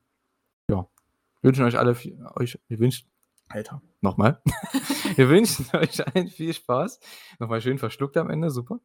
[0.69, 0.87] ja,
[1.41, 3.11] wir wünschen euch alle viel, euch, wir wünschen,
[3.49, 4.41] Alter, nochmal.
[5.15, 7.01] wir wünschen euch allen viel Spaß.
[7.39, 8.79] Nochmal schön verschluckt am Ende, super.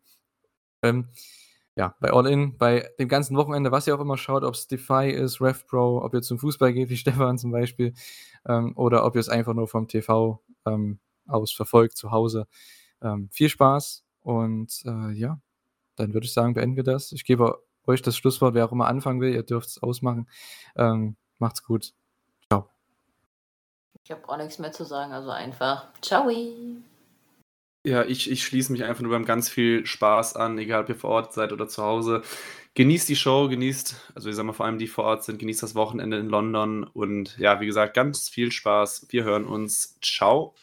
[0.83, 1.09] Ähm,
[1.77, 4.67] ja, bei All In, bei dem ganzen Wochenende, was ihr auch immer schaut, ob es
[4.67, 7.95] Defy ist, RevPro, ob ihr zum Fußball geht, wie Stefan zum Beispiel,
[8.45, 10.99] ähm, oder ob ihr es einfach nur vom TV ähm,
[11.29, 12.49] aus verfolgt zu Hause.
[13.01, 15.41] Ähm, viel Spaß und äh, ja,
[15.97, 17.13] dann würde ich sagen, beenden wir das.
[17.13, 20.29] Ich gebe euch das Schlusswort, wer auch immer anfangen will, ihr dürft es ausmachen.
[20.77, 21.93] Ähm, macht's gut.
[22.51, 22.69] Ciao.
[24.05, 25.89] Ich habe auch nichts mehr zu sagen, also einfach.
[26.03, 26.31] Ciao.
[27.85, 30.97] Ja, ich, ich schließe mich einfach nur beim ganz viel Spaß an, egal ob ihr
[30.97, 32.23] vor Ort seid oder zu Hause.
[32.75, 35.63] Genießt die Show, genießt, also ich sag mal vor allem die vor Ort sind, genießt
[35.63, 39.07] das Wochenende in London und ja, wie gesagt, ganz viel Spaß.
[39.11, 39.99] Wir hören uns.
[40.03, 40.55] Ciao.